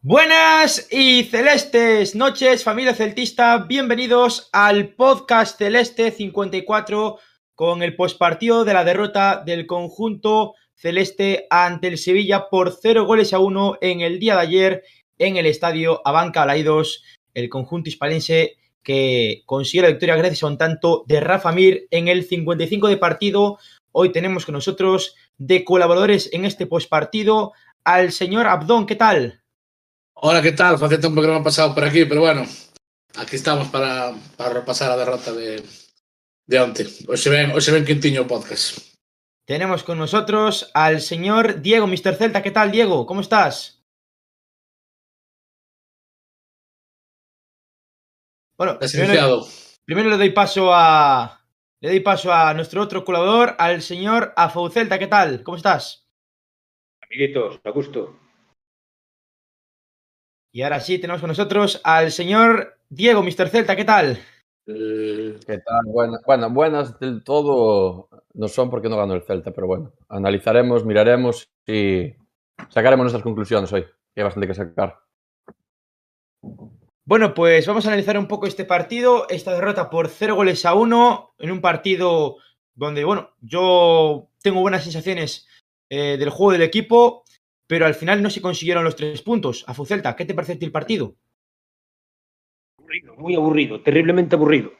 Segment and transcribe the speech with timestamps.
[0.00, 3.58] Buenas y celestes noches, familia celtista.
[3.58, 7.18] Bienvenidos al podcast Celeste 54
[7.56, 13.32] con el postpartido de la derrota del conjunto celeste ante el Sevilla por 0 goles
[13.32, 14.82] a 1 en el día de ayer
[15.18, 17.02] en el estadio Abanca Alaidos.
[17.34, 18.54] El conjunto hispalense
[18.84, 22.98] que consigue la victoria gracias a un tanto de Rafa Mir en el 55 de
[22.98, 23.58] partido.
[23.90, 27.52] Hoy tenemos con nosotros de colaboradores en este postpartido
[27.82, 28.86] al señor Abdón.
[28.86, 29.37] ¿Qué tal?
[30.20, 30.74] Hola, ¿qué tal?
[30.74, 32.44] Hace tiempo que no me han pasado por aquí, pero bueno,
[33.16, 35.62] aquí estamos para, para repasar la derrota de,
[36.44, 37.08] de antes.
[37.08, 38.78] Hoy se ven, hoy se ven quintiño podcast.
[39.46, 42.16] Tenemos con nosotros al señor Diego, Mr.
[42.16, 42.42] Celta.
[42.42, 43.06] ¿Qué tal, Diego?
[43.06, 43.84] ¿Cómo estás?
[48.58, 49.46] Bueno, primero,
[49.84, 51.46] primero, le doy paso a.
[51.80, 54.98] Le doy paso a nuestro otro colaborador, al señor Afou Celta.
[54.98, 55.44] ¿Qué tal?
[55.44, 56.08] ¿Cómo estás?
[57.08, 58.27] Amiguitos, a gusto.
[60.58, 63.48] Y ahora sí, tenemos con nosotros al señor Diego, Mr.
[63.48, 64.18] Celta, ¿qué tal?
[64.66, 65.82] Eh, ¿Qué tal?
[65.86, 70.84] Bueno, bueno, buenas del todo no son porque no ganó el Celta, pero bueno, analizaremos,
[70.84, 72.12] miraremos y
[72.70, 74.98] sacaremos nuestras conclusiones hoy, que hay bastante que sacar.
[77.04, 80.74] Bueno, pues vamos a analizar un poco este partido, esta derrota por 0 goles a
[80.74, 82.38] 1, en un partido
[82.74, 85.46] donde, bueno, yo tengo buenas sensaciones
[85.88, 87.22] eh, del juego del equipo,
[87.68, 89.64] pero al final no se consiguieron los tres puntos.
[89.68, 91.14] A Fucelta, ¿qué te parece el partido?
[92.78, 94.72] Aburrido, muy aburrido, terriblemente aburrido.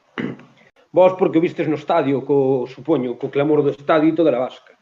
[0.91, 4.41] Vos porque o vistes no estadio, co, supoño, co clamor do estadio e toda a
[4.41, 4.73] vasca.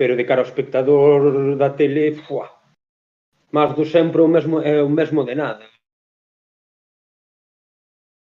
[0.00, 2.48] Pero de cara ao espectador da tele, fuá.
[3.52, 5.68] Más do sempre o mesmo, é o mesmo de nada.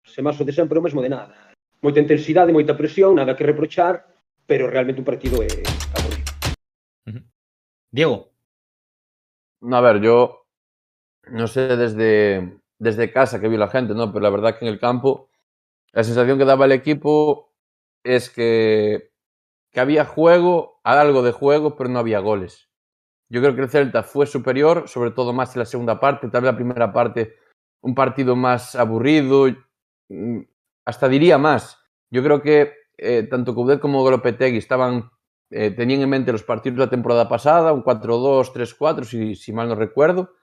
[0.04, 1.56] Se mas o de sempre o mesmo de nada.
[1.80, 4.04] Moita intensidade, moita presión, nada que reprochar,
[4.44, 5.48] pero realmente o partido é
[5.96, 6.28] aburrido.
[7.88, 8.33] Diego,
[9.64, 10.46] No, a ver, yo
[11.30, 14.12] no sé desde, desde casa que vi la gente, ¿no?
[14.12, 15.30] Pero la verdad que en el campo
[15.92, 17.52] la sensación que daba el equipo
[18.04, 19.10] es que,
[19.72, 22.68] que había juego, algo de juego, pero no había goles.
[23.30, 26.42] Yo creo que el Celta fue superior, sobre todo más en la segunda parte, tal
[26.42, 27.36] vez la primera parte
[27.82, 29.46] un partido más aburrido,
[30.10, 30.40] mm,
[30.86, 31.78] hasta diría más.
[32.10, 35.10] Yo creo que eh, tanto Coudet como Golopetegui estaban
[35.50, 39.52] eh, tenían en mente los partidos de la temporada pasada, un 4-2, 3-4, si, si
[39.52, 40.34] mal no recuerdo,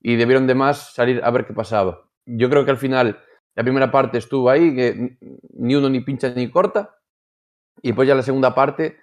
[0.00, 2.08] y debieron de más salir a ver qué pasaba.
[2.26, 3.20] Yo creo que al final
[3.54, 5.16] la primera parte estuvo ahí,
[5.54, 6.96] ni uno ni pincha ni corta,
[7.82, 8.98] y después ya la segunda parte,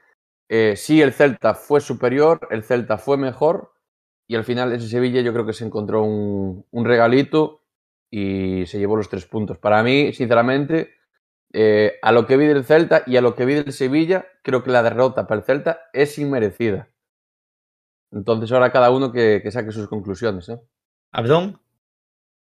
[0.50, 3.74] eh, sí el Celta fue superior, el Celta fue mejor,
[4.28, 7.63] y al final ese Sevilla yo creo que se encontró un regalito
[8.12, 9.57] y se llevó los tres puntos.
[9.57, 10.97] Para mí, sinceramente,
[11.53, 14.63] Eh, a lo que vi del Celta y a lo que vi del Sevilla, creo
[14.63, 16.90] que la derrota para el Celta es inmerecida.
[18.12, 20.50] Entonces ahora cada uno que, que saque sus conclusiones.
[20.50, 20.59] ¿eh?
[21.12, 21.59] ¿Abdón?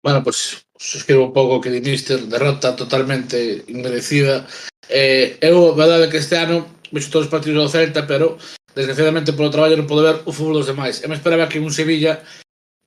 [0.03, 4.46] Bueno, pues suscribo un pouco que dimister, derrota totalmente inmerecida.
[4.90, 8.38] Eh, eu, verdade que este ano, vexo todos os partidos do Celta, pero
[8.74, 11.03] desgraciadamente polo traballo non podo ver o fútbol dos demais.
[11.03, 12.24] Eu me esperaba que un Sevilla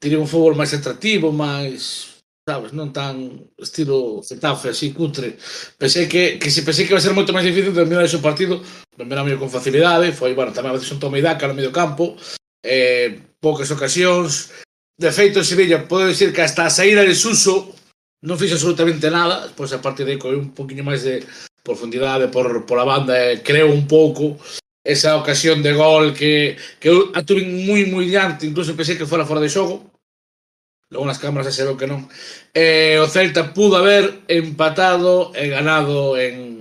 [0.00, 2.09] teria un fútbol máis atractivo, máis
[2.50, 5.38] sabes, non tan estilo Getafe, así cutre.
[5.78, 8.58] Pensei que, que se pensei que vai ser moito máis difícil terminar ese partido,
[8.98, 11.70] dominar medio con facilidade, foi, bueno, tamén a veces un toma e daca no medio
[11.70, 12.18] campo,
[12.66, 14.50] eh, poucas ocasións,
[14.98, 17.70] de feito en Sevilla podo dicir que hasta a saída de Suso
[18.26, 21.22] non fixo absolutamente nada, pois a partir de aí un poquinho máis de
[21.62, 24.36] profundidade por, por a banda, eh, creo un pouco,
[24.84, 29.06] esa ocasión de gol que, que eu a tuve moi moi diante, incluso pensei que
[29.06, 29.86] fora fora de xogo,
[30.90, 32.10] Logo nas cámaras ese veu que non.
[32.50, 36.58] Eh, o Celta pudo haber empatado e ganado en,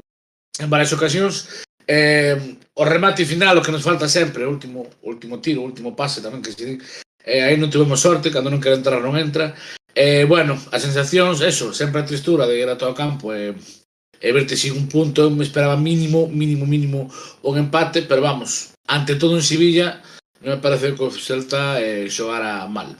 [0.61, 1.65] en varias ocasións.
[1.89, 2.37] Eh,
[2.77, 6.21] o remate final, o que nos falta sempre, o último, último tiro, o último pase
[6.21, 6.75] tamén que se di.
[7.25, 9.57] Eh, aí non tivemos sorte, cando non quere entrar non entra.
[9.97, 13.49] Eh, bueno, as sensacións, eso, sempre a tristura de ir a todo o campo e,
[13.49, 13.53] eh,
[14.21, 17.09] e verte sin un punto, eu me esperaba mínimo, mínimo, mínimo
[17.41, 20.05] un empate, pero vamos, ante todo en Sevilla,
[20.45, 22.93] non me parece que o Celta eh, xogara mal.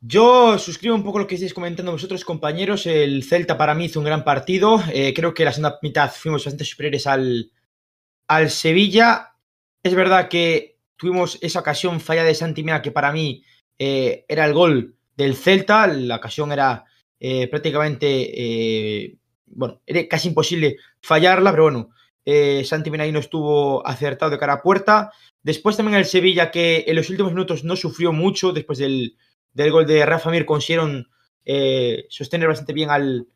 [0.00, 2.86] Yo suscribo un poco lo que estáis comentando vosotros, compañeros.
[2.86, 4.80] El Celta para mí hizo un gran partido.
[4.92, 7.50] Eh, creo que la segunda mitad fuimos bastante superiores al,
[8.28, 9.34] al Sevilla.
[9.82, 13.42] Es verdad que tuvimos esa ocasión fallada de Santi Mea que para mí
[13.78, 15.86] eh, era el gol del Celta.
[15.88, 16.84] La ocasión era
[17.18, 21.90] eh, prácticamente, bueno, era casi imposible fallarla, pero bueno,
[22.30, 25.10] eh, Santi ahí no estuvo acertado de cara a puerta.
[25.42, 29.16] Después también el Sevilla que en los últimos minutos no sufrió mucho después del
[29.52, 31.08] del gol de Rafa Mir consiguieron
[31.44, 33.26] eh, sostener bastante bien al,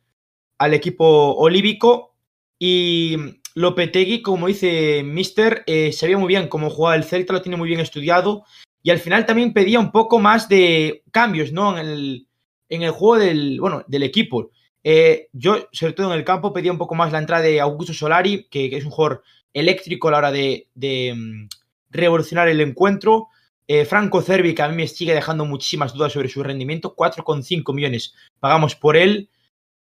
[0.57, 2.15] al, equipo olívico.
[2.59, 3.17] Y
[3.55, 7.67] Lopetegui, como dice Mister, eh, sabía muy bien cómo jugaba el Celta, lo tiene muy
[7.67, 8.43] bien estudiado.
[8.81, 11.77] y al final también pedía un poco más de cambios, ¿no?
[11.77, 12.27] En el,
[12.69, 14.51] en el juego del, bueno, del equipo.
[14.83, 17.93] Eh, yo, sobre todo en el campo, pedía un poco más la entrada de Augusto
[17.93, 19.23] Solari, que, es un jugador
[19.53, 21.47] eléctrico a la hora de, de um,
[21.89, 23.29] revolucionar el encuentro.
[23.67, 27.73] Eh, Franco Cervi, que a mí me sigue dejando muchísimas dudas sobre su rendimiento, 4,5
[27.73, 29.29] millones pagamos por él.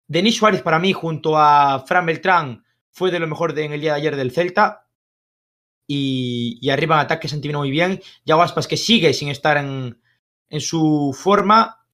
[0.07, 3.81] Denis Suárez, para mí, junto a Fran Beltrán, fue de lo mejor de, en el
[3.81, 4.87] día de ayer del Celta.
[5.87, 8.01] Y, arriba en ataque se muy bien.
[8.25, 9.99] Yago Aspas, que sigue sin estar en,
[10.49, 11.85] en su forma.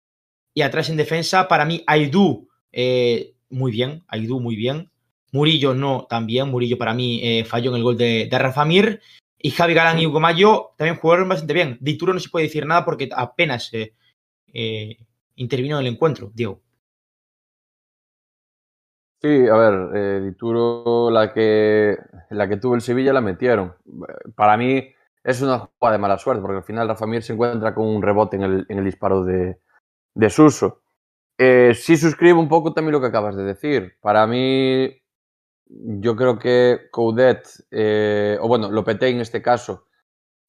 [0.53, 4.03] Y atrás en defensa, para mí, Aidú, eh, muy bien.
[4.07, 4.89] Aidú, muy bien.
[5.31, 6.49] Murillo no, también.
[6.49, 9.01] Murillo para mí eh, falló en el gol de, de Rafa Mir.
[9.37, 11.77] Y Javi Galán y Hugo Mayo también jugaron bastante bien.
[11.81, 13.93] Dituro no se puede decir nada porque apenas eh,
[14.53, 14.97] eh,
[15.35, 16.61] intervino en el encuentro, Diego.
[19.21, 21.97] Sí, a ver, eh, Dituro, la que,
[22.29, 23.73] la que tuvo el Sevilla la metieron.
[24.35, 24.93] Para mí
[25.23, 28.01] es una jugada de mala suerte, porque al final Rafa Mir se encuentra con un
[28.01, 29.59] rebote en el, en el disparo de,
[30.13, 30.83] de Suso.
[31.37, 33.97] Eh, sí suscribo un poco también lo que acabas de decir.
[34.01, 34.95] Para mí,
[35.75, 39.87] yo creo que Coudet, eh, o bueno, Lopetegui en este caso,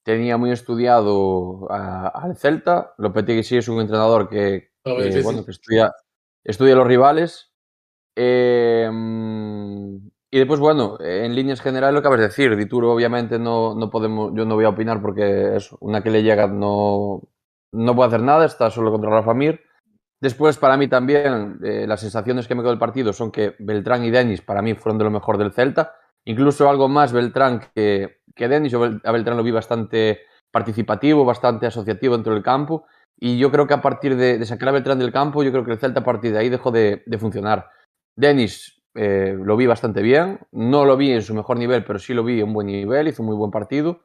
[0.04, 2.94] tenía muy estudiado al Celta.
[2.98, 5.22] Lopetegui sí es un entrenador que, No, que, difícil.
[5.22, 5.92] bueno, que estudia,
[6.44, 7.52] estudia los rivales.
[8.16, 8.90] Eh,
[10.30, 13.90] y después, bueno, en líneas generales lo que acabas de decir, Dituro obviamente no, no
[13.90, 17.22] podemos, yo no voy a opinar porque es una que le llega no,
[17.72, 19.60] no puede hacer nada, está solo contra Rafa Mir.
[20.20, 24.04] Después, para mí también, eh, las sensaciones que me quedo del partido son que Beltrán
[24.04, 25.94] y Denis para mí fueron de lo mejor del Celta.
[26.24, 28.72] Incluso algo más Beltrán que, que Denis.
[28.72, 30.20] Yo a Beltrán lo vi bastante
[30.50, 32.86] participativo, bastante asociativo dentro del campo.
[33.18, 35.64] Y yo creo que a partir de, de sacar a Beltrán del campo, yo creo
[35.64, 37.68] que el Celta a partir de ahí dejó de, de funcionar.
[38.16, 40.40] Denis eh, lo vi bastante bien.
[40.50, 43.08] No lo vi en su mejor nivel, pero sí lo vi en un buen nivel.
[43.08, 44.00] Hizo un muy buen partido.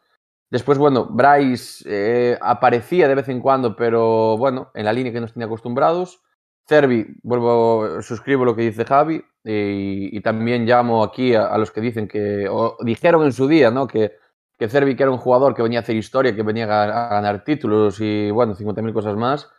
[0.52, 5.22] Después, bueno, Bryce eh, aparecía de vez en cuando, pero bueno, en la línea que
[5.22, 6.22] nos tenía acostumbrados.
[6.68, 12.08] Cervi, vuelvo, suscribo lo que dice Javi y, también llamo aquí a, los que dicen
[12.08, 13.88] que, o dijeron en su día, ¿no?
[13.88, 14.18] Que,
[14.60, 17.46] que Cervi que era un jugador que venía a hacer historia, que venía a, ganar
[17.46, 19.50] títulos y bueno, 50.000 cosas más.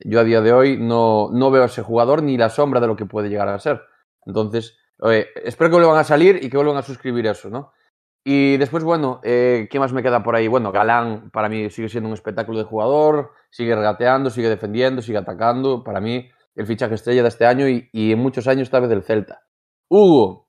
[0.00, 2.88] Yo a día de hoy no, no veo a ese jugador ni la sombra de
[2.88, 3.82] lo que puede llegar a ser.
[4.26, 4.76] Entonces,
[5.44, 7.72] espero que vuelvan a salir y que vuelvan a suscribir eso, ¿no?
[8.24, 10.46] Y después, bueno, eh, ¿qué más me queda por ahí?
[10.46, 15.18] Bueno, Galán para mí sigue siendo un espectáculo de jugador, sigue regateando, sigue defendiendo, sigue
[15.18, 15.82] atacando.
[15.82, 19.02] Para mí, el fichaje estrella de este año y, en muchos años tal vez del
[19.02, 19.42] Celta.
[19.88, 20.48] Hugo,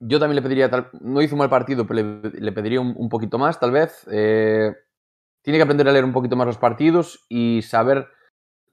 [0.00, 3.58] yo también le pediría, tal, no hizo mal partido, pero le, pediría un, poquito más,
[3.58, 4.06] tal vez.
[4.12, 4.70] Eh,
[5.42, 8.08] tiene que aprender a leer un poquito más los partidos y saber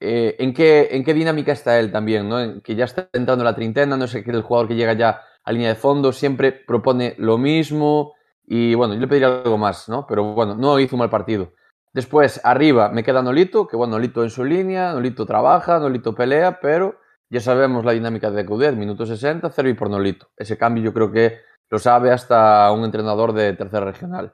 [0.02, 2.62] eh, en, qué, en qué dinámica está él también, ¿no?
[2.62, 5.52] Que ya está entrando la treintena, no sé qué el jugador que llega ya a
[5.52, 8.14] línea de fondo, siempre propone lo mismo
[8.46, 10.06] y bueno, yo le pediría algo más, ¿no?
[10.08, 11.54] Pero bueno, no hizo un mal partido.
[11.94, 16.60] Después, arriba me queda Nolito, que bueno, Nolito en su línea, Nolito trabaja, Nolito pelea,
[16.60, 17.00] pero
[17.30, 20.30] ya sabemos la dinámica de Coudet, minuto 60, Cervi por Nolito.
[20.38, 24.34] Ese cambio yo creo que lo sabe hasta un entrenador de tercera regional.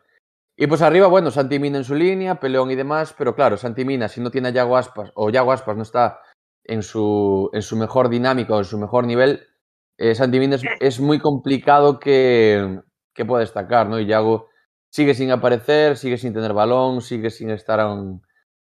[0.57, 3.85] Y pues arriba, bueno, Santi Mina en su línea, Peleón y demás, pero claro, Santi
[3.85, 6.19] Mina, si no tiene a Yago Aspas, o Yago Aspas no está
[6.65, 9.47] en su, en su mejor dinámica o en su mejor nivel,
[9.99, 12.79] eh, Santi es, es, muy complicado que,
[13.13, 13.99] que pueda destacar, ¿no?
[13.99, 14.47] Y Yago
[14.89, 18.21] sigue sin aparecer, sigue sin tener balón, sigue sin estar a un,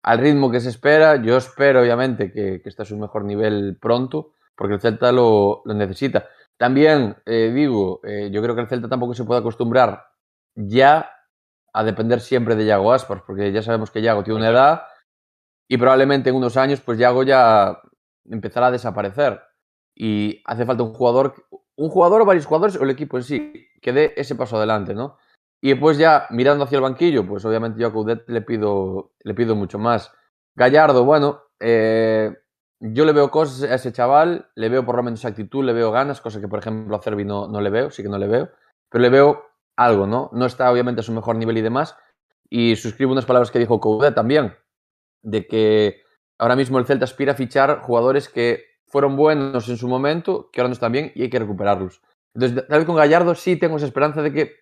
[0.03, 1.23] al ritmo que se espera.
[1.23, 5.63] Yo espero, obviamente, que, que esté a su mejor nivel pronto, porque el Celta lo,
[5.65, 6.27] lo necesita.
[6.57, 10.03] También eh, digo, eh, yo creo que el Celta tampoco se puede acostumbrar
[10.57, 11.13] ya
[11.73, 14.83] a depender siempre de Yago Aspas, porque ya sabemos que Yago tiene una edad
[15.69, 17.81] y probablemente en unos años, pues Yago ya
[18.29, 19.41] empezará a desaparecer.
[20.03, 21.35] Y hace falta un jugador,
[21.77, 24.95] un jugador o varios jugadores, o el equipo en sí, que dé ese paso adelante,
[24.95, 25.19] ¿no?
[25.61, 29.35] Y después ya mirando hacia el banquillo, pues obviamente yo a Coudet le pido, le
[29.35, 30.11] pido mucho más.
[30.57, 32.35] Gallardo, bueno, eh,
[32.81, 35.93] yo le veo cosas a ese chaval, le veo por lo menos actitud, le veo
[35.93, 38.27] ganas, cosa que por ejemplo a Cervi no, no le veo, sí que no le
[38.27, 38.49] veo,
[38.89, 40.31] pero le veo algo, ¿no?
[40.33, 41.95] No está obviamente a su mejor nivel y demás.
[42.49, 44.55] Y suscribo unas palabras que dijo Coudet también,
[45.21, 46.05] de que
[46.39, 50.61] ahora mismo el Celta aspira a fichar jugadores que fueron buenos en su momento, que
[50.61, 52.03] ahora no están bien y hay que recuperarlos.
[52.35, 54.57] Entonces, tal vez con Gallardo sí tengo esa esperanza de que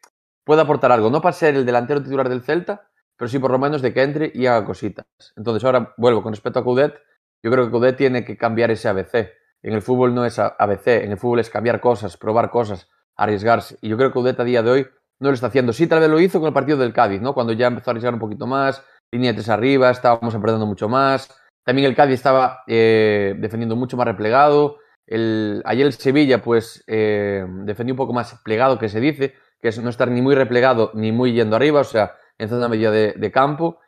[0.45, 3.59] pueda aportar algo, no para ser el delantero titular del Celta, pero sí por lo
[3.59, 5.07] menos de que entre y haga cositas.
[5.37, 6.95] Entonces, ahora vuelvo con respecto a Coudet,
[7.43, 9.33] yo creo que Coudet tiene que cambiar ese ABC.
[9.63, 13.77] En el fútbol no es ABC, en el fútbol es cambiar cosas, probar cosas, arriesgarse.
[13.81, 14.87] Y yo creo que Coudet a día de hoy
[15.21, 15.73] no lo está haciendo.
[15.73, 17.35] Sí, tal vez lo hizo con el partido del Cádiz, ¿no?
[17.35, 21.29] Cuando ya empezó a arriesgar un poquito más, línea de arriba, estábamos apretando mucho más.
[21.69, 24.79] También el Cádiz estaba eh, defendiendo mucho más replegado.
[25.07, 29.79] Ayer el Sevilla, pues, eh, defendió un poco más plegado, que se dice, que es
[29.79, 33.31] no estar ni muy replegado ni muy yendo arriba, o sea, en zona media de,
[33.33, 33.81] campo.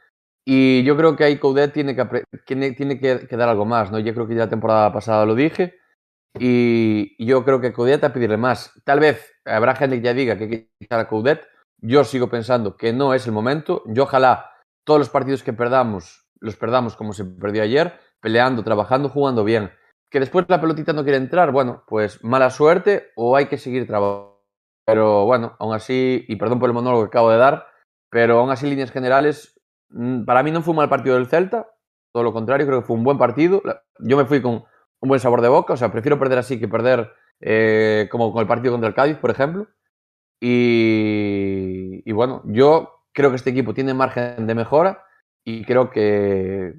[0.45, 2.05] Y yo creo que ahí Coudet tiene que,
[2.45, 3.99] tiene, tiene que, dar algo más, ¿no?
[3.99, 5.79] Yo creo que ya la temporada pasada lo dije.
[6.39, 8.79] Y yo creo que Coudet a pedirle más.
[8.85, 11.49] Tal vez habrá gente que ya diga que hay que quitar a Coudet.
[11.79, 13.83] Yo sigo pensando que no es el momento.
[13.87, 14.51] Yo ojalá
[14.85, 19.71] todos los partidos que perdamos los perdamos como se perdió ayer, peleando, trabajando, jugando bien.
[20.11, 23.87] Que después la pelotita no quiere entrar, bueno, pues mala suerte o hay que seguir
[23.87, 24.31] trabajando.
[24.85, 27.67] Pero bueno, aún así, y perdón por el monólogo que acabo de dar,
[28.11, 31.69] pero aún así, líneas generales, mm, para mí no fue un mal partido del Celta,
[32.13, 33.63] todo lo contrario, creo que fue un buen partido.
[34.01, 34.65] Yo me fui con
[35.01, 38.41] un buen sabor de boca, o sea, prefiero perder así que perder eh, como con
[38.41, 39.69] el partido contra el Cádiz, por ejemplo.
[40.41, 45.05] Y, y, bueno, yo creo que este equipo tiene margen de mejora
[45.59, 46.75] y creo que,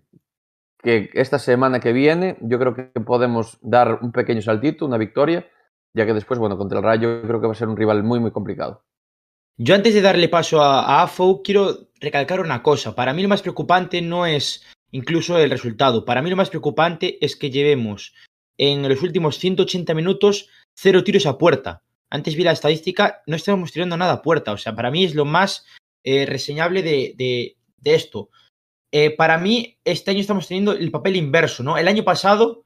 [0.81, 5.47] que esta semana que viene yo creo que podemos dar un pequeño saltito, una victoria,
[5.93, 8.19] ya que después, bueno, contra el Rayo creo que va a ser un rival muy,
[8.19, 8.83] muy complicado.
[9.57, 12.95] Yo antes de darle paso a, a AFO, quiero recalcar una cosa.
[12.95, 16.05] Para mí lo más preocupante no es incluso el resultado.
[16.05, 18.13] Para mí lo más preocupante es que llevemos
[18.57, 21.83] en los últimos 180 minutos cero tiros a puerta.
[22.09, 24.51] Antes vi la estadística, no estamos tirando nada a puerta.
[24.51, 25.65] O sea, para mí es lo más
[26.03, 28.29] eh, reseñable de, de esto.
[28.91, 31.77] Eh, para mí, este año estamos teniendo el papel inverso, ¿no?
[31.77, 32.63] El año pasado,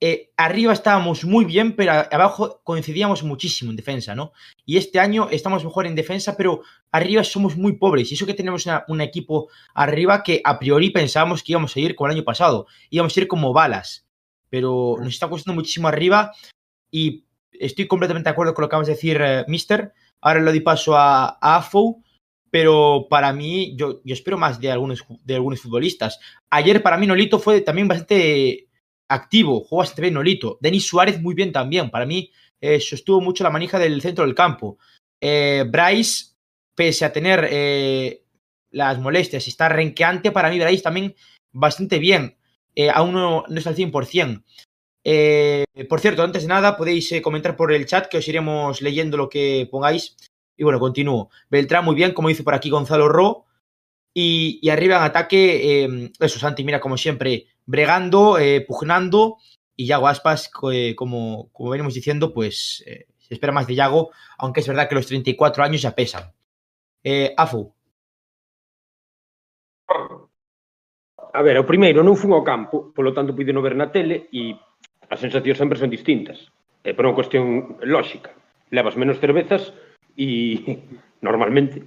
[0.00, 4.32] eh, arriba estábamos muy bien, pero abajo coincidíamos muchísimo en defensa, ¿no?
[4.64, 8.10] Y este año estamos mejor en defensa, pero arriba somos muy pobres.
[8.10, 11.80] Y eso que tenemos una, un equipo arriba que a priori pensábamos que íbamos a
[11.80, 14.06] ir como el año pasado, íbamos a ir como balas,
[14.48, 16.32] pero nos está costando muchísimo arriba
[16.90, 19.92] y estoy completamente de acuerdo con lo que acabas de decir, eh, Mister.
[20.22, 22.02] Ahora le doy paso a, a Afo
[22.50, 26.18] pero para mí, yo, espero más de algunos, de algunos futbolistas.
[26.50, 28.68] Ayer para mí Nolito fue también bastante
[29.08, 30.58] activo, jugó bastante bien Nolito.
[30.60, 31.90] Denis Suárez muy bien también.
[31.90, 34.78] Para mí eh, sostuvo mucho la manija del centro del campo.
[35.20, 36.36] Eh, Bryce,
[36.74, 38.24] pese a tener eh,
[38.70, 41.14] las molestias y estar renqueante, para mí Bryce también
[41.52, 42.36] bastante bien.
[42.74, 44.44] Eh, aún no, no está al 100%.
[45.08, 49.16] Eh, por cierto, antes de nada, podéis comentar por el chat que os iremos leyendo
[49.16, 50.16] lo que pongáis.
[50.56, 51.30] Y bueno, continúo.
[51.50, 53.44] Beltrán muy bien, como dice por aquí Gonzalo Ro.
[54.14, 59.36] Y, arriba en ataque, eh, eso, Santi, mira, como siempre, bregando, eh, pugnando.
[59.76, 64.10] Y Yago Aspas, eh, como, como venimos diciendo, pues eh, se espera más de Yago,
[64.38, 66.32] aunque es verdad que los 34 años ya pesan.
[67.04, 67.74] Eh, Afu.
[71.32, 74.32] A ver, o primeiro non fun ao campo, polo tanto pude non ver na tele
[74.32, 74.56] e
[75.12, 76.48] as sensacións sempre son distintas.
[76.80, 78.32] É por unha cuestión lógica.
[78.72, 79.76] Levas menos cervezas
[80.16, 80.82] e
[81.22, 81.82] normalmente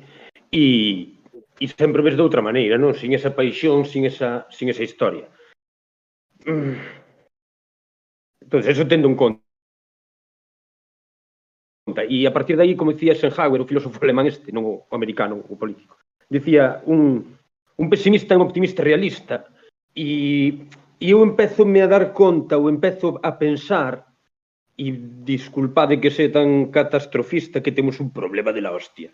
[0.51, 1.15] e,
[1.59, 2.93] e sempre ves de outra maneira, non?
[2.93, 5.27] Sin esa paixón, sin esa, sin esa historia.
[8.41, 9.43] Entón, eso tendo en conta.
[12.07, 15.41] E a partir de aí, como dicía Schopenhauer, o filósofo alemán este, non o americano,
[15.49, 15.97] o político,
[16.29, 17.25] dicía un,
[17.77, 19.45] un pesimista e un optimista realista.
[19.93, 20.65] E,
[21.01, 24.08] e eu empezo me a dar conta, ou empezo a pensar
[24.79, 24.95] e
[25.27, 29.11] disculpade que sea tan catastrofista que temos un problema de la hostia.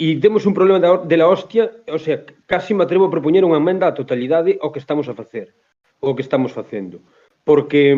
[0.00, 3.60] E temos un problema de la hostia, o sea, casi me atrevo a propoñer unha
[3.60, 5.52] emenda á totalidade ao que estamos a facer,
[6.00, 7.04] o que estamos facendo.
[7.44, 7.92] Porque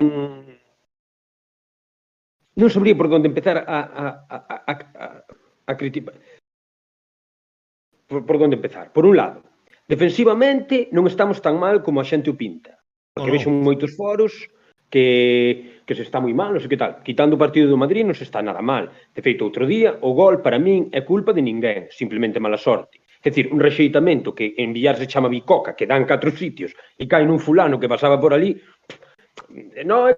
[0.00, 0.56] mm,
[2.56, 5.06] non sabría por onde empezar a, a, a, a, a,
[5.68, 6.16] a criticar.
[8.08, 8.88] Por, por onde empezar.
[8.88, 9.44] Por un lado,
[9.84, 12.80] defensivamente non estamos tan mal como a xente o pinta.
[13.12, 13.36] Porque oh, no.
[13.36, 14.32] vexo moitos foros
[14.94, 17.02] que, que se está moi mal, non sei que tal.
[17.02, 18.94] Quitando o partido do Madrid non se está nada mal.
[19.10, 23.02] De feito, outro día, o gol para min é culpa de ninguén, simplemente mala sorte.
[23.18, 27.10] É dicir, un rexeitamento que en Villar se chama bicoca, que dan catro sitios e
[27.10, 28.54] cae nun fulano que pasaba por ali,
[29.82, 30.14] non é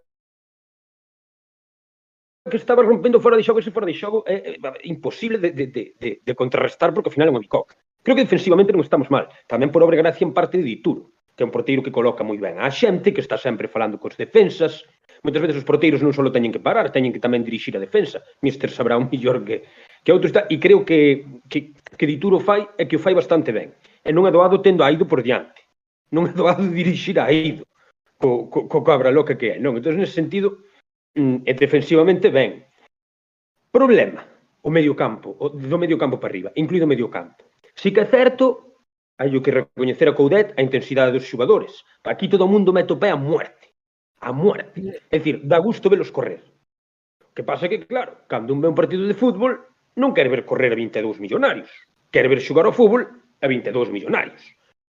[2.52, 5.50] que estaba rompendo fora de xogo ese fora de xogo é, é, é imposible de,
[5.56, 7.80] de, de, de contrarrestar porque ao final é unha bicoca.
[8.04, 9.32] Creo que defensivamente non estamos mal.
[9.48, 12.40] Tamén por obra gracia en parte de Dituro que é un porteiro que coloca moi
[12.40, 14.88] ben a xente, que está sempre falando cos defensas.
[15.20, 18.24] Moitas veces os porteiros non só teñen que parar, teñen que tamén dirixir a defensa.
[18.40, 19.68] Mister sabrá un millor que,
[20.00, 23.52] que outro está, e creo que, que, que Dituro fai é que o fai bastante
[23.52, 23.76] ben.
[24.00, 25.60] E non é doado tendo a Aido por diante.
[26.08, 27.68] Non é doado dirixir a Aido
[28.18, 29.60] co, co, co cabra loca que é.
[29.60, 30.64] Non, entón, nesse sentido,
[31.14, 32.64] mm, é defensivamente ben.
[33.68, 34.24] Problema,
[34.64, 37.44] o medio campo, o, do medio campo para arriba, incluído o medio campo.
[37.76, 38.75] Si que é certo
[39.16, 41.72] Hai que recoñecer a Coudet a intensidade dos xogadores.
[42.04, 43.72] Aquí todo o mundo mete o pé a muerte.
[44.20, 45.00] A muerte.
[45.08, 46.44] É dicir, dá gusto velos correr.
[47.24, 49.56] O que pasa que, claro, cando un ve un partido de fútbol,
[49.96, 51.72] non quer ver correr a 22 millonarios.
[52.12, 53.08] Quer ver xogar ao fútbol
[53.40, 54.44] a 22 millonarios.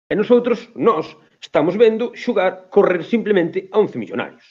[0.04, 4.44] E nosotros, nós, estamos vendo xogar, correr simplemente a 11 millonarios.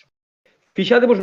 [0.74, 1.22] Fixadevos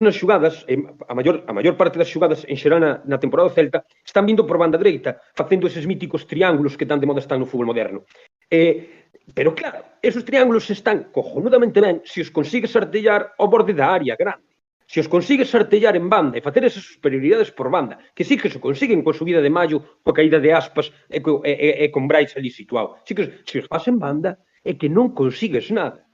[0.00, 3.54] nas xugadas, a maior, a maior parte das xugadas en xeral na, na temporada do
[3.54, 7.36] Celta, están vindo por banda dereita, facendo eses míticos triángulos que tan de moda están
[7.36, 8.08] no fútbol moderno.
[8.48, 13.92] Eh, pero claro, esos triángulos están cojonudamente ben se os consigues artellar ao borde da
[13.92, 14.48] área grande.
[14.88, 18.50] Se os consigues artellar en banda e facer esas superioridades por banda, que sí que
[18.50, 21.92] se consiguen coa subida de Maio, coa caída de Aspas e, co, e, e, e
[21.94, 22.98] con Brais ali situado.
[23.06, 26.09] Sí que se os faz en banda é que non consigues nada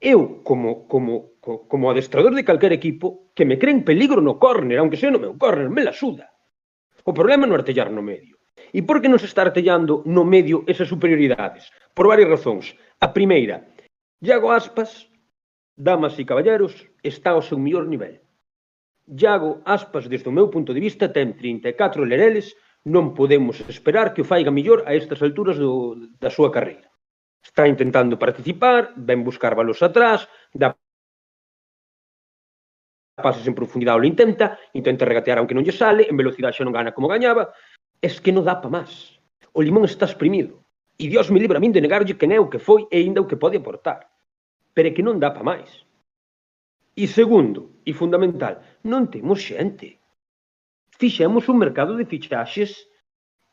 [0.00, 4.96] eu, como, como, como adestrador de calquer equipo, que me creen peligro no córner, aunque
[4.96, 6.32] sea no meu córner, me la suda.
[7.04, 8.40] O problema é non artellar no medio.
[8.72, 11.68] E por que non se está artellando no medio esas superioridades?
[11.92, 12.76] Por varias razóns.
[13.00, 13.72] A primeira,
[14.20, 15.08] Iago Aspas,
[15.76, 18.20] damas e caballeros, está ao seu mellor nivel.
[19.08, 22.52] Iago Aspas, desde o meu punto de vista, ten 34 lereles,
[22.84, 26.89] non podemos esperar que o faiga mellor a estas alturas do, da súa carreira.
[27.42, 30.76] Está intentando participar, ven buscar balos atrás, dá
[33.20, 36.76] pases en profundidade, o intenta, intenta regatear aunque non lle sale, en velocidade xa non
[36.76, 37.52] gana como gañaba,
[38.00, 39.20] es que non dá pa máis.
[39.52, 40.64] O limón está exprimido.
[41.00, 43.24] E Dios me libra a min de negarlle quen é o que foi e aínda
[43.24, 44.08] o que pode aportar.
[44.72, 45.84] Pero é que non dá pa máis.
[46.96, 50.00] E segundo, e fundamental, non temos xente.
[51.00, 52.88] Fixemos un mercado de fichaxes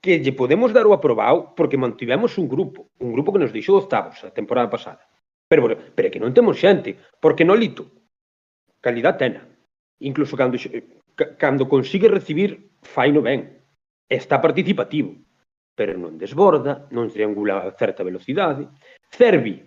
[0.01, 3.77] que lle podemos dar o aprobado porque mantivemos un grupo, un grupo que nos deixou
[3.77, 5.01] octavos a temporada pasada.
[5.47, 7.87] Pero, bueno, pero que non temos xente, porque no lito.
[8.83, 9.47] Calidad tena.
[9.99, 10.59] Incluso cando,
[11.39, 13.57] cando consigue recibir, faino ben.
[14.07, 15.15] Está participativo,
[15.73, 18.67] pero non desborda, non triangula a certa velocidade.
[19.09, 19.63] Cervi.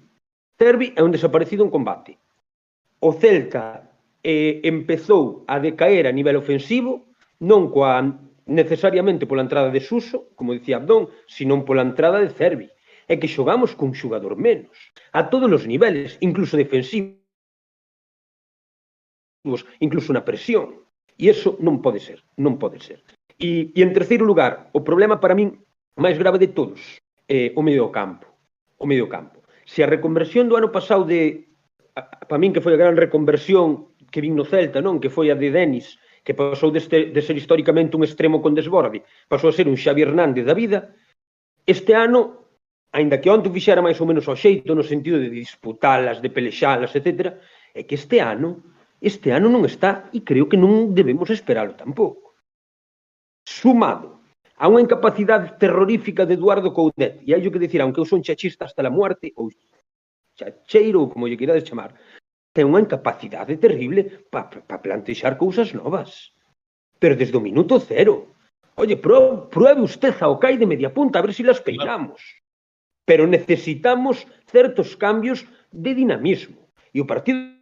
[0.60, 2.20] Cervi é un desaparecido en combate.
[3.00, 3.88] O Celta
[4.22, 7.08] eh, empezou a decaer a nivel ofensivo
[7.40, 8.04] non coa
[8.46, 12.68] necesariamente pola entrada de Suso, como dicía Abdón, senón pola entrada de Cervi.
[13.10, 14.70] É que xogamos cun xogador menos,
[15.10, 17.18] a todos os niveles, incluso defensivos,
[19.82, 20.86] incluso na presión.
[21.18, 23.02] E iso non pode ser, non pode ser.
[23.36, 25.58] E, e en terceiro lugar, o problema para min
[25.98, 28.30] máis grave de todos é o medio campo.
[28.78, 29.42] O medio campo.
[29.66, 31.50] Se a reconversión do ano pasado de,
[32.28, 34.98] para min que foi a gran reconversión que vin no Celta, non?
[34.98, 35.98] Que foi a de Denis,
[36.30, 39.74] que pasou de, este, de ser históricamente un extremo con desborde, pasou a ser un
[39.74, 40.94] Xavi Hernández da vida,
[41.66, 42.46] este ano,
[42.94, 46.94] aínda que onte fixera máis ou menos ao xeito, no sentido de disputalas, de pelexalas,
[46.94, 47.34] etc.,
[47.74, 48.62] é que este ano,
[49.02, 52.38] este ano non está e creo que non debemos esperalo tampouco.
[53.42, 54.22] Sumado
[54.54, 58.70] a unha incapacidade terrorífica de Eduardo Coudet, e hai que dicir, aunque eu son chachista
[58.70, 59.50] hasta la muerte, ou
[60.38, 61.90] chacheiro, ou como lle queirades chamar,
[62.52, 66.34] ten unha incapacidade terrible para pa plantexar cousas novas.
[66.98, 68.34] Pero desde o minuto cero.
[68.74, 72.20] Oye, pro, pruebe usted a CAI de media punta, a ver se si las peinamos.
[73.06, 76.70] Pero necesitamos certos cambios de dinamismo.
[76.90, 77.54] E o partido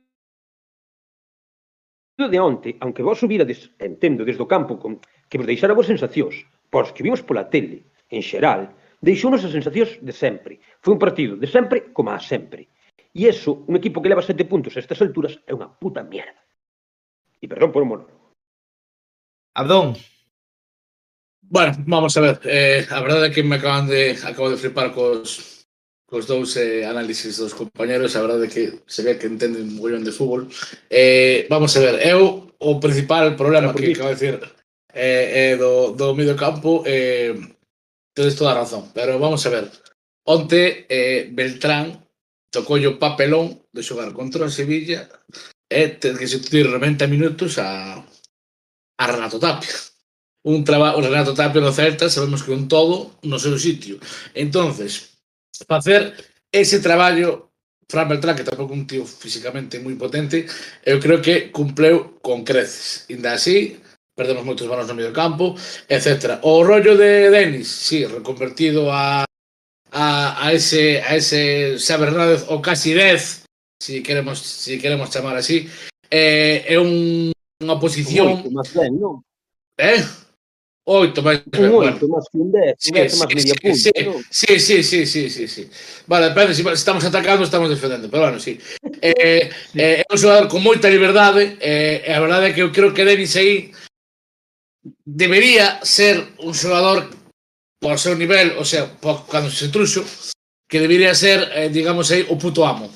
[2.19, 4.99] de onte, aunque vos subirades, entendo, desde o campo, con,
[5.29, 8.75] que vos deixara vos sensacións, pois que vimos pola tele, en xeral,
[9.05, 10.59] deixounos as sensacións de sempre.
[10.83, 12.67] Foi un partido de sempre como a sempre.
[13.15, 16.39] E eso, un equipo que leva sete puntos a estas alturas, é unha puta mierda.
[17.41, 18.35] E perdón por un monólogo.
[19.55, 19.97] Abdón.
[21.41, 22.41] Bueno, vamos a ver.
[22.45, 25.65] Eh, a verdade é que me acaban de, acabo de flipar cos,
[26.05, 28.15] cos dous eh, análisis dos compañeros.
[28.15, 30.47] A verdade é que se ve que entenden un mollón de fútbol.
[30.91, 32.05] Eh, vamos a ver.
[32.05, 34.35] Eu, o principal problema que acabo de decir
[34.93, 37.35] eh, eh, do, do medio campo, eh,
[38.13, 38.93] tedes toda a razón.
[38.93, 39.73] Pero vamos a ver.
[40.29, 42.08] Onte, eh, Beltrán
[42.51, 45.09] tocou o papelón de xogar contra o Sevilla
[45.69, 48.01] e ter que substituir 90 minutos a,
[48.99, 49.77] a Renato Tapia.
[50.45, 54.01] Un traballo, Renato Tapia no Celta, sabemos que un todo no seu sitio.
[54.33, 55.21] Entonces,
[55.69, 56.17] facer
[56.53, 57.49] ese traballo
[57.89, 60.45] Fran Beltrán, que tampouco un tío físicamente moi potente,
[60.85, 63.09] eu creo que cumpleu con creces.
[63.09, 63.81] Inda así,
[64.13, 65.57] perdemos moitos balóns no medio campo,
[65.89, 66.37] etc.
[66.45, 69.28] O rollo de Denis, sí, reconvertido a
[69.93, 73.45] a, a ese a ese Sabernández ou casi 10,
[73.81, 75.69] si queremos si queremos chamar así,
[76.11, 79.25] eh, é un, unha posición Oito máis ben, non?
[79.79, 80.01] Eh?
[80.89, 83.77] Oito máis ben, un oito máis que un dez, sí, un dez máis media punta,
[83.77, 83.93] sí.
[84.31, 85.63] Sí, sí, sí, sí, sí, sí.
[86.07, 88.59] Vale, depende, se si estamos atacando estamos defendendo, pero bueno, sí.
[89.01, 89.81] Eh, sí.
[89.81, 92.93] eh, é un xogador con moita liberdade, eh, e a verdade é que eu creo
[92.93, 93.73] que Denis aí
[95.05, 97.11] debería ser un xogador
[97.79, 100.05] por seu nivel, o sea, por, cando se truxo,
[100.69, 102.91] que debería ser, eh, digamos aí, o puto amo.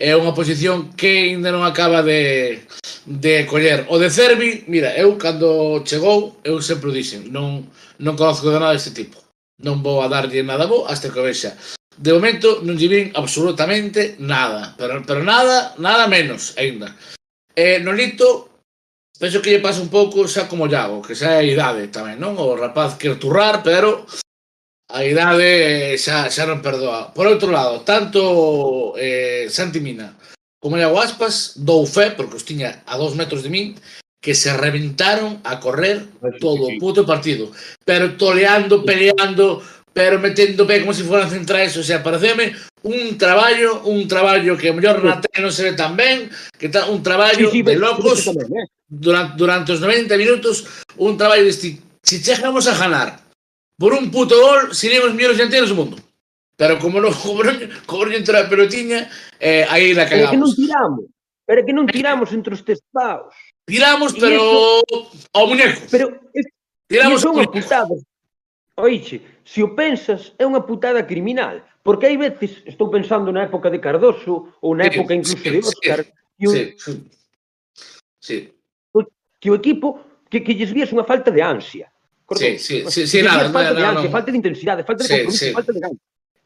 [0.00, 2.64] É unha posición que ainda non acaba de,
[3.04, 3.84] de coller.
[3.92, 7.68] O de Cervi, mira, eu cando chegou, eu sempre o dixen, non,
[8.00, 9.20] non conozco de nada deste tipo.
[9.60, 11.52] Non vou a darlle nada bo hasta que vexa.
[11.92, 16.96] De momento non lle vin absolutamente nada, pero, pero nada, nada menos aínda.
[17.52, 18.49] Eh, Nolito
[19.20, 22.16] Penso que lle pasa un pouco xa como Iago, que xa é a idade tamén,
[22.16, 22.40] non?
[22.40, 24.08] O rapaz quer turrar, pero
[24.88, 27.12] a idade eh, xa, xa non perdoa.
[27.12, 30.16] Por outro lado, tanto eh, Santi Mina
[30.56, 33.76] como Iago Aspas dou fe, porque os tiña a dos metros de min,
[34.24, 36.08] que se reventaron a correr
[36.40, 37.52] todo o puto partido.
[37.84, 39.60] Pero toleando, peleando,
[39.92, 42.56] pero metendo pé como se si foran centrais, o sea, pareceme
[42.88, 46.88] un traballo, un traballo que mellor na tele non se ve tan ben, que tá
[46.88, 48.24] un traballo sí, sí, de locos.
[48.24, 48.79] Sí, sí, tamén, eh?
[48.90, 50.66] durante, durante os 90 minutos
[50.98, 53.22] un traballo deste se chegamos a ganar
[53.78, 55.96] por un puto gol seremos mellores dianteiros do mundo.
[56.58, 57.14] Pero como non
[57.88, 59.06] cobrón a pelotiña
[59.38, 61.04] eh, aí la cagamos pero que non tiramos
[61.46, 63.32] pero que non eh, tiramos entre os testados
[63.64, 65.80] tiramos e pero eso, ao muñeco.
[65.88, 66.50] Pero es,
[66.90, 67.54] tiramos ao muñeco.
[67.54, 68.02] putadas.
[68.74, 73.70] Oiche, se o pensas é unha putada criminal porque hai veces, estou pensando na época
[73.70, 76.54] de Cardoso ou na época incluso sí, de Óscar sí, sí, un...
[76.76, 76.92] sí,
[78.20, 78.38] sí
[79.40, 79.98] que o equipo
[80.28, 81.88] que, que lles vías unha falta de ansia.
[82.28, 82.62] Correcto?
[82.62, 84.14] Sí, sí, sí, sí, nada, falta no, de ansia, no.
[84.14, 85.56] falta de intensidade, falta de sí, compromiso, sí.
[85.56, 86.00] falta de ganas.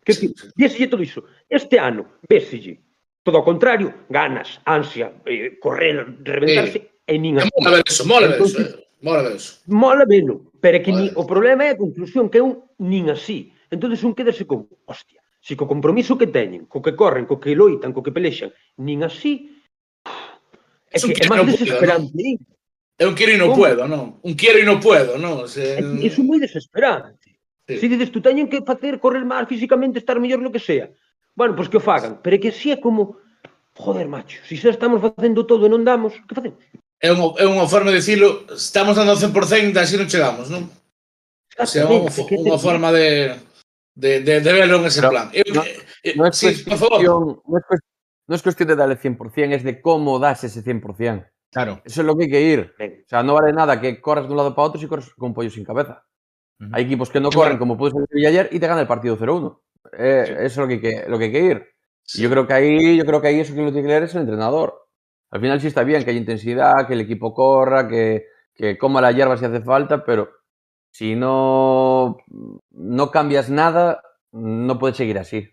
[0.05, 0.49] Que sí, sí.
[0.57, 1.21] Vieselle todo iso.
[1.49, 2.81] Este ano, véselle
[3.25, 6.89] todo ao contrario, ganas, ansia, eh, correr, reventarse, sí.
[7.09, 7.51] e nin así.
[7.57, 8.61] Mola ver eso, mola ver eso.
[8.61, 8.85] Eh.
[9.01, 9.53] Mola ver eso.
[9.67, 13.53] Mola velo, pero que ni, o problema é a conclusión que é un nin así.
[13.73, 17.41] Entón, un quédese con, hostia, se si co compromiso que teñen, co que corren, co
[17.41, 19.57] que loitan, co que pelexan, nin así,
[20.93, 22.13] é, que, é máis desesperante.
[22.13, 22.54] Poquito, ¿no?
[22.99, 24.23] Eu quero e non puedo, non?
[24.23, 25.51] Un quero e non puedo, non?
[25.51, 25.83] Se...
[25.99, 27.35] Iso é moi desesperante.
[27.67, 27.81] Sí.
[27.83, 30.87] Se dices, tú teñen que facer, correr máis físicamente, estar mellor lo que sea.
[31.35, 32.23] Bueno, pois que o fagan.
[32.23, 33.19] Pero é que si é como...
[33.75, 36.63] Joder, macho, se si xa estamos facendo todo e non damos, que facemos?
[37.03, 40.71] É unha, é unha forma de dicilo, estamos dando 100% e así non chegamos, non?
[41.59, 43.35] O sea, unha, unha forma de,
[43.99, 45.27] de, de, de verlo en ese Pero, plan.
[45.35, 47.91] Eu, no, eh, no, es sí, cuestión, no, es cuestión,
[48.31, 51.34] no es cuestión de darle 100%, es de como das ese 100%.
[51.55, 51.81] Claro.
[51.85, 52.75] Eso es lo que hay que ir.
[52.79, 55.29] O sea, no vale nada que corras de un lado para otro si corres con
[55.29, 56.05] un pollo sin cabeza.
[56.73, 59.61] Hay equipos que no corren, como pudo ser ayer, y te gana el partido 0-1.
[59.97, 60.33] Eh, Sí.
[60.33, 61.67] Eso es lo que, hay que, lo que hay que ir.
[62.03, 62.23] Sí.
[62.23, 64.15] Yo creo que ahí, yo creo que ahí eso que lo tiene que leer es
[64.15, 64.89] el entrenador.
[65.31, 69.01] Al final sí está bien que haya intensidad, que el equipo corra, que, que coma
[69.01, 70.31] la hierba si hace falta, pero
[70.91, 72.19] si no,
[72.71, 75.49] no cambias nada, no puedes seguir así.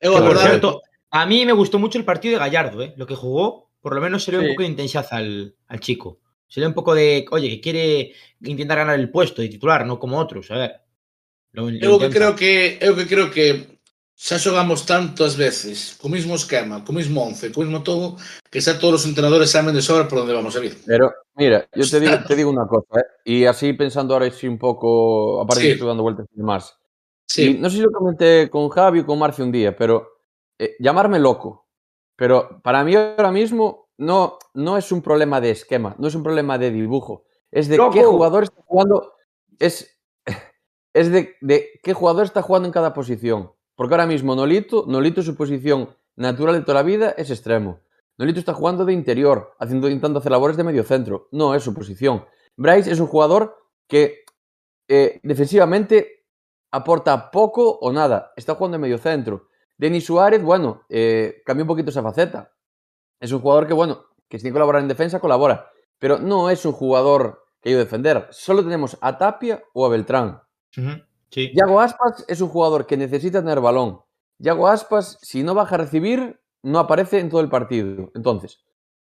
[0.00, 2.94] Por cierto, a mí me gustó mucho el partido de Gallardo, ¿eh?
[2.96, 4.48] Lo que jugó, por lo menos se le ve Sí.
[4.50, 6.20] un poco de intensidad al, al chico.
[6.48, 9.84] Se le ve un poco de, oye, que quiere intentar ganar el puesto de titular,
[9.84, 10.72] no como otros, a ver.
[11.52, 13.76] Lo, lo eu que creo que eu que creo que
[14.16, 18.16] xa xogamos tantas veces co mismo esquema, co mismo once, co mismo todo,
[18.50, 20.78] que xa todos os entrenadores saben de sobra por onde vamos a ir.
[20.86, 23.04] Pero, mira, yo te digo, te digo una cosa, ¿eh?
[23.24, 25.66] y así pensando ahora sí un poco, aparte Sí.
[25.68, 26.72] que estoy dando vueltas y demás.
[27.28, 30.08] Y Sí, no sé si lo comenté con Javi o con Marcio un día, pero
[30.58, 31.61] eh, llamarme loco.
[32.22, 36.22] Pero para mí ahora mismo no, no es un problema de esquema, no es un
[36.22, 37.24] problema de dibujo.
[37.50, 39.14] Es de qué jugador está jugando.
[39.58, 39.98] Es,
[40.94, 43.50] es de, de qué jugador está jugando en cada posición.
[43.74, 47.80] Porque ahora mismo Nolito, Nolito su posición natural de toda la vida es extremo.
[48.18, 51.26] Nolito está jugando de interior, haciendo, intentando hacer labores de medio centro.
[51.32, 52.24] No es su posición.
[52.56, 53.56] Bryce es un jugador
[53.88, 54.20] que
[54.86, 56.24] eh, defensivamente
[56.70, 58.32] aporta poco o nada.
[58.36, 59.48] Está jugando en medio centro.
[59.82, 62.54] Denis Suárez, bueno, eh, cambió un poquito esa faceta.
[63.18, 65.70] Es un jugador que, bueno, que si tiene que colaborar en defensa, colabora.
[65.98, 68.28] Pero no es un jugador que ayude a defender.
[68.30, 70.40] Solo tenemos a Tapia o a Beltrán.
[70.70, 71.50] Sí.
[71.52, 73.98] Yago Aspas es un jugador que necesita tener balón.
[74.38, 78.12] Yago Aspas, si no baja a recibir, no aparece en todo el partido.
[78.14, 78.64] Entonces,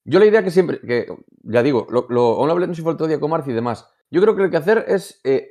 [0.02, 1.06] yo la idea que siempre, que
[1.44, 3.54] ya digo, lo, lo, hablé no sé si fue el otro día con Marci y
[3.54, 3.88] demás.
[4.10, 5.48] Yo creo que lo que hay que hacer es eh,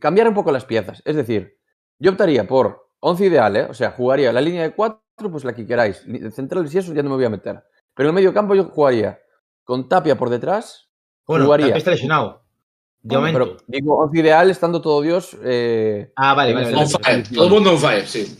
[0.00, 1.02] cambiar un poco las piezas.
[1.04, 1.58] Es decir,
[1.98, 3.66] yo optaría por 11 ideal, ¿eh?
[3.68, 6.04] o sea, jugaría la línea de 4, pues la que queráis.
[6.32, 7.62] Centrales y eso ya no me voy a meter.
[7.94, 9.18] Pero en el medio campo yo jugaría
[9.64, 10.88] con Tapia por detrás.
[11.26, 11.66] Bueno, jugaría.
[11.66, 12.44] Tapia está lesionado.
[13.00, 13.56] De Bueno, momento.
[13.56, 15.36] pero digo 11 ideal estando todo Dios.
[15.44, 16.66] eh, ah, vale, vale.
[16.86, 18.36] fire, todo el mundo on fire, sí.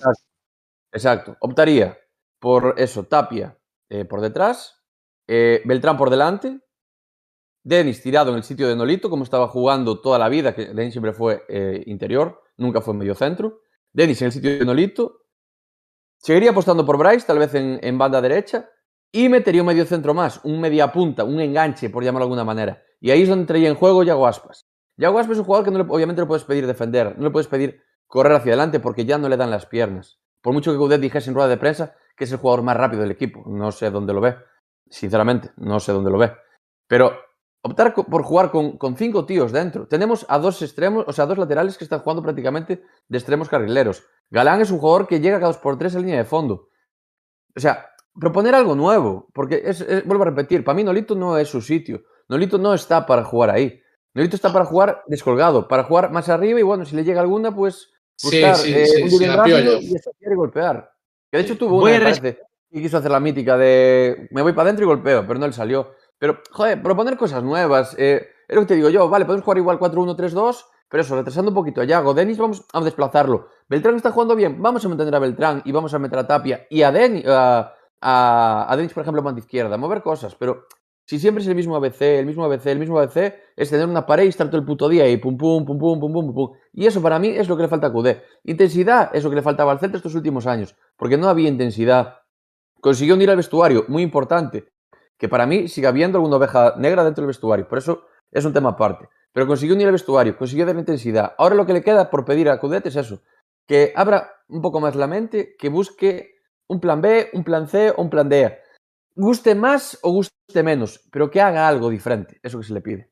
[0.92, 1.36] Exacto.
[1.40, 1.96] Optaría
[2.38, 3.56] por eso, Tapia
[3.88, 4.82] eh, por detrás,
[5.26, 6.60] eh, Beltrán por delante,
[7.62, 10.92] Denis tirado en el sitio de Nolito, como estaba jugando toda la vida, que Denis
[10.92, 13.60] siempre fue eh, interior, nunca fue medio centro.
[13.92, 15.22] Denis en el sitio de Nolito.
[16.18, 18.68] Seguiría apostando por Bryce, tal vez en, en banda derecha,
[19.12, 22.44] y metería un medio centro más, un media punta, un enganche, por llamarlo de alguna
[22.44, 22.82] manera.
[23.00, 24.68] Y ahí es donde entraría en juego Yago Aspas.
[24.96, 27.30] Yago Aspas es un jugador que no le- obviamente no puedes pedir defender, no le
[27.30, 30.18] puedes pedir correr hacia adelante porque ya no le dan las piernas.
[30.42, 33.02] Por mucho que Coudet dijese en rueda de prensa que es el jugador más rápido
[33.02, 33.44] del equipo.
[33.46, 34.36] No sé dónde lo ve.
[34.90, 36.32] Sinceramente, no sé dónde lo ve.
[36.88, 37.12] Pero
[37.62, 39.86] optar por jugar con, con cinco tíos dentro.
[39.88, 44.04] Tenemos a dos extremos, o sea, dos laterales que están jugando prácticamente de extremos carrileros.
[44.30, 46.68] Galán es un jugador que llega cada dos por tres a línea de fondo.
[47.56, 51.36] O sea, proponer algo nuevo, porque es, es- vuelvo a repetir, para mí Nolito no
[51.38, 52.02] es su sitio.
[52.28, 53.80] Nolito no está para jugar ahí.
[54.14, 57.54] Nolito está para jugar descolgado, para jugar más arriba y bueno, si le llega alguna,
[57.54, 60.90] pues Sí, buscar sí, eh, sí, un sí, rápido y desafiar y golpear.
[61.30, 62.40] Que de hecho tuvo Voy una, me parece,
[62.70, 65.52] y quiso hacer la mítica de me voy para adentro y golpeo, pero no le
[65.52, 65.92] salió.
[66.18, 67.94] Pero, joder, proponer cosas nuevas.
[67.98, 71.50] Eh, es lo que te digo yo, vale, podemos jugar igual 4-1-3-2, pero eso, retrasando
[71.50, 72.14] un poquito a Yago.
[72.14, 73.48] Denis, vamos a desplazarlo.
[73.68, 76.66] Beltrán está jugando bien, vamos a mantener a Beltrán y vamos a meter a Tapia
[76.70, 80.66] y a Denis, a, a, a Denis, por ejemplo, banda izquierda, mover cosas, pero
[81.08, 84.04] si siempre es el mismo ABC, el mismo ABC, el mismo ABC, es tener una
[84.04, 86.52] pared y estar todo el puto día y pum, pum, pum, pum, pum, pum, pum.
[86.74, 88.22] Y eso para mí es lo que le falta a Cudé.
[88.44, 92.18] Intensidad es lo que le faltaba al Celta estos últimos años, porque no había intensidad.
[92.82, 94.68] Consiguió unir al vestuario, muy importante,
[95.18, 98.52] que para mí sigue habiendo alguna oveja negra dentro del vestuario, por eso es un
[98.52, 99.08] tema aparte.
[99.32, 101.34] Pero consiguió unir al vestuario, consiguió dar intensidad.
[101.36, 103.22] Ahora lo que le queda por pedir a Cudet es eso,
[103.66, 106.36] que abra un poco más la mente, que busque
[106.68, 108.58] un plan B, un plan C o un plan D.
[109.14, 113.10] Guste más o guste menos, pero que haga algo diferente, eso que se le pide.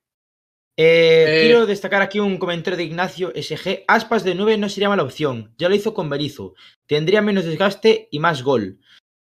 [0.78, 3.84] Eh, Eh, quiero destacar aquí un comentario de Ignacio SG.
[3.88, 5.54] Aspas de 9 no sería mala opción.
[5.56, 6.54] Ya lo hizo con Berizo.
[6.86, 8.78] Tendría menos desgaste y más gol.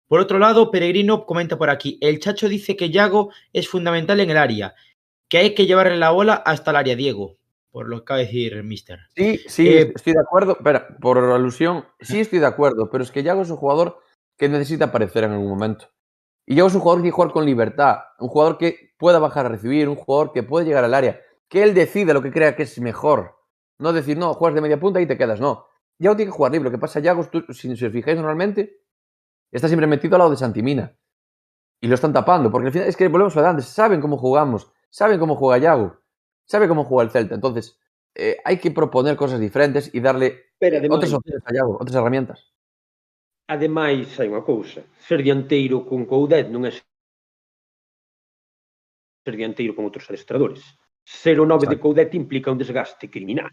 [0.07, 1.99] Por otro lado, Peregrino comenta por aquí.
[2.01, 4.75] El Chacho dice que Yago es fundamental en el área.
[5.29, 7.39] Que hay que llevarle la bola hasta el área, Diego.
[7.71, 9.01] Por lo que acaba de decir Mister.
[9.17, 10.53] Sí, sí, Eh, estoy de acuerdo.
[10.53, 13.99] Espera, por alusión, sí estoy de acuerdo, pero es que Yago es un jugador
[14.39, 15.89] que necesita aparecer en algún momento.
[16.47, 19.49] Y Yago es un jugador que jugar con libertad, un jugador que pueda bajar a
[19.49, 22.65] recibir, un jugador que puede llegar al área, que él decida lo que crea que
[22.65, 23.37] es mejor.
[23.79, 25.67] No decir, no, juegas de media punta y te quedas, no.
[25.99, 26.65] Yago tiene que jugar libre.
[26.67, 28.83] Lo que pasa, Yago, tú- si os fijáis normalmente,
[29.57, 30.97] está siempre metido al lado de Santimina.
[31.81, 34.01] Y lo están tapando, porque al final es que volvemos a lo de antes, saben
[34.01, 36.01] cómo jugamos, saben cómo juega Yago,
[36.45, 37.35] sabe cómo juega el Celta.
[37.35, 37.79] Entonces,
[38.15, 41.95] eh, hay que proponer cosas diferentes e darle Pero, ademais, outras opciones a Yago, outras
[41.95, 42.55] herramientas.
[43.47, 46.81] Ademais, hai unha cousa, ser dianteiro con Coudet non é ser
[49.37, 50.65] dianteiro con outros adestradores.
[51.05, 53.53] Ser o 9 de Coudet implica un desgaste criminal.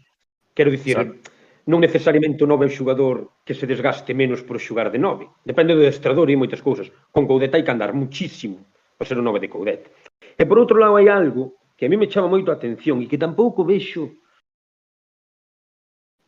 [0.56, 4.58] Quero dicir, Exacto non necesariamente o nove é un xogador que se desgaste menos por
[4.58, 5.30] xogar de nove.
[5.46, 6.90] Depende do destrador e moitas cousas.
[7.14, 8.58] Con Coudet hai que andar muchísimo
[8.98, 9.86] para ser o nove de Coudet.
[10.34, 13.06] E por outro lado hai algo que a mí me chama moito a atención e
[13.06, 14.10] que tampouco vexo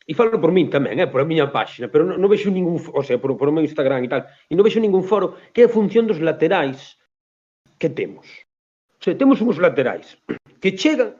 [0.04, 2.76] E falo por min tamén, eh, por a miña páxina, pero non, non vexo ningún,
[2.76, 5.64] o sea, por, por o meu Instagram e tal, e non vexo ningún foro que
[5.64, 7.00] é a función dos laterais
[7.80, 8.28] que temos.
[9.00, 10.20] O sea, temos uns laterais
[10.60, 11.16] que chegan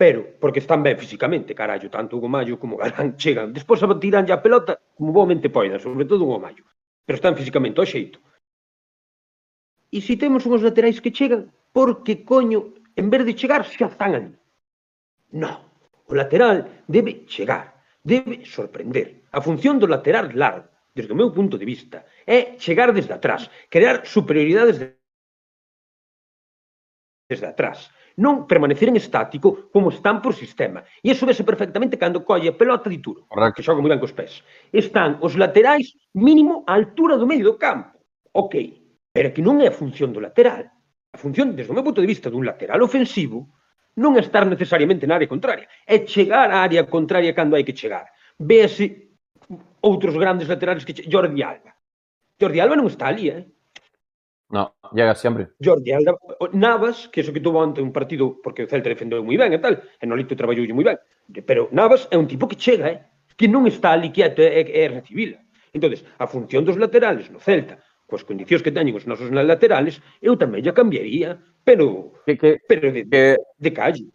[0.00, 4.40] pero porque están ben físicamente, carallo, tanto o Gomallo como Galán chegan, despois tiranlle a
[4.40, 6.64] pelota como boamente poidan, sobre todo o Gomallo,
[7.04, 8.16] pero están físicamente ao xeito.
[9.92, 14.16] E se temos uns laterais que chegan, porque coño, en vez de chegar, xa están
[14.16, 14.32] ali.
[15.36, 15.68] No,
[16.08, 19.28] o lateral debe chegar, debe sorprender.
[19.36, 20.64] A función do lateral largo,
[20.96, 24.80] desde o meu punto de vista, é chegar desde atrás, crear superioridades
[27.28, 30.82] desde atrás non permaneceren estático como están por sistema.
[31.04, 33.60] E iso vese perfectamente cando colle a pelota de Turo, Correcto.
[33.60, 34.42] que xoga moi ben cos pés.
[34.74, 37.94] Están os laterais mínimo á altura do medio do campo.
[38.34, 38.54] Ok,
[39.14, 40.66] pero que non é a función do lateral.
[41.10, 43.50] A función, desde o meu punto de vista, dun lateral ofensivo
[43.98, 47.74] non é estar necesariamente na área contraria, é chegar á área contraria cando hai que
[47.74, 48.06] chegar.
[48.38, 49.10] Véase
[49.82, 51.74] outros grandes laterales que Jordi Alba.
[52.38, 53.44] Jordi Alba non está ali, eh?
[54.50, 55.50] No, llega sempre.
[55.62, 56.18] Jordi Alba,
[56.52, 59.62] Navas, que eso que tuvo ante un partido, porque o Celta defendeu moi ben e
[59.62, 60.98] tal, e Nolito traballoulle moi ben,
[61.46, 62.98] pero Navas é un tipo que chega, eh?
[63.38, 65.38] que non está ali quieto e, e recibila.
[65.72, 67.78] entonces a función dos laterales no Celta,
[68.10, 72.90] coas condicións que teñen os nosos laterales, eu tamén ya cambiaría, pero, que, que, pero
[72.90, 74.10] de, que, de calle.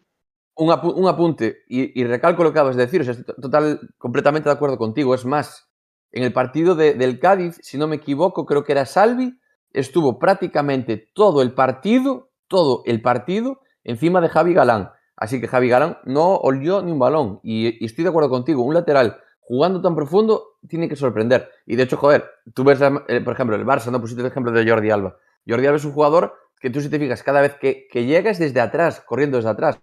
[0.60, 3.36] Un, apu un apunte, y, y recalco lo que acabas de decir, o sea, estoy
[3.40, 5.72] total, completamente de acuerdo contigo, es más,
[6.12, 9.32] en el partido de, del Cádiz, si no me equivoco, creo que era Salvi,
[9.80, 14.92] estuvo prácticamente todo el partido, todo el partido, encima de Javi Galán.
[15.18, 17.40] Así que Javi Galán no olió ni un balón.
[17.44, 21.50] Y, y estoy de acuerdo contigo, un lateral jugando tan profundo tiene que sorprender.
[21.68, 24.52] Y de hecho, joder, tú ves, eh, por ejemplo, el Barça, no pusiste el ejemplo
[24.52, 25.18] de Jordi Alba.
[25.48, 28.32] Jordi Alba es un jugador que tú si te fijas, cada vez que, que llega
[28.32, 29.80] es desde atrás, corriendo desde atrás.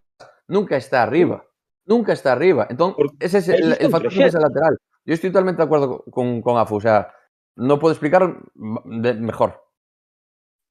[0.48, 1.44] Nunca está arriba.
[1.86, 2.66] Nunca está arriba.
[2.68, 4.26] Entonces, Porque ese es el, el factor que proxecto.
[4.26, 4.78] es el lateral.
[5.04, 6.76] Yo estoy totalmente de acuerdo con, con Afu.
[6.76, 7.12] O sea,
[7.56, 8.36] no puedo explicar
[8.84, 9.61] de- mejor.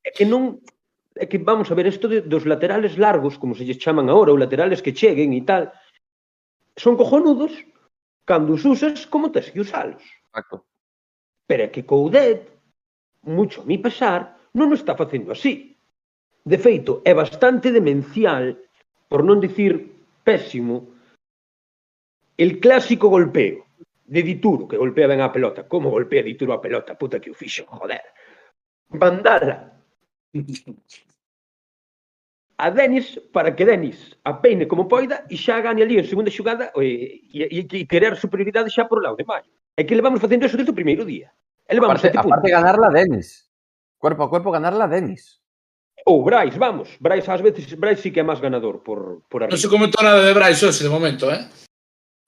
[0.03, 0.61] É que non
[1.15, 4.31] é que vamos a ver isto de, dos laterales largos, como se lles chaman agora,
[4.31, 5.69] ou laterales que cheguen e tal,
[6.77, 7.51] son cojonudos
[8.25, 10.01] cando os usas como tes que usalos.
[10.01, 10.65] Exacto.
[11.45, 12.47] Pero é que Coudet,
[13.27, 15.75] mucho a mi pesar, non o está facendo así.
[16.41, 18.55] De feito, é bastante demencial,
[19.11, 19.91] por non dicir
[20.23, 20.95] pésimo,
[22.39, 23.67] el clásico golpeo
[24.07, 25.67] de Dituro, que golpea ben a pelota.
[25.67, 26.95] Como golpea Dituro a pelota?
[26.95, 28.01] Puta que o fixo, joder.
[28.95, 29.80] Mandala
[32.57, 36.29] a Denis para que Denis a peine como poida e xa gane ali en segunda
[36.29, 39.49] xogada e, e, e, e querer superioridade xa por lado de Mayo.
[39.73, 41.33] É que levamos facendo eso desde o primeiro día.
[41.65, 43.49] E levamos Aparte, aparte ganarla a Denis.
[43.97, 45.41] Cuerpo a cuerpo ganarla a Denis.
[46.05, 46.89] Ou Brais, vamos.
[47.01, 49.57] Brais ás veces, Brais sí que é máis ganador por, por No arriba.
[49.57, 51.41] se comentó nada de Bryce hoxe, de momento, ¿eh?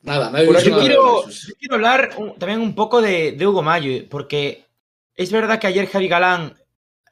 [0.02, 3.34] Nada, nadie Por dice aquí Yo quiero, yo quiero hablar un- también un poco de,
[3.38, 4.66] de Hugo Mayo, porque
[5.14, 6.54] es verdad que ayer Javi Galán,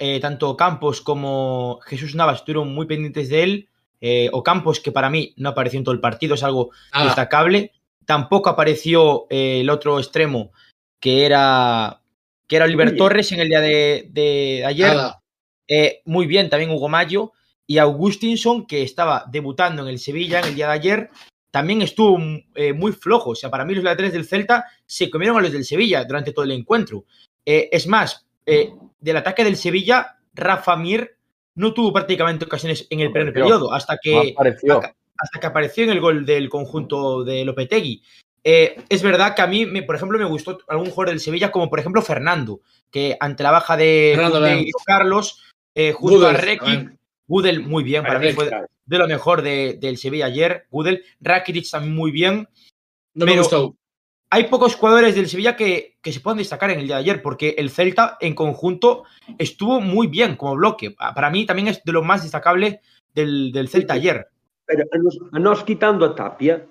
[0.02, 3.70] eh, tanto Campos como Jesús Navas estuvieron muy pendientes de él.
[4.02, 7.06] Eh, o Campos, que para mí no apareció en todo el partido, es algo Nada.
[7.06, 7.72] destacable.
[8.06, 10.52] Tampoco apareció eh, el otro extremo,
[11.00, 12.02] que era,
[12.48, 12.98] que era Oliver.
[12.98, 14.98] Torres en el día de, de ayer.
[15.68, 17.32] Eh, muy bien también Hugo Mayo
[17.68, 21.10] y Augustinson, que estaba debutando en el Sevilla en el día de ayer,
[21.52, 22.18] también estuvo
[22.56, 23.30] eh, muy flojo.
[23.30, 26.34] O sea, para mí los laterales del Celta se comieron a los del Sevilla durante
[26.34, 27.06] todo el encuentro.
[27.46, 31.18] Eh, es más, eh, del ataque del Sevilla, Rafa Mir
[31.56, 34.78] no tuvo prácticamente ocasiones en el primer periodo, hasta que, apareció.
[35.18, 38.02] hasta que apareció en el gol del conjunto de Lopetegui.
[38.44, 41.52] Eh, es verdad que a mí, me- por ejemplo, me gustó algún jugador del Sevilla,
[41.52, 44.14] como por ejemplo Fernando, que ante la baja de
[44.86, 45.44] Carlos,
[45.76, 46.98] eh, junto a Rekic.
[47.28, 48.46] Gudel muy bien, para mí fue
[48.86, 50.66] de lo mejor de- del Sevilla ayer.
[50.70, 52.50] Gudel, Rakitic también muy bien.
[53.14, 53.76] No me gustó.
[54.34, 57.22] Hay pocos jugadores del Sevilla que, que se puedan destacar en el día de ayer,
[57.22, 59.04] porque el Celta en conjunto
[59.38, 60.92] estuvo muy bien como bloque.
[60.92, 62.80] Pa- Para mí también es de lo más destacable
[63.14, 64.28] del, del Celta ayer.
[64.66, 64.86] Pero
[65.34, 66.66] a nos, quitando a Tapia,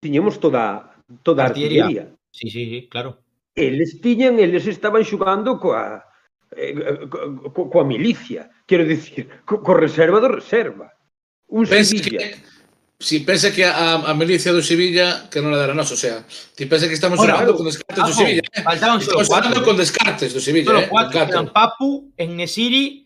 [0.00, 1.84] tiñemos toda, toda Artillería.
[1.84, 2.16] artillería.
[2.30, 3.18] Sí, sí, sí, claro.
[3.54, 6.02] Eles tiñan, eles estaban xogando coa,
[6.56, 8.50] eh, co, co, coa milicia.
[8.66, 10.90] Quero dicir, co, co reserva do reserva.
[11.48, 12.18] Un Sevilla.
[12.18, 12.36] que,
[13.04, 16.24] si pensa que a, a milicia do Sevilla que non a dará nos, o sea,
[16.56, 18.64] ti pensa que estamos Ora, hablando con descartes ajo, do ah, Sevilla, eh?
[19.04, 20.88] Estamos hablando con descartes do Sevilla, solo eh?
[20.88, 23.04] Cuatro, eran Papu, Nesiri,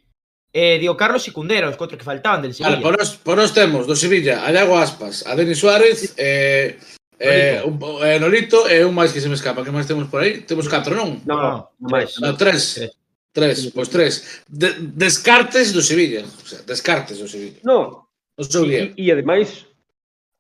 [0.55, 2.79] eh, Dio Carlos e Cundera, os cuatro que faltaban del Sevilla.
[2.79, 6.79] Vale, por os, por os temos do Sevilla, a Iago Aspas, a Denis Suárez, eh,
[7.19, 9.67] Eh, un, eh, Nolito e eh, un máis que se me escapa.
[9.67, 10.47] Que máis temos por aí?
[10.47, 11.19] Temos catro, non?
[11.27, 12.15] Non, non, máis.
[12.23, 12.79] No, tres.
[12.79, 12.95] Tres,
[13.35, 13.75] tres.
[13.75, 14.47] pois tres.
[14.47, 16.23] De, descartes do Sevilla.
[16.23, 17.59] O sea, descartes do Sevilla.
[17.67, 18.07] Non.
[18.39, 19.67] O seu e, e, e ademais,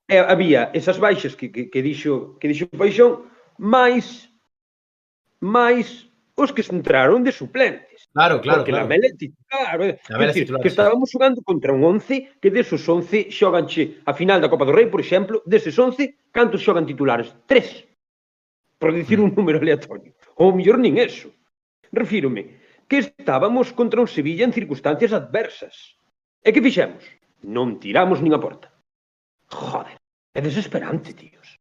[0.09, 3.29] eh, había esas baixas que, que, que, dixo, que dixo Paixón,
[3.61, 4.33] máis
[5.39, 8.09] máis os que entraron de suplentes.
[8.15, 8.63] Claro, claro.
[8.63, 8.87] Porque claro.
[8.87, 8.89] Eh.
[8.89, 9.99] la Mele titular.
[10.09, 14.15] La decir, titular, que estábamos xogando contra un 11 que desos 11 xogan che a
[14.15, 17.35] final da Copa do Rei, por exemplo, deses 11, cantos xogan titulares?
[17.45, 17.85] Tres.
[18.79, 19.37] Por dicir un mm.
[19.37, 20.15] número aleatorio.
[20.39, 21.29] Ou mellor nin eso.
[21.91, 25.99] Refírome que estábamos contra un Sevilla en circunstancias adversas.
[26.41, 27.03] E que fixemos?
[27.43, 28.71] Non tiramos nin a porta.
[29.51, 29.98] Joder.
[30.39, 31.59] É desesperante, tíos.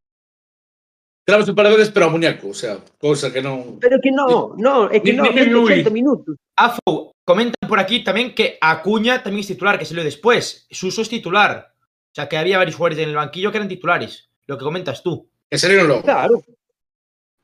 [1.26, 2.48] Tiramos un par de veces, pero muñeco.
[2.48, 3.76] O sea, cousa que non...
[3.82, 6.38] Pero que no, no, é que Ni- no, ni- ni- 180 minutos.
[6.56, 10.64] Afo, comentan por aquí también que Acuña también es titular, que salió después.
[10.70, 11.74] Suso es titular.
[11.76, 14.30] O sea, que había varios jugadores en el banquillo que eran titulares.
[14.46, 15.28] Lo que comentas tú.
[15.50, 16.02] Que salieron logo.
[16.02, 16.40] Claro.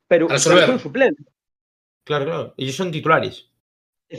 [0.09, 1.27] Pero, pero son suplentes.
[2.05, 2.55] Claro, claro.
[2.57, 3.51] Ellos son titulares.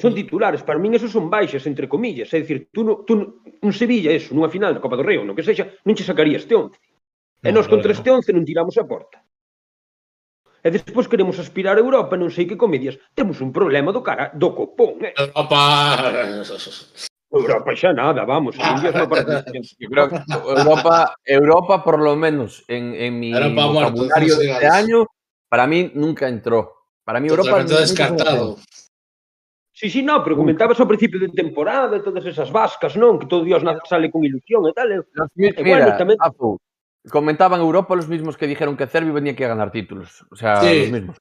[0.01, 2.27] Son titulares, para min esos son baixas, entre comillas.
[2.33, 3.29] É dicir, tú, no, tú no-
[3.61, 6.35] un Sevilla, eso, nunha final da Copa do Rei, no que sexa, non che sacaría
[6.41, 6.75] este 11.
[7.45, 9.21] E nós con 3 11 non tiramos a porta.
[10.65, 12.97] E despois queremos aspirar a Europa, non sei que comedias.
[13.13, 15.13] Temos un problema do cara do copón, eh?
[15.13, 15.61] Europa...
[17.29, 19.45] Europa xa nada, vamos, ah, no para
[19.81, 24.65] Yo creo que Europa, Europa por lo menos en, en mi Europa, vocabulario de este
[24.65, 25.05] año,
[25.45, 26.89] para mí nunca entró.
[27.03, 27.61] Para mí Europa...
[27.61, 28.57] Totalmente descartado.
[29.75, 33.19] Sí, sí, no, pero comentabas ao principio de temporada todas esas vascas, non?
[33.19, 35.03] Que todo Dios sale con ilusión e tal.
[35.35, 36.17] Mira, e bueno, tamén
[37.09, 40.25] comentaban Europa los mismos que dijeron que Cervi venía que a ganar títulos.
[40.31, 40.79] O sea, sí.
[40.81, 41.17] los mismos.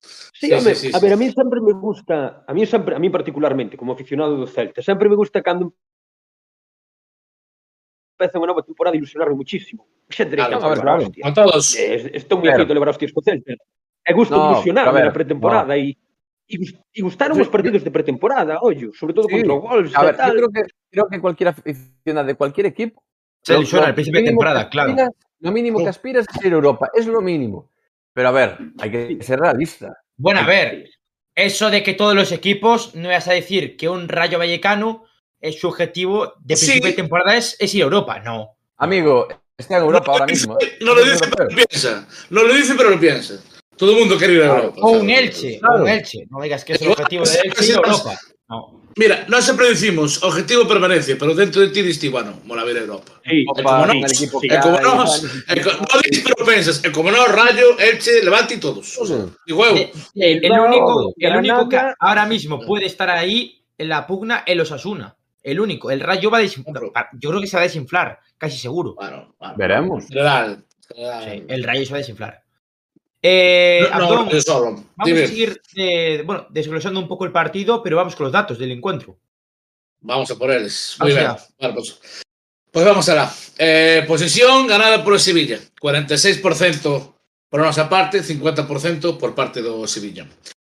[0.00, 2.96] Sí, sí, a ver, sí, a ver, a mí sempre me gusta, a mí sempre,
[2.96, 5.74] a mí particularmente, como aficionado do Celta, sempre me gusta cando
[8.18, 9.86] empeza unha nova temporada ilusionarme muchísimo.
[10.10, 11.02] Xendre, claro, a ver, claro.
[11.06, 11.22] hostia.
[11.22, 11.78] Con todos.
[11.78, 13.54] Estou moi afeito a levar hostias co Celta.
[14.02, 16.10] E gusto no, ilusionarme na pretemporada e no.
[16.50, 16.58] E,
[16.98, 19.38] e gustaron os partidos de pretemporada, ollo, sobre todo sí.
[19.38, 19.94] contra o Wolves.
[19.94, 20.34] A ver, tal.
[20.34, 22.98] creo que, creo que cualquier aficionado de cualquier equipo
[23.48, 24.90] lo- ilusiona lo al principio de mínimo temporada, que claro.
[24.92, 25.10] aspiras-
[25.40, 27.70] Lo mínimo que aspiras es ir a Europa, es lo mínimo.
[28.14, 29.96] Pero a ver, hay que ser realista.
[30.16, 30.88] Bueno, a ver,
[31.34, 35.04] eso de que todos los equipos, no vas a decir que un Rayo Vallecano
[35.40, 36.66] es su objetivo de Sí.
[36.66, 38.20] principio de temporada es, es ir a Europa.
[38.20, 38.50] No.
[38.76, 39.26] Amigo,
[39.58, 40.56] está en Europa ahora mismo.
[40.60, 40.76] ¿eh?
[40.80, 42.08] No lo Es dice, pero lo piensa.
[42.30, 43.34] No lo dice, pero lo piensa.
[43.76, 44.62] Todo el mundo quiere ir a Claro.
[44.64, 44.80] Europa.
[44.82, 45.82] O o sea, un Elche, claro.
[45.82, 46.26] un Elche.
[46.30, 47.76] No digas que es el objetivo de Elche ir a.
[47.78, 48.18] Europa.
[48.52, 48.82] No.
[48.96, 52.80] Mira, no siempre decimos objetivo permanencia, pero dentro de ti diste, bueno, mola ver a
[52.80, 53.12] Europa.
[53.24, 53.86] Sí, como
[54.42, 58.54] E como no, tal, e no dices, pero pensas, e como no, Rayo, Elche, Levante
[58.54, 58.98] y todos.
[58.98, 59.30] O sea, Todos.
[59.46, 59.76] y huevo.
[59.76, 64.60] Eh, El, único, el único que ahora mismo puede estar ahí en la pugna el
[64.60, 65.16] Osasuna.
[65.42, 65.90] El único.
[65.90, 67.08] El Rayo va a desinflar.
[67.14, 68.94] Yo creo que se va a desinflar, casi seguro.
[68.94, 69.54] Bueno, bueno.
[69.56, 70.06] Veremos.
[70.06, 70.64] General.
[70.94, 71.24] general.
[71.24, 72.41] Sí, el Rayo se va a desinflar.
[73.24, 74.64] Eh, no, Abdón, no, solo.
[74.64, 75.22] Vamos Dime.
[75.22, 78.72] a seguir eh, bueno, desglosando un poco el partido, pero vamos con los datos del
[78.72, 79.16] encuentro.
[80.00, 80.68] Vamos a por él.
[80.98, 81.28] Muy bien.
[81.60, 82.00] Vale, pues,
[82.72, 85.60] pues, vamos a la eh, posesión ganada por el Sevilla.
[85.80, 87.14] 46%
[87.48, 90.26] por nuestra parte, 50% por parte do Sevilla.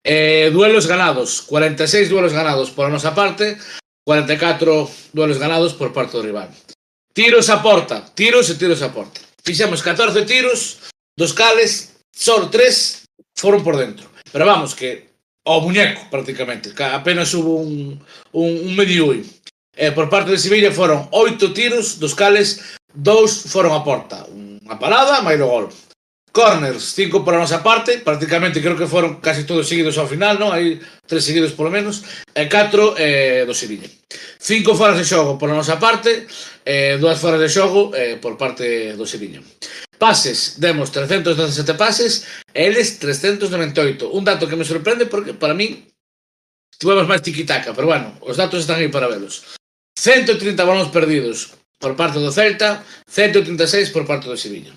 [0.03, 3.57] Eh, duelos ganados, 46 duelos ganados por nuestra parte,
[4.03, 6.49] 44 duelos ganados por parte do rival.
[7.13, 9.21] Tiros a porta, tiros e tiros a porta.
[9.43, 10.79] Fixemos 14 tiros,
[11.15, 13.03] dos cales solo tres
[13.35, 14.07] foron por dentro.
[14.31, 15.09] Pero vamos, que
[15.43, 17.99] ao muñeco prácticamente, apenas hubo un,
[18.31, 19.27] un, un medio ui.
[19.75, 24.23] Eh, por parte de Sevilla foron oito tiros, dos cales dous foron a porta.
[24.29, 25.67] Unha parada, máis o gol.
[26.33, 30.41] Corners, cinco por a nosa parte, prácticamente creo que foron casi todos seguidos ao final,
[30.41, 30.49] non?
[30.49, 32.01] Hai tres seguidos polo menos,
[32.33, 33.85] e catro eh, do Sevilla.
[34.41, 36.25] Cinco foras de xogo por a nosa parte,
[36.65, 39.45] eh, dúas foras de xogo eh, por parte do Sevilla
[40.03, 44.11] pases, demos 317 pases, eles 398.
[44.11, 45.87] Un dato que me sorprende porque para min
[46.75, 49.55] tivemos máis tiquitaca, pero bueno, os datos están aí para velos.
[49.95, 54.75] 130 balóns perdidos por parte do Celta, 136 por parte do Sevilla.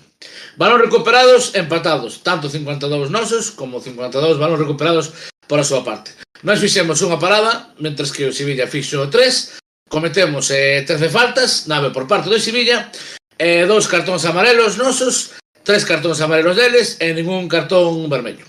[0.55, 5.11] Balóns recuperados, empatados, tanto 52 nosos como 52 balóns recuperados
[5.43, 6.15] por a súa parte.
[6.47, 11.91] Nós fixemos unha parada, mentres que o Sevilla fixo 3, cometemos eh, 13 faltas, nave
[11.91, 12.87] por parte do Sevilla,
[13.37, 18.45] e dous cartóns amarelos nosos, tres cartóns amarelos deles e ningún cartón vermello.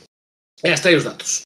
[0.65, 1.45] E hasta aí os datos.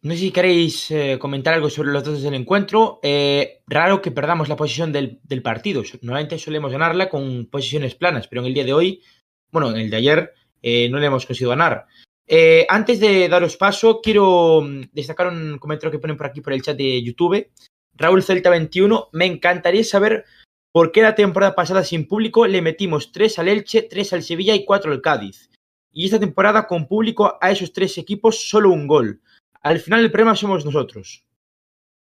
[0.00, 3.00] No sé si queréis eh, comentar algo sobre los datos del encuentro.
[3.02, 5.82] Eh, raro que perdamos la posición del, del partido.
[6.02, 9.02] Normalmente solemos ganarla con posiciones planas, pero en el día de hoy,
[9.50, 11.86] bueno, en el de ayer, eh, no le hemos conseguido ganar.
[12.26, 16.52] Eh, antes de daros paso, quiero mm, destacar un comentario que ponen por aquí por
[16.52, 17.50] el chat de YouTube.
[17.94, 20.24] Raúl Celta 21, me encantaría saber
[20.72, 24.54] por qué la temporada pasada sin público le metimos 3 al Elche, 3 al Sevilla
[24.54, 25.50] y 4 al Cádiz.
[25.90, 29.20] Y esta temporada con público a esos tres equipos solo un gol.
[29.62, 31.24] Al final el problema somos nosotros.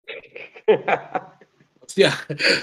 [1.80, 2.12] Hostia,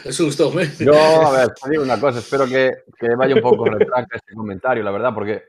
[0.06, 0.66] eso gustoume.
[0.80, 4.34] Yo, a ver, te digo una cosa, espero que, que vaya un poco retranca este
[4.34, 5.44] comentario, la verdad, porque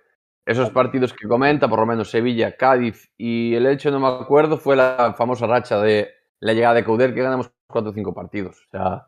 [0.44, 4.58] esos partidos que comenta, por lo menos Sevilla, Cádiz y el hecho, no me acuerdo,
[4.58, 6.10] fue la famosa racha de
[6.40, 8.56] la llegada de Coudet que ganamos 4 o 5 partidos.
[8.66, 9.06] O sea,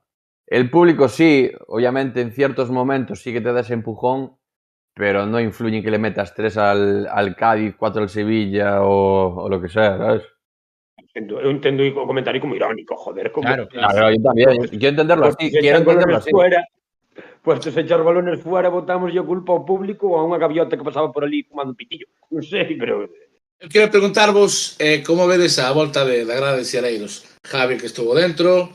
[0.52, 4.36] el público sí, obviamente en ciertos momentos sí que te da ese empujón,
[4.94, 9.44] pero no influye en que le metas 3 al, al Cádiz, 4 al Sevilla o,
[9.44, 10.22] o lo que sea, ¿sabes?
[11.00, 15.26] Entendo- Eu entendo o comentario como irónico, joder, como Claro, Claro, yo también, quiero entenderlo
[15.26, 16.30] así, quiero entenderlo así.
[16.30, 16.64] fuera,
[17.42, 20.84] puestos a echar balones fuera, botamos yo culpa ao público ou a unha gaviota que
[20.84, 22.06] pasaba por ali fumando un pitillo.
[22.32, 23.08] Non sei, pero
[23.62, 27.24] Eu quero preguntarvos eh, como vedes a volta de, da grada de Xereiros.
[27.46, 28.72] Javi que estuvo dentro,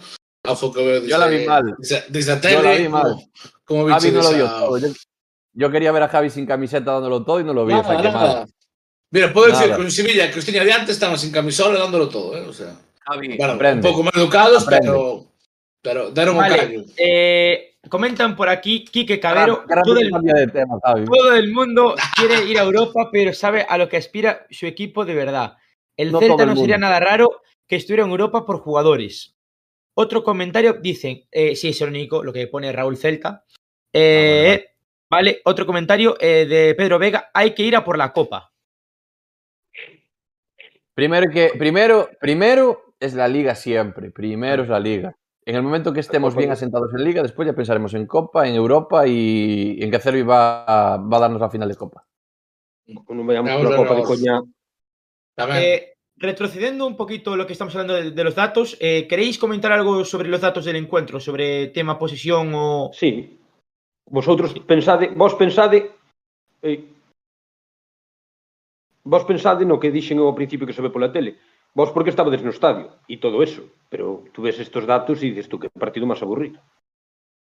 [0.47, 1.75] Afo que veo desde, Yo la vi mal.
[2.09, 3.15] desde a Yo la vi mal.
[3.63, 4.77] Como, como Javi no lo dio todo.
[4.79, 4.87] Yo,
[5.53, 7.73] yo quería ver a Javi sin camiseta dándolo todo y no lo vi.
[7.73, 8.45] Nada, nada.
[9.11, 9.77] Mira, puedo decir Nada.
[9.77, 12.41] que en Sevilla, os tiña de antes, estaban sin camisola dándolo todo, eh?
[12.41, 12.75] O sea,
[13.05, 13.87] Javi, bueno, aprende.
[13.87, 14.87] un pouco máis educados, Aprende.
[14.91, 15.31] pero,
[15.81, 16.83] pero deron un Vale, callo.
[16.99, 21.05] eh, comentan por aquí, Quique Cabero, Ahora- ahora todo el, de tema, Javi.
[21.05, 25.05] todo el mundo quiere ir a Europa, pero sabe a lo que aspira su equipo
[25.05, 25.55] de verdad.
[25.95, 29.36] El No Celta no sería nada raro que estuviera en Europa por jugadores.
[29.99, 33.43] Otro comentario, dicen, eh, sí, es irónico lo que pone Raúl Celta.
[33.91, 34.63] Eh,
[35.09, 38.51] Vale, otro comentario eh, de Pedro Vega, hay que ir a por la Copa.
[40.93, 44.11] Primero que, primero, primero es la liga siempre.
[44.11, 45.15] Primero es la liga.
[45.45, 46.53] En el momento que estemos bien no.
[46.53, 50.63] asentados en liga, después ya pensaremos en Copa, en Europa y en que Cervi va,
[50.65, 52.05] a- va a darnos la final de Copa.
[52.87, 54.35] non vayamos Vamos pola a copa de coña.
[55.59, 59.71] Eh, Retrocediendo un poquito lo que estamos hablando de, de los datos, eh, ¿queréis comentar
[59.71, 62.89] algo sobre los datos del encuentro, sobre tema posesión o...?
[62.91, 63.37] Sí.
[64.09, 64.59] Vosotros sí.
[64.61, 65.91] pensade, vos pensade...
[66.63, 66.83] Eh,
[69.03, 71.37] vos pensade no que dixen ao principio que se ve pola tele.
[71.77, 75.45] Vos porque estabades no estadio e todo eso, pero tú ves estos datos e dices
[75.45, 76.57] tú que partido máis aburrido.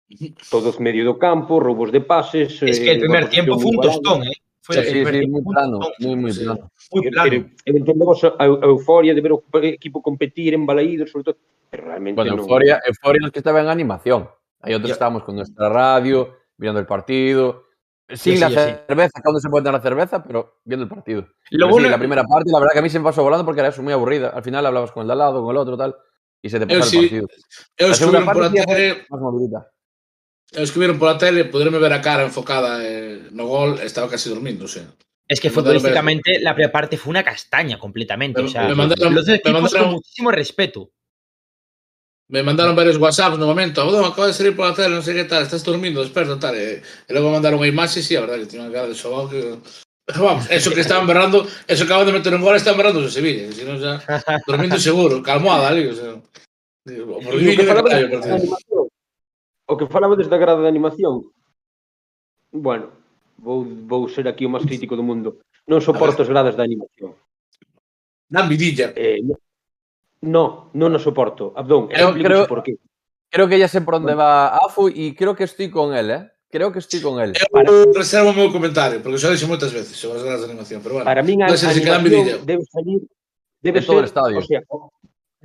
[0.54, 2.60] Todos medio do campo, roubos de pases...
[2.60, 4.36] Es que el eh, primer tiempo fue un tostón, eh?
[4.66, 6.72] Fue Sí, el sí, muy un plano, muy, muy plano.
[6.92, 7.46] muy plano.
[8.64, 11.38] euforia de ver o equipo competir en balaídos, sobre todo,
[11.72, 12.40] realmente Bueno, non...
[12.40, 14.28] euforia, euforia los que estaban en animación.
[14.62, 17.66] Hay otros estábamos con nuestra radio, viendo el partido.
[18.10, 18.56] Sin sí, la sí.
[18.88, 21.28] cerveza, cuando se puede tener la cerveza, pero viendo el partido.
[21.52, 23.62] Lo bueno- la primera parte, la verdad que a mí se me pasó volando porque
[23.62, 24.30] era eso, muy aburrida.
[24.30, 25.96] Al final hablabas con el de al lado, con el otro, tal,
[26.42, 27.28] y se te sí, el partido.
[27.78, 29.70] eu La segunda parte Más movidita.
[30.56, 34.08] Eu os que viron pola tele, poderme ver a cara enfocada eh, no gol, estaba
[34.10, 34.88] casi dormindo, o sea.
[35.28, 38.42] Es que Me futbolísticamente la primera parte fue una castaña completamente.
[38.42, 40.92] Me- o sea, me mandaron- los dos me mandaron- con muchísimo respeto.
[42.28, 43.82] Me mandaron varios WhatsApps no momento.
[43.82, 46.58] Abdón, acaba de salir por la tele, non sei que tal, estás dormindo, desperta, tal.
[46.58, 49.30] E, e logo mandaron unha imaxe, sí, a verdade, que tiene unha cara de xogado
[49.30, 49.62] que...
[50.18, 53.10] Vamos, eso que estaban berrando, eso que acaban de meter un gol, están berrando en
[53.14, 54.02] Sevilla, si non xa...
[54.46, 56.18] Dormindo seguro, calmoada ali, o sea...
[56.86, 57.34] Digo, por
[59.66, 61.26] O que falaba desde a grada de animación,
[62.52, 62.94] bueno,
[63.38, 65.42] vou, vou ser aquí o máis crítico do mundo.
[65.66, 67.18] Non soporto as gradas de animación.
[68.30, 68.94] Dan vidilla.
[68.94, 69.26] Eh,
[70.22, 71.54] no, non o soporto.
[71.58, 72.78] Abdón, creo, creo, por qué.
[73.30, 76.24] Creo que ya sé por onde va Afu e creo que estoy con él, eh?
[76.48, 77.34] Creo que estoy con él.
[77.36, 77.68] Eu para...
[77.92, 81.02] reservo o meu comentario, porque xa dixo moitas veces sobre as gradas de animación, pero
[81.02, 81.10] bueno.
[81.10, 83.02] Para min a, no sé si animación debe salir
[83.60, 84.40] debe de ser, o estadio.
[84.40, 84.62] O sea,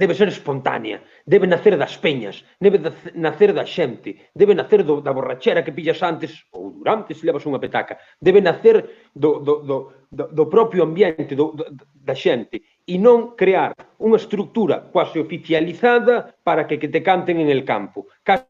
[0.00, 2.80] debe ser espontánea, debe nacer das peñas, debe
[3.14, 7.44] nacer da xente, debe nacer do, da borrachera que pillas antes ou durante se levas
[7.44, 8.76] unha petaca, debe nacer
[9.12, 9.76] do, do, do,
[10.08, 16.32] do, do propio ambiente do, do, da xente e non crear unha estructura quase oficializada
[16.40, 18.48] para que, que te canten en el campo, casi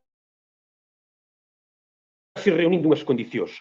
[2.47, 3.59] reunindo unhas condicións.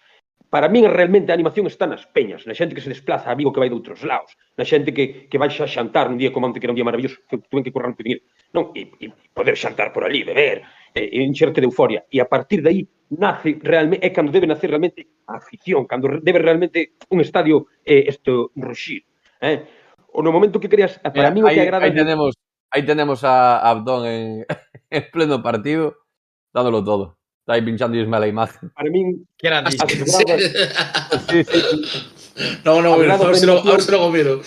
[0.49, 3.53] Para min, realmente, a animación está nas peñas, na xente que se desplaza a Vigo
[3.53, 6.49] que vai de outros lados, na xente que, que vai xa xantar un día como
[6.49, 8.19] antes, que era un día maravilloso, que tuven que correr un pedir, ir.
[8.49, 10.65] Non, e, e poder xantar por ali, beber,
[10.97, 12.01] e, e enxerte de euforia.
[12.09, 12.81] E a partir de aí
[13.13, 18.09] nace realmente, é cando debe nacer realmente a afición, cando debe realmente un estadio eh,
[18.09, 19.05] esto ruxir.
[19.45, 19.69] Eh?
[20.17, 21.85] O no momento que creas, para eh, mí o que agrada...
[21.85, 22.33] Aí tenemos,
[22.73, 24.49] aí tenemos a Abdón en,
[24.89, 25.93] en pleno partido,
[26.49, 27.18] dándolo todo.
[27.49, 28.69] Está ahí pinchando la imagen.
[28.69, 29.49] para min Qué
[31.29, 32.61] Sí, sí.
[32.63, 33.81] No, no, a ver, a Hablado ver de se lo, a ver animación.
[33.81, 34.41] se lo miro.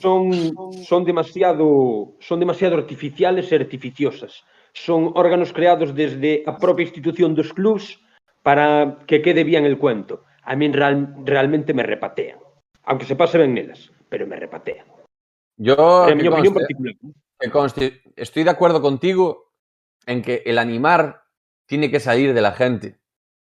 [0.00, 4.42] son, son demasiado son demasiado artificiales e artificiosas.
[4.72, 8.00] Son órganos creados desde a propia institución dos clubs
[8.42, 10.24] para que quede bien el cuento.
[10.42, 12.40] A min real, realmente me repatean.
[12.90, 14.84] Aunque se pase ben nelas, pero me repatean.
[15.58, 16.94] Yo, que miña opinión conste, particular.
[17.38, 19.52] que conste, estoy de acuerdo contigo
[20.06, 21.27] en que el animar
[21.68, 22.98] tiene que salir de la gente.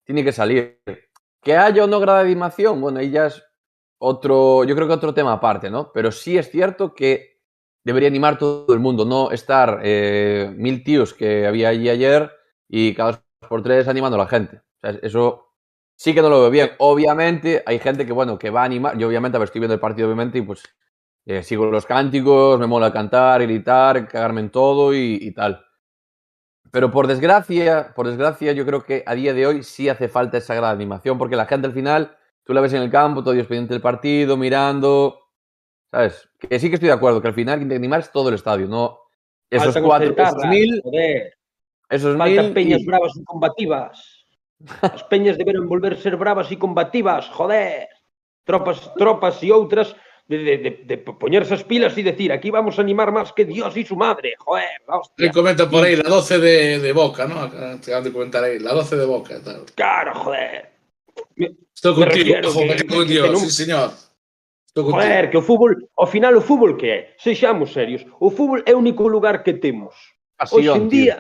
[0.05, 0.82] Tiene que salir.
[1.41, 3.43] Que haya o no grada de animación, bueno, ahí ya es
[3.97, 5.91] otro, yo creo que otro tema aparte, ¿no?
[5.93, 7.39] Pero sí es cierto que
[7.84, 12.30] debería animar todo el mundo, no estar eh, mil tíos que había allí ayer
[12.68, 14.62] y cada dos por tres animando a la gente.
[14.82, 15.53] Eso
[15.95, 16.72] sí que no lo veo bien.
[16.80, 18.97] Obviamente hay gente que, bueno, que va a animar.
[18.97, 20.64] Yo obviamente, a ver, estoy viendo el partido, obviamente, y pues
[21.26, 25.66] eh, sigo los cánticos, me mola cantar, gritar, cagarme en todo y tal.
[26.72, 30.38] Pero por desgracia, por desgracia, yo creo que a día de hoy sí hace falta
[30.38, 32.16] esa gran animación, porque la gente al final,
[32.46, 35.20] tú la ves en el campo, todo Dios pendiente del partido, mirando,
[35.92, 36.30] ¿sabes?
[36.40, 38.68] Que sí que estoy de acuerdo, que al final que animar es todo el estadio,
[38.68, 39.00] no
[39.50, 41.34] esos Faltan cuatro, esos mil, joder.
[41.90, 44.26] esos Faltan mil, peñas y- bravas e combativas.
[44.82, 47.88] As peñas deberan volver ser bravas e combativas, joder.
[48.46, 49.94] Tropas, tropas e outras
[50.32, 53.44] de, de, de, de poñerse as pilas e decir aquí vamos a animar máis que
[53.44, 54.40] Dios e su madre.
[54.40, 55.28] Joder, hostia.
[55.28, 57.44] Le comenta por aí la 12 de, de Boca, ¿no?
[57.44, 59.44] Acaban de comentar aí, la 12 de Boca.
[59.44, 59.68] Tal.
[59.76, 60.72] Claro, joder.
[61.36, 63.42] Me, Estou contigo, me con Dios, que non...
[63.44, 63.92] sí, señor.
[64.72, 65.04] Estou contigo.
[65.04, 67.00] Joder, que o fútbol, ao final o fútbol que é?
[67.20, 68.08] Sexamos serios.
[68.22, 69.98] O fútbol é o único lugar que temos.
[70.40, 71.16] Pasión, Hoxe en día,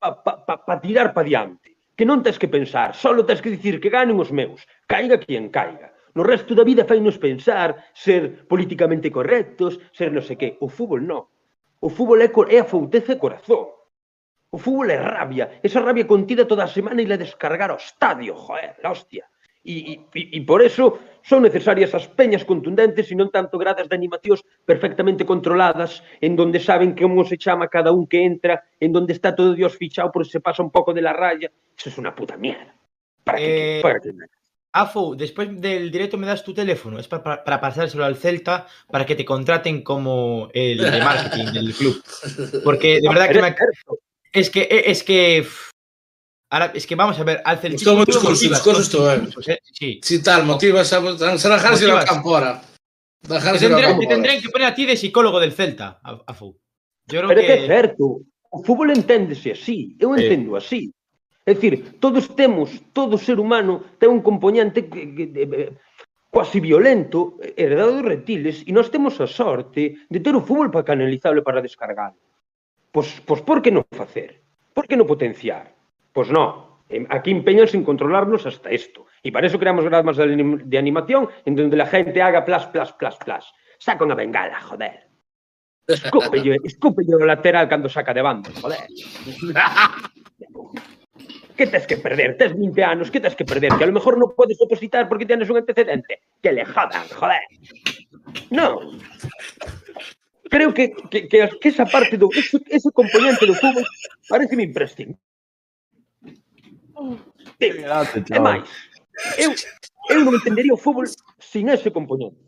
[0.00, 1.76] para pa, pa, pa tirar para diante.
[1.98, 4.64] Que non tens que pensar, só tens que dicir que ganen os meus.
[4.88, 5.89] Caiga quien caiga.
[6.14, 10.48] No resto da vida fainos pensar, ser políticamente correctos, ser non sei que.
[10.58, 11.22] O fútbol non.
[11.80, 13.70] O fútbol é, é a fouteza e corazón.
[14.50, 15.62] O fútbol é rabia.
[15.62, 19.30] Esa rabia contida toda a semana e la descargar ao estadio, joder, la hostia.
[19.62, 23.94] E, e, e por eso son necesarias as peñas contundentes e non tanto gradas de
[23.94, 29.12] animacións perfectamente controladas en donde saben como se chama cada un que entra, en donde
[29.12, 31.52] está todo Dios fichado por si se pasa un pouco de la raya.
[31.76, 32.72] Eso es una puta mierda.
[33.22, 33.78] ¿Para qué?
[33.78, 34.10] Eh, ¿Para qué?
[34.72, 36.98] Afo, después del directo me das tu teléfono.
[36.98, 41.52] Es para, para, para pasárselo al Celta para que te contraten como el de marketing
[41.52, 42.02] del club.
[42.62, 43.56] Porque de verdad que me,
[44.32, 45.46] es que es que
[46.50, 47.76] ahora es que vamos a ver al Celta.
[47.76, 49.58] Gustou moito o discurso, o discurso estou, eh.
[49.72, 50.00] Sí.
[50.02, 52.04] Si tal, motivas a, a dejarse Motivas.
[53.20, 56.56] Te tendrán, te que poner a ti de psicólogo del Celta, Afo.
[57.06, 58.22] Yo creo Pero é que é que certo.
[58.50, 59.94] O fútbol enténdese así.
[59.98, 60.90] Eu entendo así.
[61.50, 65.74] É dicir, todos temos, todo ser humano ten un componente que, que, que,
[66.30, 70.86] quasi violento heredado dos reptiles e nós temos a sorte de ter o fútbol para
[70.86, 72.14] canalizarlo e para descargar.
[72.94, 74.38] Pois, pois por que non facer?
[74.70, 75.74] Por que non potenciar?
[76.14, 76.78] Pois non.
[77.10, 79.10] Aquí empeñanse en controlarnos hasta esto.
[79.26, 82.70] E para eso creamos gramas de, anim de animación en donde la gente haga plas,
[82.70, 83.44] plas, plas, plas.
[83.82, 85.10] Saca unha bengala, joder.
[85.90, 88.86] Escúpello, escúpello o lateral cando saca de banda, joder.
[91.60, 92.38] que tes que perder?
[92.38, 93.76] Tes 20 anos, que tes que perder?
[93.76, 96.24] Que a lo mejor non podes opositar porque tienes un antecedente.
[96.40, 97.44] Que le jodan, joder.
[98.48, 98.96] No.
[100.48, 103.84] Creo que, que, que, que esa parte do ese, ese componente do fútbol
[104.32, 105.20] parece me imprescindible.
[107.60, 108.64] E máis,
[109.36, 109.52] eu,
[110.08, 111.04] eu non entendería o fútbol
[111.36, 112.40] sin ese componente.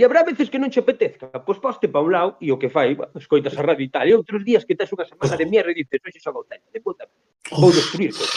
[0.00, 2.72] E habrá veces que non che apetezca, pois poste pa un lado e o que
[2.72, 4.08] fai, bueno, escoitas a radio e tal.
[4.08, 6.80] E outros días que tes unha semana de mierda e dices, oxe, xa voltei, de
[6.80, 7.04] puta,
[7.52, 8.32] vou destruir todo.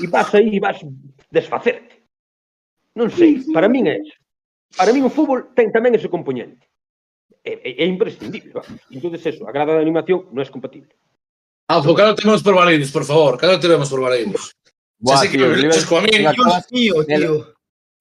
[0.00, 0.80] E vas aí e vas
[1.28, 2.08] desfacerte.
[2.96, 4.16] Non sei, para min é eso.
[4.80, 6.64] Para min o fútbol ten tamén ese componente.
[7.44, 8.64] É, é, é imprescindible, va?
[8.88, 10.96] Entón, eso, a grada de animación non é compatible.
[11.68, 14.56] Ah, Alfo, calo temos por Valeiros, por favor, calo temos por Baleiros.
[15.04, 17.04] Xa sei que me coa min, Dios mío, tío.
[17.04, 17.53] tío.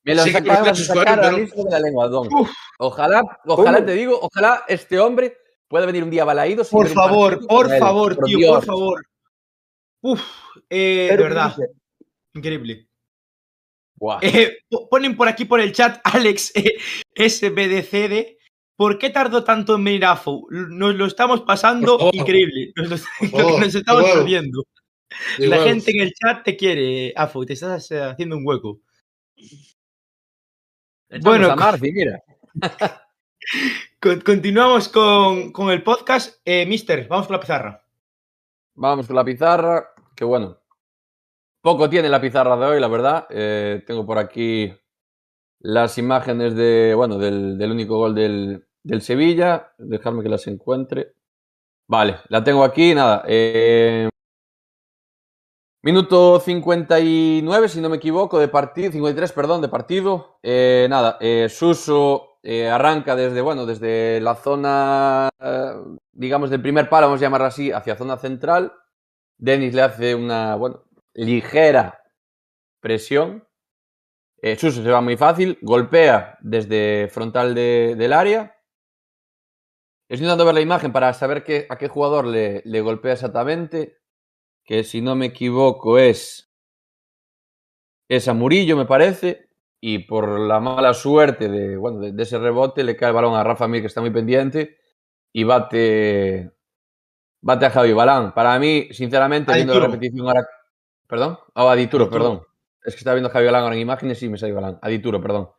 [0.05, 2.27] Me lo Sí, que acabas de me sacar pero- al hijo de la lengua, Don.
[2.79, 3.85] Ojalá, ojalá ¿Cómo?
[3.85, 5.37] te digo, ojalá este hombre
[5.67, 8.55] pueda venir un día y Por favor, por favor, tío, Dios.
[8.55, 9.05] por favor.
[10.01, 10.21] Uf,
[10.69, 11.55] eh, de verdad,
[12.33, 12.87] increíble.
[14.21, 16.77] Eh, po- ponen por aquí por el chat Alex eh,
[17.15, 18.37] SBDCD.
[18.75, 20.47] ¿Por qué tardó tanto en venir AFO?
[20.49, 22.73] Nos lo estamos pasando Por increíble.
[22.75, 22.91] Nos,
[23.75, 24.17] estamos huevos.
[24.19, 24.63] perdiendo.
[25.37, 28.81] La gente en el chat te quiere, AFO, te estás haciendo un hueco.
[31.21, 32.21] Bueno, a Marci, mira.
[33.99, 36.39] Con- continuamos con, con el podcast.
[36.45, 37.85] Eh, mister, vamos con la pizarra.
[38.75, 40.57] Vamos con la pizarra, que bueno.
[41.61, 43.27] Poco tiene la pizarra de hoy, la verdad.
[43.29, 44.73] Eh, tengo por aquí
[45.59, 49.73] las imágenes de, bueno, del, del único gol del, del Sevilla.
[49.77, 51.13] Dejadme que las encuentre.
[51.87, 53.23] Vale, la tengo aquí, nada.
[53.27, 54.09] eh,
[55.83, 60.39] minuto 59, si no me equivoco, de partido, 53, perdón, de partido.
[60.41, 65.29] Eh, nada, eh, Suso eh, arranca desde, bueno, desde la zona,
[66.11, 68.73] digamos, del primer palo, vamos a llamarlo así, hacia zona central.
[69.37, 72.01] Denis le hace una, bueno, ligera
[72.79, 73.47] presión.
[74.57, 78.57] Suso se va muy fácil, golpea desde frontal de- del área.
[80.09, 84.02] Estoy intentando ver la imagen para saber qué, a qué jugador le, le golpea exactamente.
[84.63, 86.51] Que si no me equivoco es,
[88.09, 89.49] es a Murillo, me parece.
[89.81, 93.35] Y por la mala suerte de, bueno, de, de ese rebote le cae el balón
[93.35, 94.77] a Rafa Mir, que está muy pendiente.
[95.33, 96.51] Y bate,
[97.41, 98.33] bate a Javi Balán.
[98.33, 100.47] Para mí, sinceramente, A viendo la repetición ahora.
[101.07, 101.39] ¿Perdón?
[101.55, 102.23] Oh, a Dituro, Dituro.
[102.23, 102.47] perdón.
[102.85, 104.79] Es que estaba viendo a Javi Balán ahora en imágenes y me salió Balán.
[104.81, 105.49] A Dituro, perdón.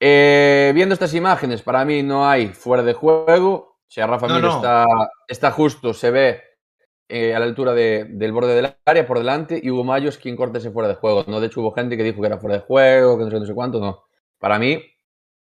[0.00, 3.52] Eh, viendo estas imágenes, para mí no hay fuera de juego.
[3.52, 4.56] O sea, Rafa No, Mir no.
[4.56, 4.86] Está,
[5.28, 6.42] está justo, se ve
[7.10, 10.18] eh, a la altura de- del borde del área por delante y Hugo Mayo es
[10.18, 11.24] quien corta ese fuera de juego.
[11.28, 13.40] No, de hecho hubo gente que dijo que era fuera de juego, que no sé,
[13.40, 14.04] no sé cuánto, no.
[14.38, 14.82] Para mí,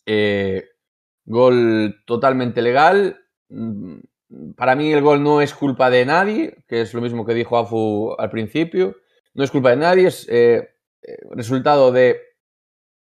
[0.06, 0.64] eh,
[1.26, 3.20] gol totalmente legal.
[3.48, 3.98] Mm,
[4.56, 7.58] Para mí el gol no es culpa de nadie, que es lo mismo que dijo
[7.58, 8.96] Afu al principio.
[9.34, 10.70] No es culpa de nadie, es eh,
[11.02, 12.20] eh, resultado de,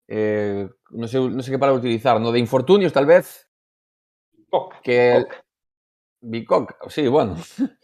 [0.09, 2.33] eh, no, sé, no sé qué palabra utilizar, ¿no?
[2.33, 3.49] de infortunios tal vez,
[4.51, 5.25] Coca, que.
[6.23, 7.37] Bicoca, sí, bueno.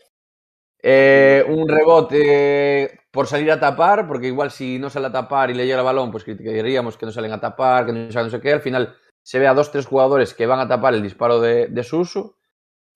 [0.80, 5.54] Eh, un rebote por salir a tapar, porque igual si no sale a tapar y
[5.54, 8.30] le llega el balón, pues criticaríamos que no salen a tapar, que no saben no
[8.30, 8.52] sé qué.
[8.52, 11.66] Al final se ve a dos, tres jugadores que van a tapar el disparo de,
[11.66, 12.36] de Suso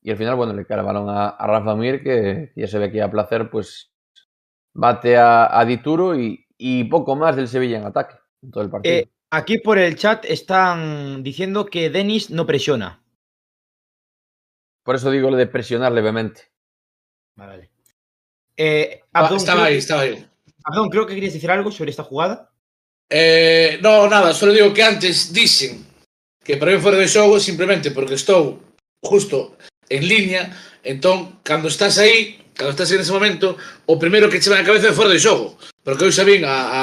[0.00, 2.78] y al final, bueno, le cae el balón a, a Rafa Mir, que ya se
[2.78, 3.92] ve que a placer, pues
[4.74, 8.70] bate a, a Dituro y, y poco más del Sevilla en ataque en todo el
[8.70, 8.94] partido.
[8.94, 13.02] Eh, aquí por el chat están diciendo que Denis no presiona.
[14.84, 16.50] Por eso digo lo de presionar levemente.
[17.36, 17.71] Vale.
[18.56, 20.26] Eh, Abdón, estaba ahí, estaba ahí.
[20.64, 22.50] Abdón, creo que querías decir algo sobre esta jugada.
[23.10, 25.84] Eh, no, nada, solo digo que antes dicen
[26.42, 28.60] que para mí fora de xogo simplemente porque estou
[29.02, 29.56] justo
[29.88, 30.48] en línea,
[30.82, 34.64] entón, cando estás aí, cando estás en ese momento, o primeiro que che vai a
[34.64, 36.82] cabeza é fora de xogo, porque eu sabín a, a,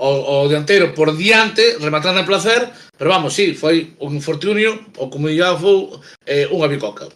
[0.00, 5.10] o, o dianteiro por diante, rematando a placer, pero vamos, sí, foi un infortunio, ou
[5.10, 7.12] como foi eh, unha bicoca.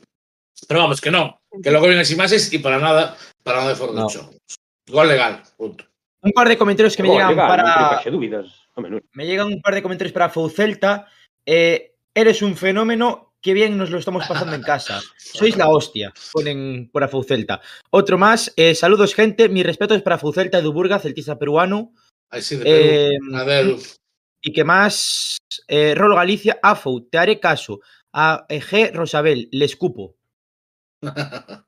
[0.69, 1.33] Pero vamos, que non,
[1.65, 3.69] que logo ven as imaxes e para nada para No.
[3.69, 3.75] de
[4.13, 4.31] xogo.
[4.89, 5.85] Gol legal, punto.
[6.23, 8.03] Un par de comentarios que me llegan legal, para.
[9.13, 11.07] Me llegan un par de comentarios para Foucelta.
[11.47, 13.33] Eh, eres un fenómeno.
[13.41, 15.01] Qué bien nos lo estamos pasando en casa.
[15.17, 16.13] Sois la hostia.
[16.33, 17.61] Ponen por Foucelta.
[17.91, 18.53] Otro más.
[18.57, 19.49] eh, saludos, gente.
[19.49, 21.95] Mis respetos para Foucelta de Duburga, celtista peruano.
[22.29, 23.79] Aí sí, de Perú.
[23.81, 23.83] Eh,
[24.43, 25.39] y que más.
[25.69, 27.81] Eh, Rolo Galicia, Afou, te haré caso.
[28.13, 28.93] A G.
[28.93, 30.17] Rosabel, le escupo.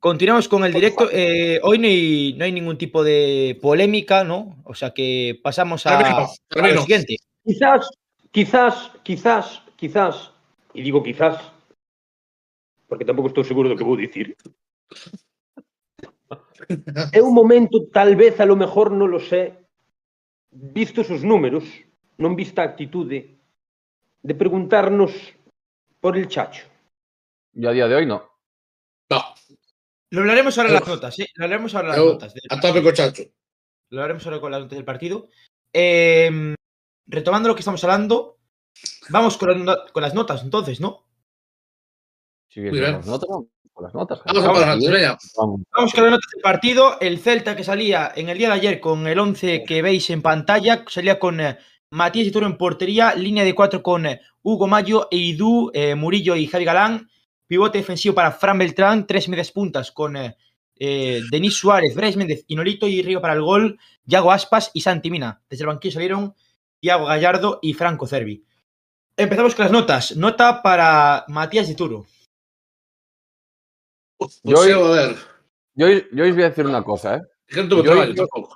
[0.00, 1.10] Continuamos con el directo.
[1.12, 4.56] Eh, hoy no hay, no hay ningún tipo de polémica, ¿no?
[4.64, 6.80] O sea que pasamos a, no, a lo no.
[6.80, 7.16] siguiente.
[7.44, 7.86] Quizás,
[8.30, 10.32] quizás, quizás, quizás,
[10.72, 11.36] e digo quizás,
[12.88, 14.32] porque tampouco estou seguro do que vou dicir.
[17.12, 19.68] É un momento, tal vez, a lo mejor, non lo sé,
[20.48, 21.68] vistos os números,
[22.16, 23.36] non vista a actitude,
[24.24, 25.12] de preguntarnos
[26.00, 26.64] por el Chacho.
[27.52, 28.16] Yo a día de hoy no.
[28.16, 28.29] No,
[30.10, 31.28] Lo hablaremos ahora en las notas, ¿eh?
[31.34, 32.34] Lo hablaremos ahora en las notas.
[32.34, 33.32] del a tope.
[33.90, 35.28] Lo haremos ahora con las notas del partido.
[35.72, 36.54] Eh,
[37.06, 38.38] retomando lo que estamos hablando,
[39.08, 41.06] vamos con, las no- con las notas entonces, ¿no?
[42.56, 42.92] Muy con bien.
[42.92, 44.20] las notas, vamos con las notas.
[44.24, 45.16] Vamos a parar, veña.
[45.36, 45.60] vamos.
[45.76, 46.98] Vamos con las notas del partido.
[47.00, 50.22] El Celta que salía en el día de ayer con el 11 que veis en
[50.22, 51.56] pantalla, salía con eh,
[51.90, 56.46] Matías Ituro en portería, línea de cuatro con eh, Hugo Mayo, Eidú, eh, Murillo y
[56.48, 57.08] Javi Galán,
[57.50, 60.36] pivote defensivo para Fran Beltrán, tres medias puntas con eh,
[60.76, 64.82] eh, Denis Suárez, Brais Méndez y Nolito y Río para el gol, Yago Aspas y
[64.82, 65.42] Santi Mina.
[65.50, 66.34] Desde el banquillo salieron
[66.80, 68.44] Iago Gallardo y Franco Cervi.
[69.16, 70.16] Empezamos con las notas.
[70.16, 72.06] Nota para Matías Ituro.
[74.16, 75.16] Pues Yo- eu, a ver,
[75.74, 77.20] Yo, yo os voy a decir una cosa, ¿eh?
[77.48, 77.66] Yo-
[78.14, 78.54] tampouco.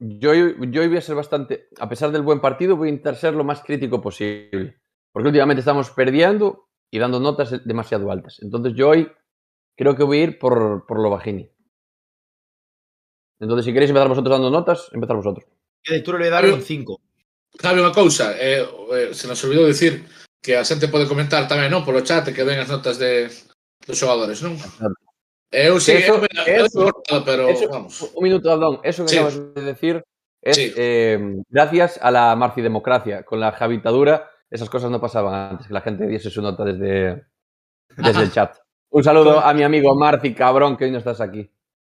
[0.00, 3.34] Yo, yo voy a ser bastante, a pesar del buen partido, voy a intentar ser
[3.34, 4.80] lo más crítico posible.
[5.12, 8.38] Porque últimamente estamos perdiendo y dando notas demasiado altas.
[8.42, 9.10] Entonces yo hoy
[9.76, 11.50] creo que voy a ir por, por lo bajini.
[13.40, 15.46] Entonces si queréis empezar vosotros dando notas, empezar vosotros.
[15.82, 17.00] Que de Ituro le daron un 5.
[17.58, 18.60] Javi, unha cousa, eh,
[18.92, 20.04] eh, se nos olvidou decir
[20.42, 23.30] que a xente pode comentar tamén, non, polo chat, que ven as notas de
[23.88, 24.54] dos xogadores, non?
[25.48, 26.92] Eu sí, Eso- eu, me- eu, eso-
[27.24, 28.04] pero eso- vamos.
[28.12, 28.78] Un minuto, Adón.
[28.84, 29.16] Eso que Sí.
[29.16, 29.94] acabas de decir
[30.44, 30.70] es Sí.
[30.76, 31.18] eh,
[31.48, 33.24] gracias a la marcidemocracia.
[33.24, 37.24] Con la javitadura esas cosas no pasaban antes, que la gente diese su nota desde,
[37.96, 38.56] desde el chat.
[38.90, 41.48] Un saludo a mi amigo Marci, cabrón, que hoy no estás aquí.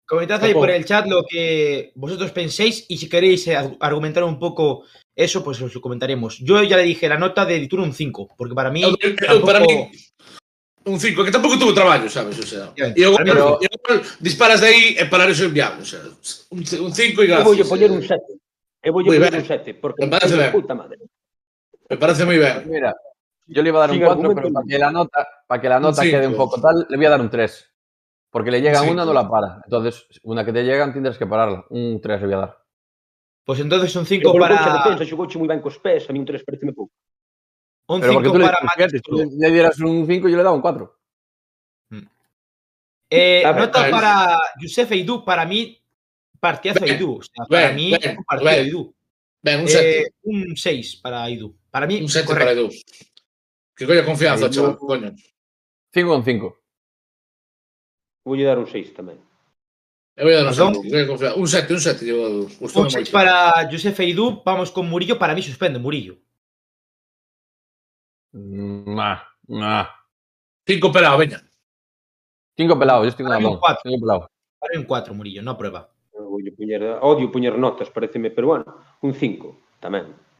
[0.06, 4.26] Comentad ahí por el chat lo que vosotros penséis y si queréis eh, ar- argumentar
[4.26, 4.84] un poco
[5.16, 6.40] eso, pues os lo comentaremos.
[6.40, 8.82] Yo ya le dije la nota de Dituro un 5, porque para mí.
[8.84, 9.90] Eu, eu, tampoco- para mí,
[10.84, 12.38] un 5, que tampouco tuvo traballo, sabes?
[12.40, 13.64] O sea, Bien, eu, para mí pero, un
[13.96, 16.02] eu, disparas de aí e parar eso inviable, o sea,
[16.52, 17.46] un 5 e Eu gracias.
[17.56, 18.20] vou poñer un 7.
[18.84, 20.52] Eu vou poñer un 7, porque Me parece ben.
[20.52, 20.98] puta madre.
[21.92, 22.64] Me parece moi ben.
[22.72, 22.96] Mira,
[23.48, 25.60] yo le iba a dar un Sin 4, argumento pero para que la nota, para
[25.62, 27.52] que la nota quede un poco tal, le voy a dar un 3.
[28.32, 29.60] Porque le llega Un una, no la para.
[29.66, 31.66] Entonces, una que te llegan tendrás que pararla.
[31.70, 32.58] Un 3 le voy a dar.
[33.44, 34.56] Pues entonces un Eu 5 por para.
[34.56, 36.94] concha defensa xogouche moi ben cos pés, a mí un 3 pareceme pouco.
[37.92, 40.38] Un Pero porque 5 tú le, para Matías le- le dieras un 5 y yo
[40.40, 40.96] le daba un 4.
[43.12, 43.92] Eh, A ver, nota ver.
[43.92, 45.76] para Youssef Eidú, para mí,
[46.40, 47.20] partidazo Eidú.
[47.20, 48.60] O sea, para ben, mí, ben, un partido ben.
[48.64, 48.96] Eidú.
[49.44, 50.14] Ben, un Eh, 7.
[50.24, 51.54] un 6 para Eidú.
[51.72, 52.70] Para mí, un 7 para Edu.
[53.76, 54.54] Que eh, coño confianza, Edu...
[54.54, 55.16] chaval, coño.
[55.94, 56.62] 5 con 5.
[58.26, 59.18] Voulle dar un 6 tamén.
[60.20, 62.44] Eu eh, vou dar un 7, un 7, un 7 llevo Edu.
[62.60, 66.20] Un 6 para Josef Eidú, vamos con Murillo, para mí suspende Murillo.
[68.34, 69.88] Nah, nah.
[70.68, 71.42] 5 pelado, veña.
[72.58, 73.60] 5 pelado, yo estou na mão.
[73.60, 74.30] 5 pelado.
[74.60, 75.90] Para un 4 Murillo, no prueba.
[76.14, 78.66] Odio poñer, odio poñer notas, pareceme, pero bueno,
[79.02, 80.31] un 5 tamén.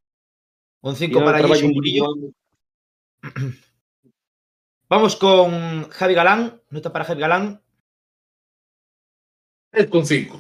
[0.82, 2.06] Un 5 Tirar o para Jason Murillo.
[4.90, 6.62] Vamos con Javi Galán.
[6.70, 7.62] Nota para Javi Galán.
[9.72, 10.40] 3 con 5.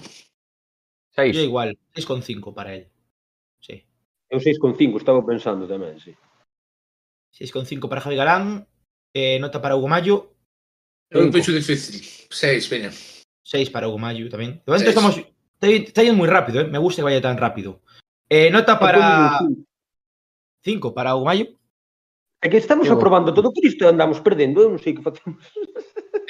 [1.11, 1.35] 6.
[1.35, 1.77] Yo igual.
[1.95, 2.89] 6,5 para él.
[3.59, 3.85] Sí.
[4.29, 6.15] Eu 6,5, estaba pensando tamén, sí.
[7.37, 8.67] 6,5 para Javi Galán.
[9.13, 10.35] Eh, nota para Hugo Mayo.
[11.11, 12.27] É un peixo difícil.
[12.31, 12.91] 6, veña.
[13.43, 14.63] 6 para Hugo Mayo también.
[14.65, 15.17] De momento estamos.
[15.17, 16.67] Está, está yendo muy rápido, ¿eh?
[16.67, 17.81] Me gusta que vaya tan rápido.
[18.27, 19.39] Eh, nota para.
[20.63, 21.53] cinco para o maio.
[22.41, 22.93] É que estamos eu...
[22.93, 25.41] aprobando todo por isto andamos perdendo, eu non sei que facemos.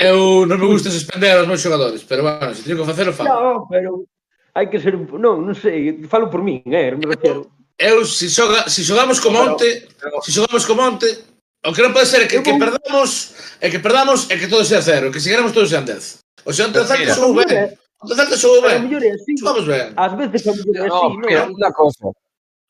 [0.02, 3.14] Eu non me gusta suspender aos meus xogadores, pero bueno, se teño que facer, o
[3.14, 3.30] falo.
[3.30, 4.10] Non, pero
[4.58, 4.98] hai que ser...
[4.98, 7.48] Non, non sei, falo por min, eh, me refiero.
[7.78, 9.70] Eu, se, xoga, se xogamos como pero, onte,
[10.02, 10.18] pero...
[10.26, 11.10] se xogamos como onte,
[11.64, 12.60] o que non pode ser é que, eu que vou...
[12.60, 16.26] perdamos, é que perdamos é que todo sea cero, que se ganamos todo sean 10.
[16.46, 17.78] O sea, onte Celta xogou ben.
[18.02, 18.90] Onte Celta xogou ben.
[19.38, 19.94] Xogamos ben.
[19.94, 21.22] Ás veces a mellor é así, non?
[21.22, 22.10] Mira, unha cosa.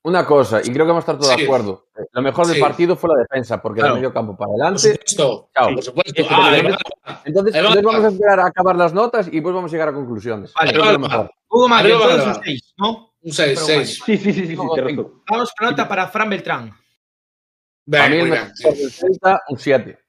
[0.04, 1.38] Una cosa, y creo que vamos a estar todos Sí.
[1.42, 1.86] de acuerdo.
[2.12, 2.62] Lo mejor del Sí.
[2.62, 3.94] partido fue la defensa, porque Claro.
[3.96, 4.80] del medio campo para Por adelante.
[4.94, 5.50] supuesto.
[5.54, 5.74] Chao.
[5.76, 6.22] Por supuesto.
[6.22, 6.58] Eso Ah, va.
[6.58, 7.68] Entonces, Ahí va.
[7.70, 10.54] entonces vamos a esperar a acabar las notas y después vamos a llegar a conclusiones.
[10.54, 11.32] Vale, Creo que lo vale, mejor.
[11.50, 12.38] Hugo entonces arriba.
[12.38, 13.14] un 6, ¿no?
[13.22, 14.02] Un 6, Pero 6.
[14.04, 15.22] Sí, sí, sí, sí, sí, No.
[15.30, 16.72] Vamos con nota para Fran Beltrán.
[17.90, 20.00] Para mí Ben, el mejor del Celta, un 7.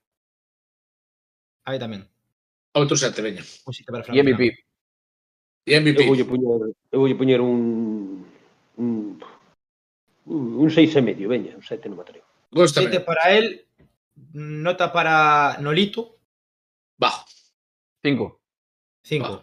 [1.64, 2.08] Ahí también.
[2.74, 3.42] Outro 7, veña.
[3.66, 4.20] Un 7 para Fran Y.
[4.22, 4.56] MVP.
[5.66, 6.00] E MVP.
[6.02, 8.24] Eu voulle poñer, eu voulle poñer un
[8.78, 9.20] un
[10.26, 12.26] un 6 e medio, veña, un 7 non me atrevo.
[12.50, 13.00] 7 Góstame.
[13.00, 13.66] para él.
[14.32, 16.18] Nota para Nolito.
[17.02, 17.10] Va.
[18.02, 18.40] 5.
[19.02, 19.42] 5.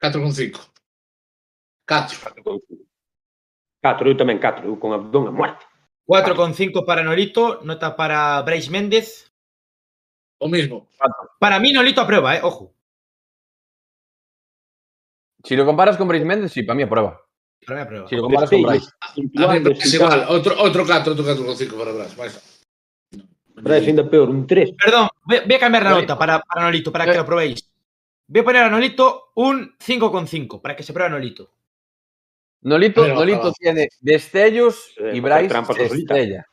[0.00, 0.60] 4 con 5.
[1.86, 2.18] 4.
[3.80, 5.64] 4, eu tamén 4, eu con Abdón a muerte.
[6.06, 7.62] 4,5 para Nolito.
[7.62, 9.32] Nota para Bryce Méndez.
[10.38, 10.88] O mismo.
[11.38, 12.40] Para mí, Nolito aprueba, ¿eh?
[12.42, 12.74] Ojo.
[15.44, 17.20] Si lo comparas con Bryce Méndez, sí, para mí aprueba.
[17.66, 18.08] Para mí aprueba.
[18.08, 18.90] Si lo comparas con Bryce.
[19.00, 20.24] A mí me parece igual.
[20.28, 22.16] Outro, outro 4, outro 4 con 5 para atrás.
[22.16, 22.40] Vais.
[23.56, 24.70] Bryce ainda peor, un 3.
[24.82, 27.16] Perdón, voy, voy a cambiar la nota para, para Nolito, para que Eh.
[27.16, 27.68] lo probéis.
[28.26, 31.50] Voy a poner a Nolito un 5,5 para que se pruebe a Nolito.
[32.62, 35.94] Nolito, Pero, Nolito tiene destellos Eh, y Bryce no solita.
[35.96, 36.46] estrella.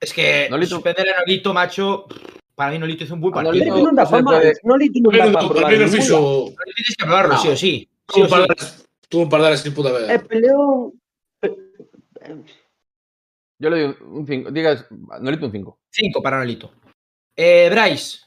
[0.00, 2.06] Es que Nolito- suspender a Nolito, macho,
[2.54, 3.64] para mí Nolito hizo un buen partido.
[3.76, 4.24] Nolito- pa máis.
[4.24, 5.88] puede- Nolito no, no ninguna.
[5.88, 6.20] fixo...
[6.20, 7.40] Nolito tienes que probarlo, No.
[7.40, 7.88] sí o sí.
[8.14, 8.34] Sí o sí.
[9.10, 10.26] Tuvo un par de que pude É ver.
[10.26, 10.98] peleón.
[13.58, 14.50] Yo le doy un 5.
[14.50, 14.86] Digas,
[15.20, 15.78] Nolito un 5.
[15.90, 16.72] 5 para Nolito.
[17.36, 18.20] Eh, Bryce,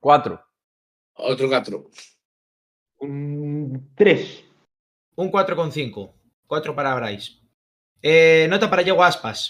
[0.00, 0.40] 4.
[1.16, 1.90] Outro 4.
[3.00, 4.44] Un 3.
[5.16, 6.12] un 4,5.
[6.46, 7.32] 4 para Bryce.
[8.00, 9.48] Eh, nota para Diego Aspas.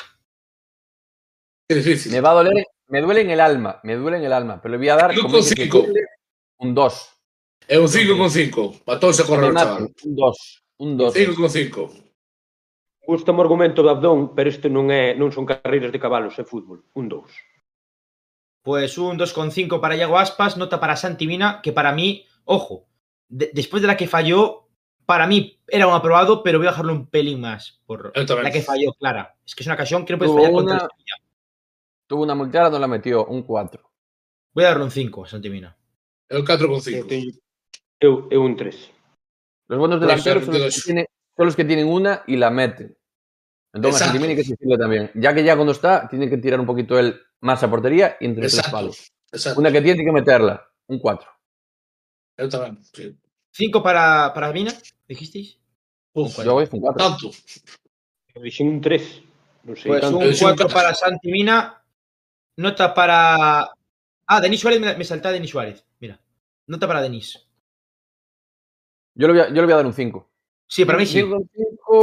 [1.69, 2.13] Qué difícil.
[2.13, 4.73] Me va a doler, me duele en el alma, me duele en el alma, pero
[4.73, 5.71] le voy a dar como con dice
[6.59, 7.14] un 2.
[7.67, 8.85] É un 5 con 5.
[8.85, 9.89] Batouse a correr o chaval.
[10.05, 10.63] Un 2.
[10.79, 11.15] Un 2.
[11.15, 12.05] 5.
[13.07, 16.45] Gusta o argumento do Abdón, pero isto non é non son carreiras de cabalos, é
[16.45, 16.85] fútbol.
[16.97, 17.25] Un 2.
[18.65, 22.89] Pues un 2,5 para Iago Aspas, nota para Santi Mina, que para mí, ojo,
[23.29, 24.69] de, después de la que falló,
[25.05, 28.63] para mí era un aprobado, pero voy a dejarlo un pelín más por la que
[28.63, 29.37] falló, Clara.
[29.45, 30.89] Es que es una ocasión que no puedes tuvo fallar contra una...
[30.89, 31.17] Sevilla.
[32.07, 33.81] Tuvo una muy clara, no la metió, un 4.
[34.53, 35.77] Voy a darle un 5 a Santi Mina.
[36.29, 37.44] É o 4,5.
[38.05, 38.29] Con Eu, 5.
[38.29, 38.91] teño, eu, eu un 3.
[39.69, 42.51] Los buenos Pues, delanteros son los, que tienen, son los que tienen una y la
[42.51, 42.97] meten.
[43.73, 44.25] Entonces, Exacto.
[44.25, 45.11] hay que también.
[45.15, 48.27] Ya que ya cuando está, tiene que tirar un poquito él más a portería y
[48.27, 48.77] entre tres Exacto.
[48.77, 49.11] palos.
[49.33, 49.61] Exacto.
[49.61, 50.63] Una que tiene que meterla.
[50.87, 51.29] Un 4.
[52.37, 52.79] Eu tamén.
[52.93, 53.15] Sí.
[53.53, 54.75] 5 para, para Mina,
[55.07, 55.59] dijisteis.
[56.13, 56.99] Uf, Yo voy con 4.
[56.99, 57.31] tanto.
[58.61, 59.23] Un 3.
[59.65, 60.19] Non sei Pues tanto.
[60.19, 60.75] un Pero sí, un 4 cacho.
[60.75, 61.83] para Santi Mina.
[62.59, 63.71] Nota para.
[64.27, 65.85] Ah, Denis Suárez, me, me salta Denis Suárez.
[66.01, 66.21] Mira.
[66.67, 67.44] Nota para Denis.
[69.15, 70.29] Yo, le voy a, yo le voy a dar un 5.
[70.67, 71.21] Sí, para mí sí.
[71.21, 71.45] 5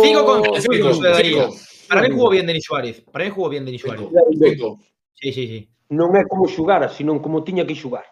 [0.02, 1.44] Cinco con- Cinco, Cinco, cinco, daría.
[1.50, 1.56] cinco,
[1.90, 3.02] Para mí jugó bien Denis Suárez.
[3.12, 4.08] Para mí jugó bien Denis Suárez.
[4.40, 4.80] cinco.
[5.14, 5.60] Sí, sí, sí.
[5.92, 8.08] Non é como xugara, sino como tiña que xugar.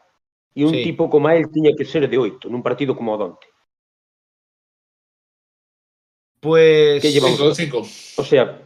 [0.52, 0.84] E un Sí.
[0.84, 3.48] tipo como él tiña que ser de 8, nun partido como o Donte.
[6.40, 7.02] Pues.
[7.02, 7.38] Que llevamos?
[7.56, 8.22] Cinco, cinco.
[8.22, 8.60] O sea,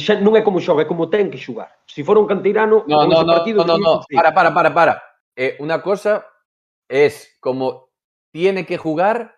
[0.00, 1.68] xa non é como xoga, é como ten que xugar.
[1.84, 4.08] Se for un canteirano, No, no, no, partido no, no, no.
[4.08, 4.92] Para, para, para, para.
[5.36, 6.24] Eh, una cosa
[6.88, 7.92] es como
[8.34, 9.36] tiene que jugar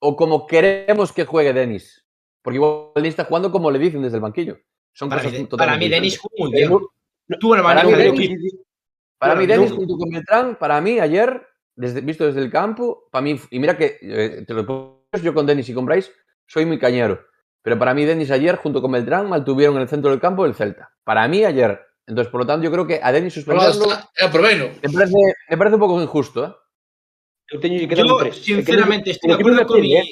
[0.00, 2.04] o como queremos que juegue Denis.
[2.42, 4.58] Porque igual Denis está jugando como le dicen desde el banquillo.
[4.92, 6.20] Son Para cosas mí, para mí Denis diferentes.
[6.20, 6.68] jugó muy bien.
[6.68, 8.58] Pero- Tuvo la para manera mí de Denis-
[9.16, 9.76] Para mí, Claro, Denis, no.
[9.76, 13.76] junto con Beltrán, para mí, ayer, desde, visto desde el campo, para mí, y mira
[13.78, 16.10] que eh, te lo pongo, yo con Denis y con Bryce
[16.46, 17.24] soy muy cañero.
[17.62, 20.54] Pero para mí, Denis ayer, junto con Beltrán, mantuvieron en el centro del campo el
[20.56, 20.90] Celta.
[21.04, 21.80] Para mí, ayer.
[22.08, 23.70] Entonces, por lo tanto, yo creo que a Denis suspenderlo
[24.92, 25.16] parece,
[25.48, 26.52] me parece un poco injusto, ¿eh?
[27.60, 28.36] Teño que un Yo, 3.
[28.36, 30.10] sinceramente, estoy de acuerdo con mi-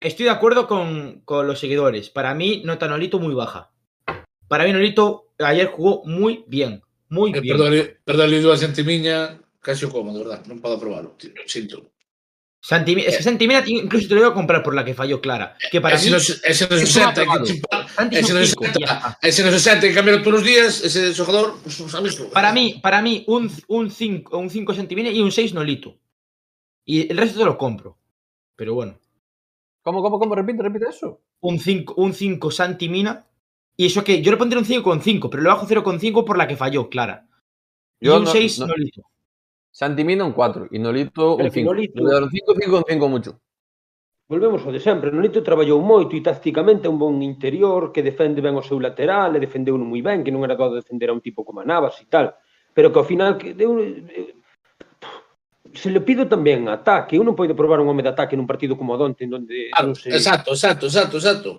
[0.00, 2.08] Estoy de acuerdo con, con los seguidores.
[2.08, 3.70] Para mí, nota Nolito muy baja.
[4.48, 6.82] Para mí, Nolito ayer jugó muy bien.
[7.10, 7.56] Muy Eh, bien.
[7.56, 10.40] Perdón, perdón, a xente miña, casi como, de verdad.
[10.48, 11.18] Non podo aprobalo.
[11.20, 11.92] tío, Sinto.
[12.62, 15.16] Santi, es que Santi Mina incluso te lo iba a comprar por la que falló
[15.20, 15.56] Clara.
[15.72, 17.24] Que para e se mí, non se e se non se es un senta, hai
[17.24, 17.44] que aprobado.
[17.48, 17.80] chimpar.
[17.88, 19.18] Santi E es se un non se cinco, ya senta, está.
[19.20, 21.56] e se non se senta, hai que cambiar todos os días, ese xogador,
[21.88, 22.20] sabes?
[22.32, 25.96] Para mí, para mí, un 5 un cinco Santi Mina y un 6 Nolito.
[26.84, 27.96] Y el resto te lo compro.
[28.56, 28.94] Pero bueno,
[29.82, 30.34] ¿Cómo, cómo, cómo?
[30.34, 31.20] Repite, repite eso.
[31.40, 33.26] un 5 un cinco Santi Mina.
[33.76, 36.56] Y eso que yo le pondré un 5,5, pero le bajo 0,5 por la que
[36.56, 37.26] falló, Clara.
[37.98, 39.02] Y Yo un no- 6 no- Nolito.
[39.70, 41.70] Santimina un 4 y Nolito Pero un que 5.
[41.72, 43.40] Nolito- Le un 5, 5, un 5 mucho.
[44.28, 45.10] Volvemos ao de sempre.
[45.10, 49.34] Nolito traballou moito e tácticamente é un bon interior que defende ben o seu lateral
[49.34, 51.96] e defendeu moi ben, que non era doado defender a un tipo como a Navas
[52.02, 52.36] e tal.
[52.76, 53.74] Pero que ao final que deu,
[55.80, 57.16] se le pido tamén ataque.
[57.16, 59.80] Eu non podo probar un home de ataque nun partido como o Donte, onde claro,
[59.80, 60.12] ah, non sei...
[60.12, 61.50] Exacto, exacto, exacto, exacto.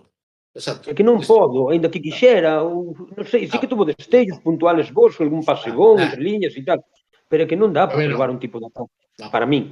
[0.54, 0.92] Exacto.
[0.92, 4.92] É que non podo, aínda que quixera, ou, non sei, sí que tuvo destellos puntuales
[4.92, 6.06] vos, algún pase ah, bon, ah.
[6.06, 6.84] entre liñas e tal,
[7.26, 9.32] pero é que non dá para probar un tipo de ataque, no.
[9.32, 9.72] para min.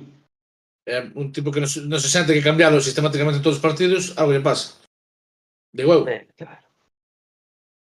[0.87, 4.15] É un tipo que non, non se sente que cambialo sistemáticamente en todos os partidos,
[4.17, 4.79] algo lle pasa.
[5.69, 6.07] De huevo.
[6.07, 6.65] Eh, claro.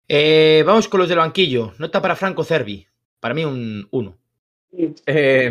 [0.06, 1.72] Eh, vamos con los del banquillo.
[1.80, 2.86] Nota para Franco Cervi.
[3.18, 4.18] Para mí un 1.
[5.06, 5.50] Eh,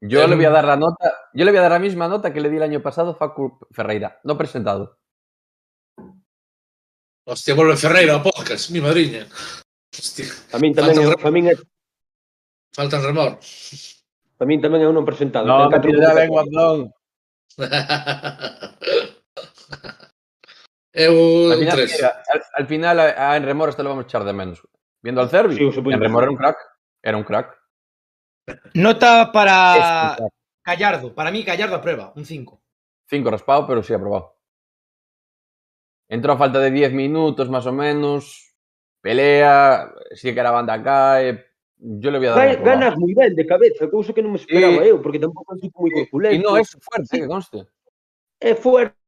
[0.00, 0.30] yo Em.
[0.30, 2.40] le voy a dar la nota, yo le voy a dar la misma nota que
[2.40, 4.98] le di el año pasado a Facu Ferreira, no presentado.
[7.26, 9.26] Hostia, volve Ferreira podcast, mi madriña.
[9.92, 11.54] Hostia, tamén, Falta para min, é,
[12.74, 13.38] faltan remor.
[14.40, 15.44] tamén é un non presentado.
[15.46, 16.42] No, me tiré lengua.
[20.92, 21.92] Eu Al un final, tres.
[21.94, 24.58] mira, al, al final a, a Enremor este lo vamos a echar de menos.
[25.02, 26.58] Viendo al Cervi, Sí, Enremor era un crack.
[27.02, 27.59] Era un crack.
[28.74, 30.30] Nota para Escuchar.
[30.64, 31.14] Gallardo.
[31.14, 32.60] Para mí, Gallardo aprueba, un 5.
[33.08, 34.36] 5 raspado, pero sí aprobado.
[36.08, 38.54] Entró a falta de 10 minutos, más o menos.
[39.00, 41.46] Pelea, sí que era banda cae.
[41.78, 42.62] Yo le voy a dar.
[42.62, 45.62] Ganas moi ben de cabeza, cousa que non me esperaba eu, porque tampouco é un
[45.64, 46.36] tipo moi corpulento.
[46.36, 47.24] E non, é fuerte, sí.
[47.24, 47.58] que conste.
[48.36, 49.00] É fuerte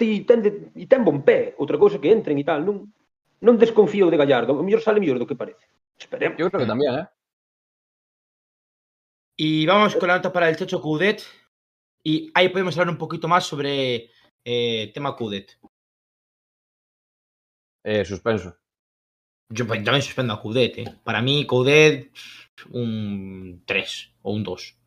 [0.00, 2.88] e ten, de, e ten bon pé, outra cousa que entren e tal, non
[3.42, 5.66] non desconfío de Gallardo, o mellor sale mellor do que parece.
[5.98, 6.38] Esperemos.
[6.38, 7.08] Yo creo que también, ¿eh?
[9.38, 11.22] Y vamos con la nota para el Checho Coudet.
[12.04, 14.10] Y ahí podemos hablar un poquito más sobre
[14.44, 15.58] eh, tema Coudet.
[17.84, 18.56] Eh, suspenso.
[19.52, 20.78] Yo pues, también suspendo a Coudet.
[20.78, 20.84] eh.
[21.04, 22.10] Para mí, Coudet,
[22.70, 24.78] un 3 o un 2.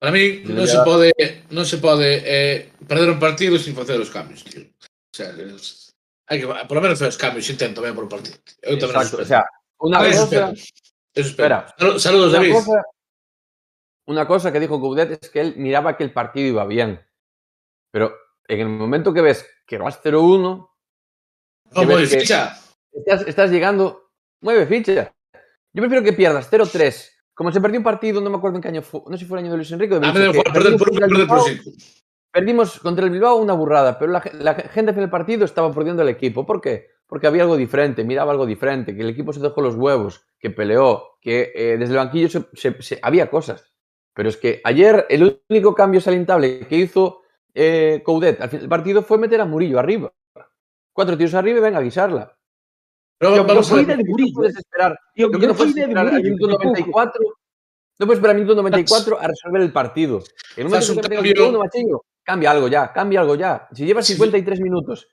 [0.00, 1.12] Para mí Debería- se pode
[1.52, 4.64] non se pode eh, perder un partido sin facer os cambios, tío.
[4.64, 5.92] O sea, es,
[6.24, 8.40] hai que por lo menos facer os cambios, intento ben por o partido.
[8.64, 9.20] Eu tamén Exacto.
[9.20, 9.44] O sea,
[9.80, 10.52] una Eso cosa,
[11.14, 11.74] espera.
[11.78, 12.52] Saludos, saludos una David.
[12.54, 12.82] cosa,
[14.06, 17.00] una cosa que dijo Coudet es que él miraba que el partido iba bien.
[17.92, 18.14] Pero
[18.48, 20.68] en el momento que ves que vas 0-1,
[21.72, 22.58] No, moi ves que- ficha.
[22.92, 24.10] estás, estás llegando,
[24.42, 25.14] mueve ficha.
[25.72, 27.10] Yo prefiero que pierdas 0-3.
[27.34, 29.24] Como se perdió un partido, no me acuerdo en qué año fue, no sé si
[29.26, 29.94] fue el año de Luis Enrique.
[29.94, 31.70] o de A mí me Benítez, dejó que perder perdimos contra el Bilbao, cinco.
[32.32, 35.44] Perdimos contra el Bilbao una burrada, pero la, ge- la ge- gente en el partido
[35.44, 36.44] estaba perdiendo el equipo.
[36.44, 36.88] ¿Por qué?
[37.10, 40.48] Porque había algo diferente, miraba algo diferente, que el equipo se dejó los huevos, que
[40.50, 43.70] peleó, que eh, desde el banquillo se- se- se- había cosas.
[44.14, 48.68] Pero es que ayer el único cambio salientable que hizo eh, Coudet al final del
[48.70, 50.12] partido fue meter a Murillo arriba.
[50.92, 52.36] Cuatro tiros arriba y venga a guisarla.
[53.18, 53.98] Pero Yo- vamos yo a ver.
[53.98, 54.34] No Murillo.
[54.34, 56.68] puedes esperar lo que yo no fui puedes de esperar al Murillo, minuto tampouco.
[56.70, 57.22] 94.
[57.98, 60.22] No puedes esperar al minuto 94 a resolver el partido.
[60.56, 63.68] Momento que un metes cambio- cambia algo ya, cambia algo ya.
[63.72, 64.12] Si llevas Sí.
[64.14, 65.08] 53 minutos,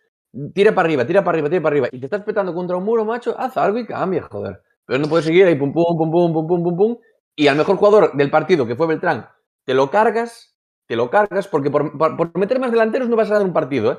[0.53, 2.83] tira para arriba, tira para arriba, tira para arriba, y te estás petando contra un
[2.83, 4.61] muro, macho, haz algo y cambia, joder.
[4.85, 6.97] Pero no puedes seguir ahí pum pum pum pum pum pum pum pum.
[7.35, 9.27] Y al mejor jugador del partido, que fue Beltrán,
[9.65, 10.57] te lo cargas,
[10.87, 13.53] te lo cargas, porque por, por- por meter más delanteros no vas a dar un
[13.53, 13.97] partido, ¿eh?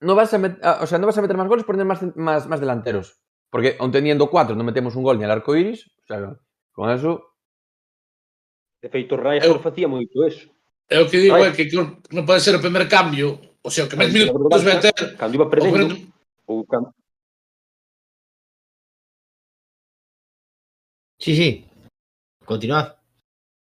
[0.00, 1.86] No vas a met- ah, o sea, no vas a meter más goles por tener
[1.86, 3.18] más, más, más delanteros.
[3.50, 5.88] Porque aun teniendo cuatro no metemos un gol ni al arco iris.
[6.02, 6.36] O sea,
[6.72, 7.24] con eso.
[8.82, 10.46] De feito, Raya Eu- facía moito eso.
[10.88, 11.66] É o que digo é que
[12.14, 14.94] non pode ser o primer cambio, O sea, que máis minutos vai ter...
[15.18, 15.94] Cando iba perdendo,
[16.46, 16.94] ou cando...
[21.18, 21.66] Sí, sí.
[22.44, 22.94] Continuad.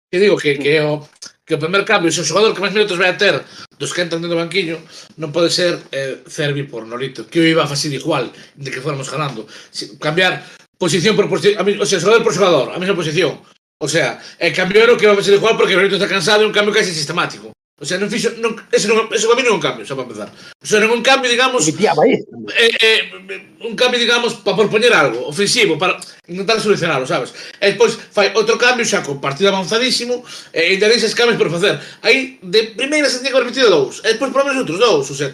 [0.10, 1.08] Que digo que, que o,
[1.46, 3.44] que o primer cambio, se o xogador que máis minutos vai ter
[3.76, 4.80] dos que entran dentro do banquiño,
[5.20, 8.80] non pode ser eh, Cervi por Nolito, que o iba a facer igual de que
[8.80, 9.48] fuéramos ganando.
[9.72, 10.44] Si, cambiar
[10.80, 13.40] posición por posición, a mí, o sea, xogador por xogador, a mesma posición.
[13.82, 16.48] O sea, é cambiar o que iba a facer igual porque Nolito está cansado, e
[16.48, 17.52] un cambio casi sistemático.
[17.82, 19.98] O sea, non fixo, non, ese, non, ese para mí non é un cambio, xa
[19.98, 20.30] para empezar.
[20.62, 21.66] O sea, non é un cambio, digamos...
[21.66, 23.02] Eh, eh,
[23.66, 25.98] un cambio, digamos, para propoñer algo, ofensivo, para
[26.30, 27.34] intentar solucionarlo, sabes?
[27.58, 30.22] E despois fai outro cambio xa con partido avanzadísimo
[30.54, 31.82] e ainda deixas cambios por facer.
[32.06, 35.34] Aí, de primeira se tiña que repetido dous, e depois probamos outros dous, o sea...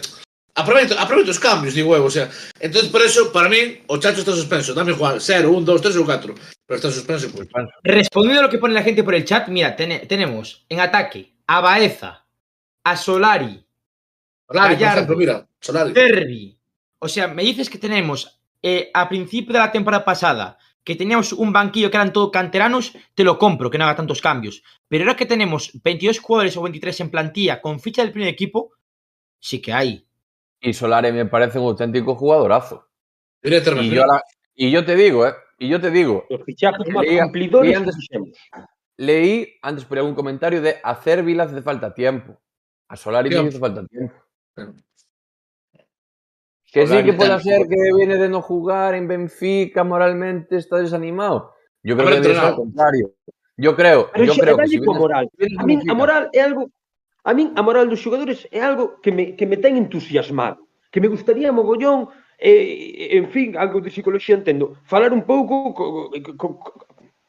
[0.56, 4.24] Aproveito, aproveito os cambios, digo eu, o sea, entonces por eso, para mí, o Chacho
[4.24, 6.34] está suspenso, dame Juan, 0, 1, 2, 3 ou 4,
[6.66, 7.30] pero está suspenso.
[7.30, 7.46] Pues.
[7.84, 11.30] Respondido a lo que pone la gente por el chat, mira, ten tenemos en ataque
[11.46, 12.26] a Baeza,
[12.84, 13.64] a Solari, Solari,
[14.46, 14.94] por Gallardo.
[14.96, 15.92] ejemplo, mira, Solari.
[15.92, 16.58] Derby.
[17.00, 21.32] O sea, me dices que tenemos eh, a principio de la temporada pasada que teníamos
[21.34, 24.62] un banquillo que eran todo canteranos, te lo compro, que no haga tantos cambios.
[24.88, 28.72] Pero ahora que tenemos 22 jugadores o 23 en plantilla con ficha del primer equipo,
[29.38, 30.06] sí que hay.
[30.60, 32.88] Y Solari me parece un auténtico jugadorazo.
[33.42, 34.22] Y yo, ahora-
[34.54, 35.34] y yo te digo, ¿eh?
[35.58, 36.86] Y yo te digo, fichajes
[37.22, 38.08] cumplidores que antes-
[38.96, 42.40] leí antes por algún comentario de a Cervi le hace falta tiempo.
[42.88, 44.16] A Solari non hizo falta tempo.
[46.72, 51.52] Que sí que pode ser que viene de no jugar en Benfica, moralmente está desanimado.
[51.82, 53.14] Yo creo Habrá que es al contrario.
[53.56, 55.30] Yo creo, Pero yo creo que si vienes, moral.
[55.58, 56.70] A min a moral é algo
[57.24, 61.00] a min a moral dos xogadores é algo que me, que me ten entusiasmado, que
[61.00, 62.08] me gustaría mogollón
[62.38, 66.70] eh, en fin, algo de psicología entendo, falar un pouco co, co, co, co,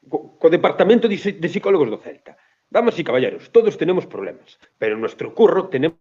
[0.06, 2.38] co, co departamento de, de psicólogos do Celta.
[2.70, 5.98] Damas e caballeros, todos tenemos problemas, pero en nuestro curro tenemos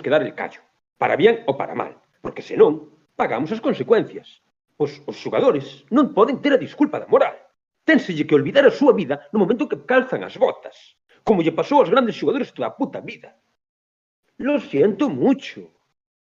[0.00, 0.64] que dar el callo,
[0.96, 2.88] para bien ou para mal, porque senón
[3.20, 4.40] pagamos as consecuencias.
[4.80, 7.36] Pois os xogadores non poden ter a disculpa da moral.
[7.84, 11.84] Ténselle que olvidar a súa vida no momento que calzan as botas, como lle pasou
[11.84, 13.36] aos grandes xogadores toda a puta vida.
[14.40, 15.68] Lo siento mucho.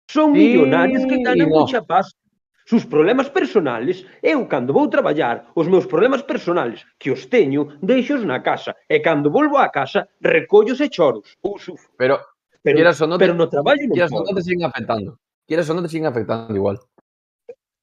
[0.09, 1.63] Son sí, millonarios que ganan no.
[1.63, 2.17] mucha pasta.
[2.65, 8.23] Sus problemas personales, eu cando vou traballar, os meus problemas personales, que os teño, deixos
[8.23, 11.89] na casa, e cando volvo á casa, recollos e choros, ou sufro.
[11.97, 12.21] Pero,
[12.63, 15.17] pero, quieras o no, pero no traballo non quieras o no te siguen afectando.
[15.47, 16.77] Quieras o no te siguen afectando igual.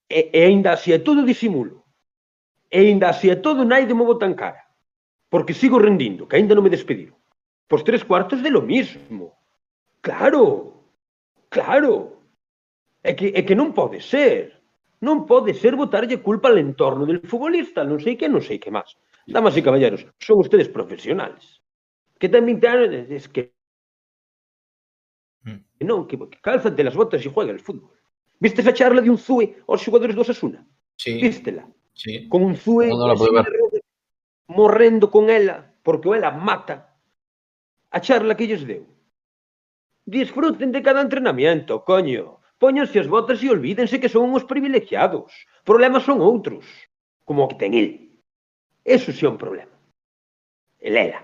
[0.09, 1.85] E, e ainda así é todo disimulo.
[2.71, 4.63] E ainda así é todo naide me botan cara.
[5.29, 7.19] Porque sigo rendindo, que ainda non me despediron.
[7.69, 9.37] Pois tres cuartos de lo mismo.
[10.01, 10.81] Claro,
[11.51, 12.17] claro.
[13.03, 14.58] É que, é que non pode ser.
[15.01, 18.71] Non pode ser botarlle culpa al entorno del futbolista, non sei que, non sei que
[18.75, 18.99] máis.
[19.29, 21.63] Damas e caballeros, son ustedes profesionales.
[22.19, 23.55] Que ten 20 anos, es que
[25.45, 25.63] Mm.
[25.79, 27.95] Que non, que, que cálzate las botas e juega el fútbol.
[28.43, 30.67] Viste esa charla de un Zue aos xogadores do Osasuna?
[30.99, 31.67] Sí, Vístela?
[31.95, 32.29] sí.
[32.29, 33.83] Con un Zue rede,
[34.47, 36.95] morrendo con ela, porque o ela mata.
[37.91, 38.85] A charla que lles deu.
[40.05, 42.38] Disfruten de cada entrenamiento, coño.
[42.59, 45.31] Póñanse as botas e olvídense que son uns privilegiados.
[45.63, 46.67] Problemas son outros,
[47.23, 48.11] como o que ten el.
[48.83, 49.75] Eso sí é un problema.
[50.83, 51.23] El era.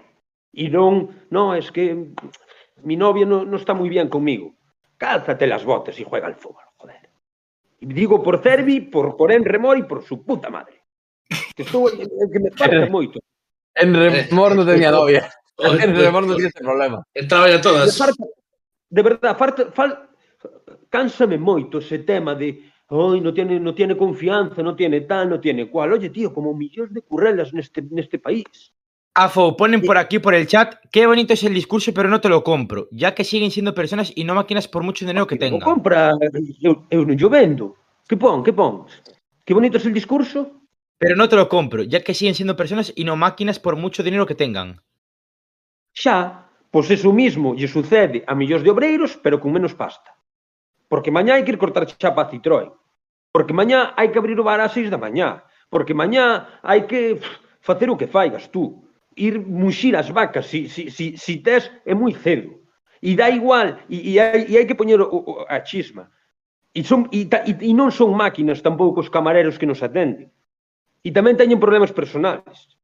[0.54, 2.14] E non, non, es que
[2.86, 4.54] mi novia non, no está moi bien comigo.
[4.94, 7.10] Cálzate las botas e juega al fútbol, joder.
[7.82, 10.86] E digo por Cervi, por, por Enremor e por su puta madre.
[11.58, 13.18] Que estou, eh, que me parte moito.
[13.74, 15.22] Enremor eh, non tenía eh, novia.
[15.58, 17.02] Enremor non tiene ese problema.
[17.10, 17.90] Entraba ya todas.
[17.90, 18.24] De, farta,
[18.94, 20.13] de verdad, farta, falta,
[20.94, 25.40] cánsame moito ese tema de oi, non tiene, no tiene confianza, non tiene tal, non
[25.42, 25.90] tiene cual.
[25.90, 28.70] Oye, tío, como millóns de currelas neste, neste país.
[29.14, 32.28] Afo, ponen por aquí, por el chat, qué bonito es el discurso, pero no te
[32.28, 35.60] lo compro, ya que siguen siendo personas y no máquinas por mucho dinero que tengan.
[35.62, 36.14] compra,
[36.62, 37.74] eu, eu non yo vendo.
[38.06, 38.86] Que pon, que pon?
[39.42, 40.62] Que bonito es el discurso.
[40.98, 44.02] Pero no te lo compro, ya que siguen siendo personas y no máquinas por mucho
[44.06, 44.78] dinero que tengan.
[45.90, 50.13] Xa, pois eso mismo lle sucede a millóns de obreiros, pero con menos pasta.
[50.88, 52.70] Porque mañá hai que ir cortar chapa a Citroën.
[53.34, 55.42] Porque mañá hai que abrir o bar ás 6 da mañá.
[55.72, 58.84] Porque mañá hai que pff, facer o que faigas tú.
[59.16, 62.62] Ir muxir as vacas, si, si, si, si tes, é moi cedo.
[63.02, 66.10] E dá igual, e, e, hai, e hai que poñer o, o, a chisma.
[66.74, 70.30] E, son, e, ta, e, e non son máquinas tampouco os camareros que nos atenden.
[71.04, 72.74] E tamén teñen problemas personales.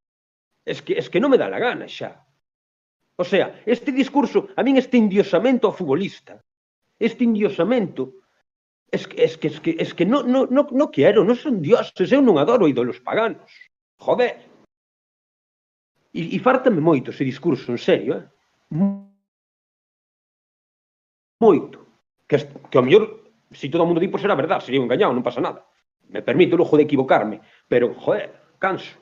[0.66, 2.26] Es que, es que non me dá la gana xa.
[3.20, 6.40] O sea, este discurso, a min este endiosamento ao futbolista,
[7.00, 8.12] este endiosamento,
[8.90, 11.64] es que, es que, es que, es que no, no, no, no quero, non son
[11.64, 13.48] dioses, eu non adoro ídolos paganos.
[13.96, 14.36] Joder.
[16.12, 18.24] E, e fártame moito ese discurso, en serio, eh?
[21.40, 21.86] Moito.
[22.28, 22.36] Que,
[22.68, 25.14] que ao mellor, se si todo o mundo di, pois será verdade, sería un engañado,
[25.14, 25.64] non pasa nada.
[26.10, 27.40] Me permito o lujo de equivocarme,
[27.70, 28.98] pero, joder, canso.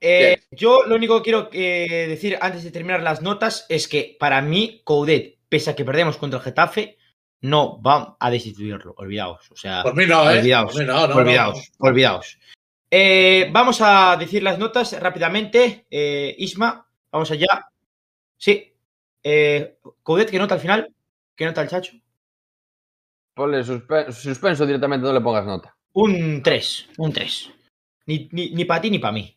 [0.00, 4.14] Eh, yo lo único que quiero eh, decir antes de terminar las notas es que
[4.14, 6.96] para mí Coudet pese a que perdemos contra el Getafe,
[7.40, 8.94] no va a destituirlo.
[8.96, 9.50] Olvidaos.
[9.50, 10.38] O sea, Por mí no, ¿eh?
[10.38, 10.72] olvidaos.
[10.72, 11.70] Por mí no, no, olvidaos.
[11.78, 12.38] Olvidaos.
[12.90, 15.86] Eh, vamos a decir las notas rápidamente.
[15.90, 17.68] Eh, Isma, vamos allá.
[18.36, 18.74] Sí.
[19.22, 20.92] Eh, Coudet, ¿qué nota al final?
[21.36, 21.92] ¿Qué nota el chacho?
[23.34, 25.76] Ponle suspe- suspenso directamente, no le pongas nota.
[25.92, 27.50] Un 3, un 3.
[28.06, 29.36] Ni, ni, ni para ti ni para mí.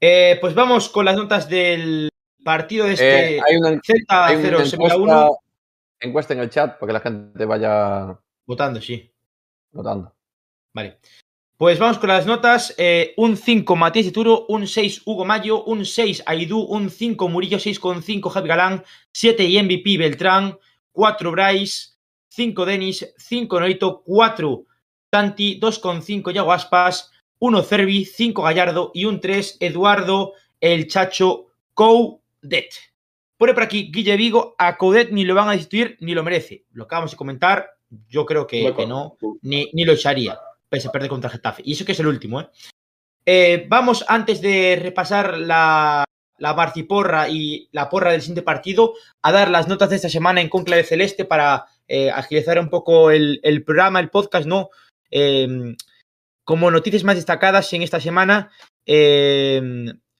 [0.00, 2.08] Eh, pues vamos con las notas del
[2.44, 5.38] partido de este Eh, hay una, hay una 0 Sevilla encuesta, 1.
[6.00, 9.12] encuesta en el chat para que la gente vaya Votando, sí.
[9.72, 10.14] notando.
[10.72, 10.98] Vale.
[11.56, 12.74] Pues vamos con las notas.
[12.78, 17.28] Eh, un 5 Matías de Turo, un 6 Hugo Mayo, un 6 Aidú, un 5
[17.28, 18.82] Murillo, 6,5 Javi Galán,
[19.12, 20.58] 7 y MVP Beltrán,
[20.92, 21.90] 4 Bryce,
[22.28, 24.64] 5 Denis, 5 Noito, 4
[25.12, 27.10] Santi, 2,5 Yago Aspas,
[27.40, 31.48] 1 Cervi, 5 Gallardo y un 3 Eduardo El Chacho
[32.40, 32.74] Coudet.
[33.36, 36.64] Pone por aquí Guille Vigo, a Coudet ni lo van a destituir ni lo merece.
[36.72, 37.70] Lo acabamos de comentar,
[38.08, 40.38] yo creo que, que no, ni, ni lo echaría,
[40.68, 41.62] pese a perder contra Getafe.
[41.64, 42.48] Y eso que es el último, ¿eh?
[43.26, 46.04] Eh, vamos, antes de repasar la,
[46.38, 50.40] la marciporra y la porra del siguiente partido, a dar las notas de esta semana
[50.40, 54.70] en Conclave Celeste para eh, agilizar un poco el, el programa, el podcast, ¿no?
[55.10, 55.76] Eh,
[56.44, 58.50] como noticias más destacadas en esta semana,
[58.84, 59.62] eh,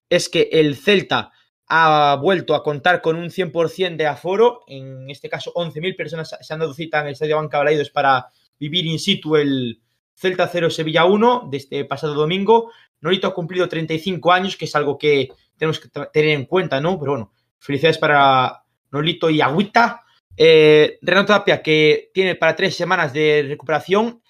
[0.09, 1.33] es que el Celta
[1.73, 4.65] ha vuelto a contar con un 100% de aforo.
[4.67, 8.27] En este caso, 11.000 personas se han dado cita en el Estadio Banca Balaidos para
[8.59, 9.81] vivir in situ el
[10.13, 12.73] Celta 0 Sevilla 1 de este pasado domingo.
[13.01, 16.99] Norito ha cumplido 35 años, que es algo que tenemos que tener en cuenta, ¿no?
[16.99, 20.03] Pero bueno, felicidades para Nolito y Agüita.
[20.37, 24.21] Eh, Renato Tapia, que tiene para tres semanas de recuperación.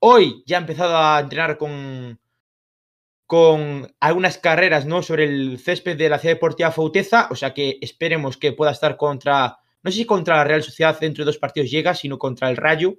[0.00, 2.18] Hoy ya ha empezado a entrenar con,
[3.28, 5.02] con algunas carreras ¿no?
[5.02, 8.96] sobre el césped de la Ciudad Deportiva Fauteza, o sea que esperemos que pueda estar
[8.96, 12.48] contra, no sé si contra la Real Sociedad dentro de dos partidos llega, sino contra
[12.48, 12.96] el Rayo,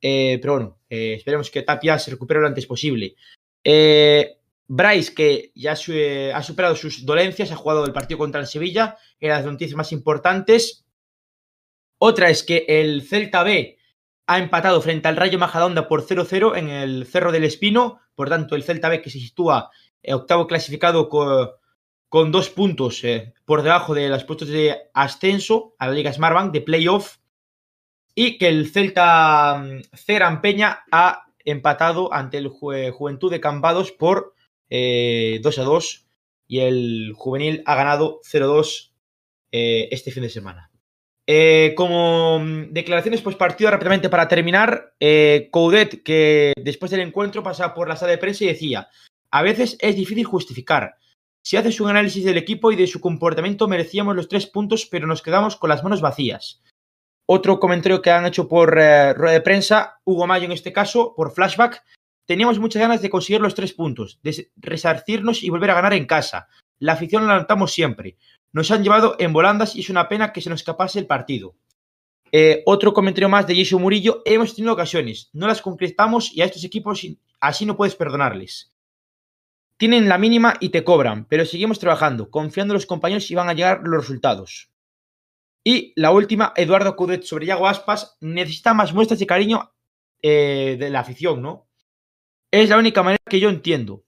[0.00, 3.16] eh, pero bueno, eh, esperemos que Tapia se recupere lo antes posible.
[3.62, 8.96] Eh, Bryce, que ya ha superado sus dolencias, ha jugado el partido contra el Sevilla,
[9.20, 10.86] era las noticias más importantes.
[11.98, 13.76] Otra es que el Celta B
[14.26, 18.00] ha empatado frente al Rayo Majadahonda por 0-0 en el Cerro del Espino.
[18.14, 19.70] Por tanto, el Celta B que se sitúa
[20.02, 25.86] eh, octavo clasificado con, dos puntos eh, por debajo de los puestos de ascenso a
[25.88, 27.16] la Liga Smartbank de playoff.
[28.14, 33.92] Y que el Celta mm, Ceran Peña ha empatado ante el Ju- Juventud de Cambados
[33.92, 34.34] por
[34.68, 36.06] eh, 2 a 2
[36.46, 38.90] y el juvenil ha ganado 0-2
[39.52, 40.69] eh, este fin de semana.
[41.32, 47.44] Eh, como mm, declaraciones post partido, rápidamente para terminar, eh, Coudet, que después del encuentro
[47.44, 48.88] pasaba por la sala de prensa y decía:
[49.30, 50.96] A veces es difícil justificar.
[51.44, 55.06] Si haces un análisis del equipo y de su comportamiento, merecíamos los tres puntos, pero
[55.06, 56.64] nos quedamos con las manos vacías.
[57.28, 61.14] Otro comentario que han hecho por eh, rueda de prensa, Hugo Mayo en este caso,
[61.14, 61.84] por flashback.
[62.26, 66.06] Teníamos muchas ganas de conseguir los tres puntos, de resarcirnos y volver a ganar en
[66.06, 66.48] casa.
[66.80, 68.16] La afición la notamos siempre.
[68.52, 71.54] Nos han llevado en volandas y es una pena que se nos escapase el partido.
[72.32, 74.22] Eh, otro comentario más de Jesús Murillo.
[74.24, 77.06] Hemos tenido ocasiones, no las concretamos y a estos equipos
[77.40, 78.72] así no puedes perdonarles.
[79.76, 83.48] Tienen la mínima y te cobran, pero seguimos trabajando, confiando en los compañeros y van
[83.48, 84.70] a llegar los resultados.
[85.64, 89.72] Y la última, Eduardo Cudet sobre Yago Aspas, necesita más muestras de cariño
[90.22, 91.66] eh, de la afición, ¿no?
[92.50, 94.04] Es la única manera que yo entiendo.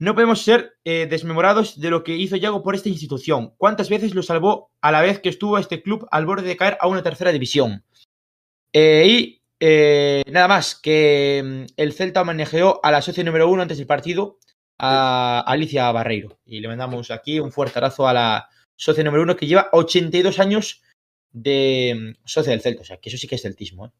[0.00, 3.54] No podemos ser eh, desmemorados de lo que hizo Yago por esta institución.
[3.56, 6.78] ¿Cuántas veces lo salvó a la vez que estuvo este club al borde de caer
[6.80, 7.84] a una tercera división?
[8.72, 13.62] Eh, y eh, nada más, que mm, el Celta homenajeó a la socia número uno
[13.62, 14.38] antes del partido,
[14.78, 16.38] a Alicia Barreiro.
[16.44, 20.38] Y le mandamos aquí un fuerte abrazo a la socia número uno que lleva 82
[20.38, 20.82] años
[21.32, 22.82] de mm, socia del Celta.
[22.82, 23.92] O sea, que eso sí que es celtismo.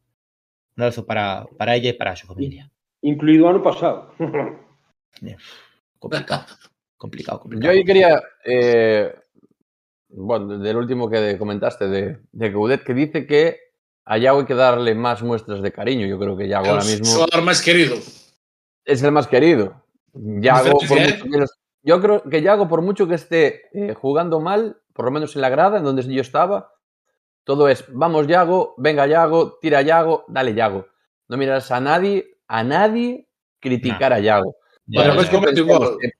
[0.77, 2.71] Un abrazo para, para ella y para su familia.
[3.03, 4.15] Incluído ano pasado.
[5.99, 6.45] Complicado,
[6.97, 7.73] complicado, Yo complicado.
[7.75, 9.15] ahí quería, eh,
[10.11, 13.59] bueno, del último que comentaste, de, de Coudet, que dice que
[14.05, 16.07] a Yago hay que darle más muestras de cariño.
[16.07, 17.97] Yo creo que Yago ahora El mismo jugador más querido.
[18.85, 19.85] es el más querido.
[20.15, 23.95] Yago, por Diferencia, mucho que los- yo creo que Yago, por mucho que esté eh,
[23.95, 26.73] jugando mal, por lo menos en la grada, en donde yo estaba,
[27.45, 30.87] todo es, vamos Yago, venga Yago, tira Yago, dale Yago.
[31.29, 33.29] No miras a nadie, a nadie
[33.61, 34.57] criticar a Yago.
[34.89, 35.31] Ya, Otra cosa ya.
[35.41, 35.99] que mete un gol.
[36.01, 36.11] que-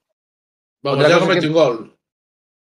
[0.83, 1.95] Vamos, Otra ya cosa comete que- un gol.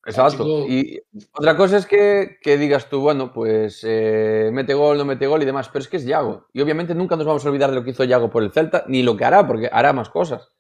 [0.07, 0.67] Exacto.
[0.69, 1.01] Y
[1.33, 5.43] otra cosa es que, que digas tú, bueno, pues eh, mete gol, no mete gol
[5.43, 6.47] y demás, pero es que es Yago.
[6.53, 8.85] Y obviamente nunca nos vamos a olvidar de lo que hizo Yago por el Celta,
[8.87, 10.53] ni lo que hará, porque hará más cosas.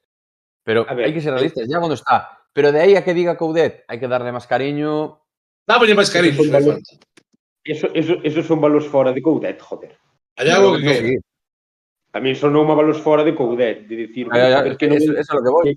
[0.62, 2.38] Pero A ver, hay que ser realistas, Yago no está.
[2.54, 5.20] Pero de ahí a que diga Coudet, hay que darle más cariño.
[5.66, 6.78] Dámoslle máis cariño, Eso.
[7.64, 9.98] Eso, eso, esos son balos fora de Coudet, joder.
[10.36, 11.20] Hay algo que Pero,
[12.14, 14.86] A mí son non balos fora de Coudet, de decir, ya, ya, "Joder, es que
[14.86, 15.70] eso, me- eso es lo que voy.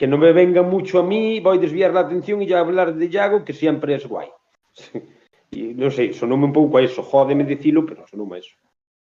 [0.00, 2.96] que no me venga mucho a mí, voy a desviar la atención y ya hablar
[2.96, 4.26] de Yago, que siempre es guay.
[5.52, 8.56] y non sei, sonoume un pouco a eso, jódeme dicilo, pero sonoume a eso.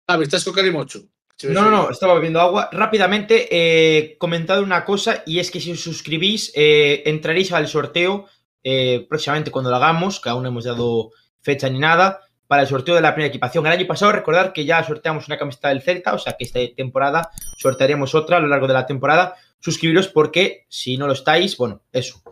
[0.07, 1.03] Javi, estás con Carimocho.
[1.43, 2.67] No, no, no, estaba bebiendo agua.
[2.71, 8.25] Rápidamente, eh, comentad una cosa, y es que si os suscribís, eh, entraréis al sorteo
[8.63, 12.19] eh, próximamente cuando lo hagamos, que aún no hemos dado fecha ni nada,
[12.49, 13.67] para el sorteo de la primera equipación.
[13.67, 16.59] El año pasado, recordar que ya sorteamos una camiseta del Celta, o sea que esta
[16.75, 19.35] temporada sortearemos otra a lo largo de la temporada.
[19.59, 22.23] Suscribiros porque, si no lo estáis, bueno, eso.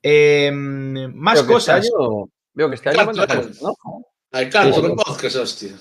[0.00, 1.84] Eh, más que cosas.
[1.84, 3.42] Este año, veo que este año Claro, van claro.
[3.42, 4.04] dejando, ¿no?
[4.30, 4.94] Hay canto sí.
[5.04, 5.72] podcast, hostia.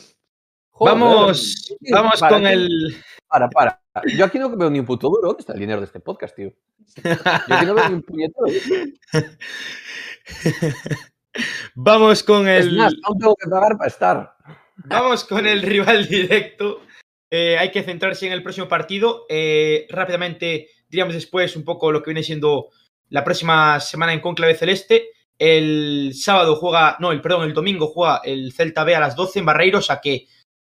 [0.71, 2.53] Joder, Vamos, vamos para, con ¿qué?
[2.53, 3.03] el.
[3.27, 3.81] Para, para.
[4.17, 5.27] Yo aquí no veo ni un puto duro.
[5.27, 6.51] ¿Dónde está el dinero de este podcast, tío?
[7.03, 7.11] Yo
[7.53, 8.47] aquí no veo ni un puñetero.
[11.75, 12.77] Vamos con Es el.
[12.77, 14.35] más, aún tengo que pagar para estar.
[14.77, 16.81] Vamos con el rival directo.
[17.29, 19.25] Eh, hay que centrarse en el próximo partido.
[19.29, 22.69] Eh, rápidamente diríamos después un poco lo que viene siendo
[23.09, 25.09] la próxima semana en Conclave Celeste.
[25.37, 29.39] El sábado juega, no, el perdón, el domingo juega el Celta B a las 12
[29.39, 30.27] en Barreiros, a que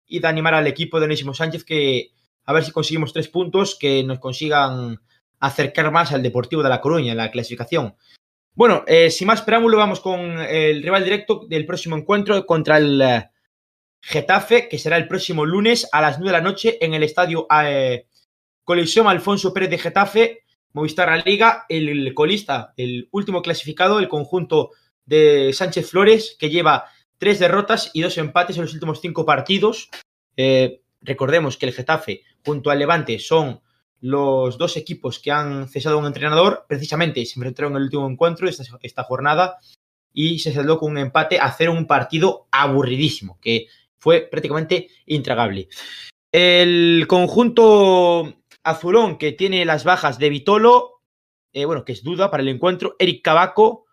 [0.06, 2.12] id a animar al equipo de Onésimo Sánchez que
[2.46, 5.00] a ver si conseguimos tres puntos que nos consigan
[5.40, 7.96] acercar más al Deportivo de La Coruña en la clasificación.
[8.56, 13.02] Bueno, eh, sin más preámbulo, vamos con el rival directo del próximo encuentro contra el
[13.02, 13.30] eh,
[14.00, 17.48] Getafe, que será el próximo lunes a las 9 de la noche en el estadio
[17.64, 18.06] eh,
[18.62, 24.08] Coliseum Alfonso Pérez de Getafe, Movistar La Liga, el, el colista, el último clasificado, el
[24.08, 24.70] conjunto
[25.04, 26.84] de Sánchez Flores, que lleva
[27.18, 29.90] tres derrotas y dos empates en los últimos cinco partidos.
[30.36, 33.60] Eh, recordemos que el Getafe junto al Levante son
[34.04, 36.66] los dos equipos que han cesado a un entrenador.
[36.68, 39.56] Precisamente se enfrentaron en el último encuentro de esta, esta jornada
[40.12, 43.66] y se saldó con un empate a hacer un partido aburridísimo, que
[43.96, 45.68] fue prácticamente intragable.
[46.30, 51.00] El conjunto azulón que tiene las bajas de Vitolo,
[51.54, 53.86] eh, bueno, que es duda para el encuentro, Eric Cabaco,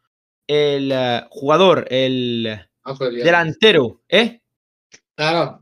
[0.45, 2.59] el uh, jugador, el
[3.23, 4.41] delantero, ¿eh?
[5.15, 5.61] Ah, no.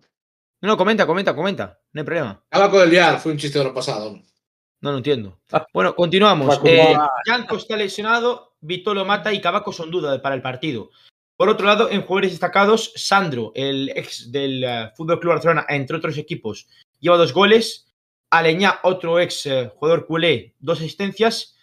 [0.62, 1.80] No, no, comenta, comenta, comenta.
[1.94, 2.44] No hay problema.
[2.50, 4.20] Cabaco del Liar, fue un chiste del año pasado.
[4.82, 5.40] No, no entiendo.
[5.74, 6.60] Bueno, continuamos.
[6.64, 6.96] Eh.
[7.26, 10.90] Yanko está lesionado, Vito lo mata y Cabaco son duda para el partido.
[11.40, 15.96] Por otro lado, en jugadores destacados, Sandro, el ex del eh, Fútbol Club Barcelona, entre
[15.96, 16.68] otros equipos,
[17.00, 17.88] lleva dos goles.
[18.30, 21.58] Aleñá, otro ex eh, jugador culé, dos asistencias.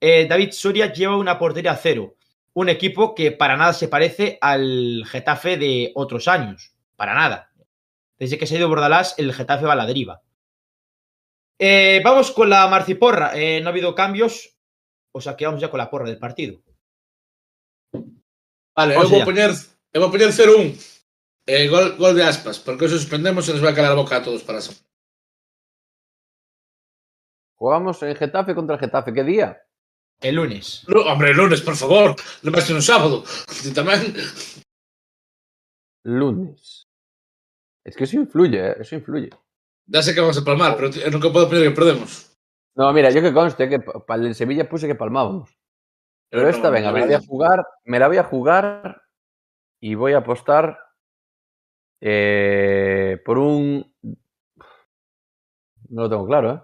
[0.00, 2.16] Eh, David Soria lleva una portería a cero.
[2.54, 6.72] Un equipo que para nada se parece al Getafe de otros años.
[6.96, 7.52] Para nada.
[8.18, 10.22] Desde que se ha ido Bordalás, el Getafe va a la deriva.
[11.58, 13.32] Eh, vamos con la marciporra.
[13.34, 14.56] Eh, no ha habido cambios.
[15.12, 16.62] O sea que vamos ya con la porra del partido.
[18.76, 19.50] Vale, Vamos eu vou poñer,
[19.92, 20.70] eu vou poñer 0-1.
[21.48, 24.22] Eh, gol, gol de aspas, porque eso suspendemos e nos vai calar a boca a
[24.22, 24.84] todos para sempre.
[27.56, 29.12] Jugamos en Getafe contra el Getafe.
[29.12, 29.58] ¿Qué día?
[30.20, 30.84] El lunes.
[30.86, 32.14] Lu- Hombre, lunes, por favor.
[32.44, 33.24] Non vai ser un sábado.
[33.74, 34.14] Tamén.
[36.04, 36.86] Lunes.
[37.82, 38.76] Es que eso influye, ¿eh?
[38.78, 39.30] eso influye.
[39.90, 42.36] Ya sé que vamos a palmar, pero ti- eu nunca podo poñer que perdemos.
[42.76, 45.48] No, mira, yo que conste que pa- pa- en Sevilla puse que palmábamos.
[46.30, 49.00] Pero esta, venga, me la voy a jugar, me la voy a jugar
[49.80, 50.78] y voy a apostar
[52.02, 53.90] eh, por un.
[55.88, 56.60] No lo tengo claro, ¿eh?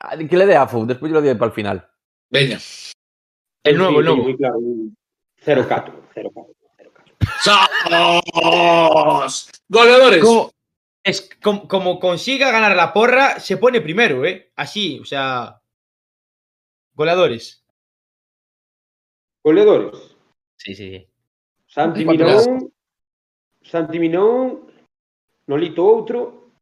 [0.00, 1.88] Ah, Que le dé a Fu, después yo lo doy para el final.
[2.30, 2.58] Veña.
[3.62, 4.22] El nuevo, el Sí, nuevo.
[4.26, 4.96] moi claro, un
[5.38, 7.14] 0-4, 0-4, 0-4.
[7.44, 7.68] ¡Sos!
[9.68, 10.24] Goleadores.
[10.24, 10.50] Como,
[11.02, 14.52] es, como, como consiga ganar la porra, se pone primero, ¿eh?
[14.56, 15.60] Así, o sea.
[16.94, 17.64] Goleadores.
[19.42, 20.16] Goleadores.
[20.56, 21.08] Sí, sí, sí.
[21.66, 22.72] Santi Minón,
[23.62, 24.70] Santi Minón,
[25.46, 26.52] Nolito outro,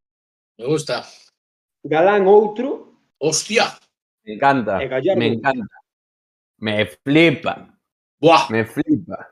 [0.59, 1.03] Me gusta.
[1.83, 3.79] Galán outro, Hostia.
[4.25, 4.79] Me encanta,
[5.17, 5.77] me encanta.
[6.59, 7.79] Me flipa,
[8.21, 8.49] Buah.
[8.51, 9.29] me flipa.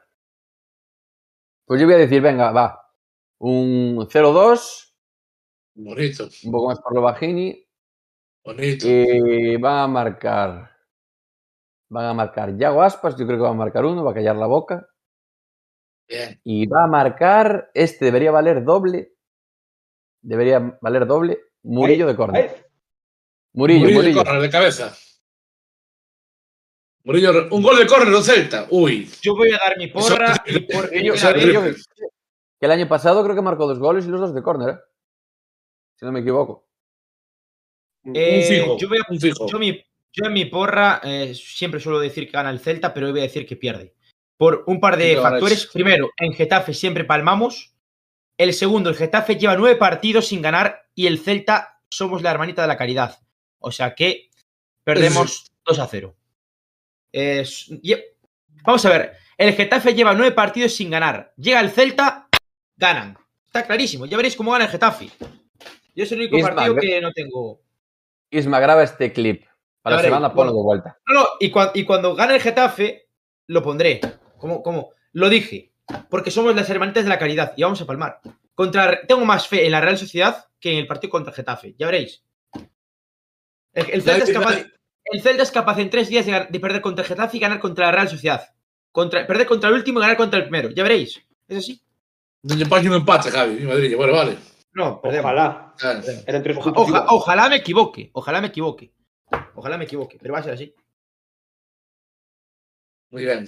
[1.66, 2.92] Pues yo voy a decir, venga, va.
[3.38, 4.95] Un 0-2,
[5.76, 6.28] Bonito.
[6.44, 7.64] un poco más por lo bajini.
[8.44, 8.86] Bonito.
[8.88, 10.70] Y van a marcar.
[11.88, 14.36] Van a marcar Yago Aspas, yo creo que va a marcar uno, va a callar
[14.36, 14.88] la boca.
[16.08, 16.40] Bien.
[16.44, 17.70] Y va a marcar.
[17.74, 19.12] Este debería valer doble.
[20.22, 21.40] Debería valer doble.
[21.62, 22.66] Murillo de córner.
[23.52, 24.18] Murillo, Murillo, Murillo.
[24.20, 24.96] de córner de cabeza.
[27.04, 28.66] Murillo, un gol de córner do Celta.
[28.70, 29.08] Uy.
[29.22, 31.32] Yo voy a dar mi porra Eso-
[32.58, 34.78] que el año pasado creo que marcó dos goles y los dos de córner, ¿eh?
[35.98, 36.66] Si no me equivoco.
[38.14, 38.78] Eh, un fijo.
[38.78, 39.48] yo voy a- un fijo.
[39.48, 43.06] Yo, mi- yo en mi porra eh, siempre suelo decir que gana el Celta, pero
[43.06, 43.94] hoy voy a decir que pierde.
[44.36, 45.66] Por un par de factores.
[45.72, 47.72] Primero, en Getafe siempre palmamos.
[48.38, 52.62] El segundo, el Getafe lleva nueve partidos sin ganar y el Celta somos la hermanita
[52.62, 53.18] de la caridad.
[53.58, 54.30] O sea que
[54.84, 56.14] perdemos 2 a 0.
[57.12, 57.96] Es- y-
[58.62, 61.32] vamos a ver, el Getafe lleva nueve partidos sin ganar.
[61.38, 62.28] Llega el Celta,
[62.76, 63.16] ganan.
[63.46, 64.04] Está clarísimo.
[64.06, 65.08] Ya veréis cómo gana el Getafe.
[65.96, 67.62] Yo es el único Isma, partido que no tengo.
[68.30, 69.46] Isma, graba este clip.
[69.80, 70.98] Para la semana ponlo de vuelta.
[71.08, 73.08] No, no, y, cua- y cuando gane el Getafe,
[73.46, 74.00] lo pondré.
[74.36, 75.72] Como, como, lo dije.
[76.10, 78.20] Porque somos las hermanitas de la caridad y vamos a palmar.
[78.54, 81.74] Contra, tengo más fe en la Real Sociedad que en el partido contra el Getafe.
[81.78, 82.22] Ya veréis.
[83.72, 84.66] El, el Celta, es capaz,
[85.04, 87.86] el Celta es capaz en tres días de, perder contra el Getafe y ganar contra
[87.86, 88.50] la Real Sociedad.
[88.92, 90.70] Contra, perder contra el último y ganar contra el primero.
[90.70, 91.22] Ya veréis.
[91.48, 91.80] Es así.
[92.68, 93.96] Pañe un empate, Javi, mi Madrid.
[93.96, 94.36] Bueno, vale.
[94.76, 95.24] No, perdemos.
[95.24, 95.74] Ojalá.
[96.26, 97.06] Eran tres Oja- puntos oja- igual.
[97.08, 98.10] ojalá me equivoque.
[98.12, 98.92] Ojalá me equivoque.
[99.54, 100.18] Ojalá me equivoque.
[100.20, 100.74] Pero va a ser así.
[103.10, 103.46] Muy bien.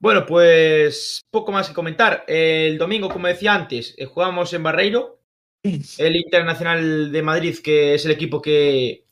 [0.00, 2.24] Bueno, pues poco más que comentar.
[2.28, 5.20] El domingo, como decía antes, eh, jugamos en Barreiro,
[5.62, 9.06] el Internacional de Madrid, que es el equipo que,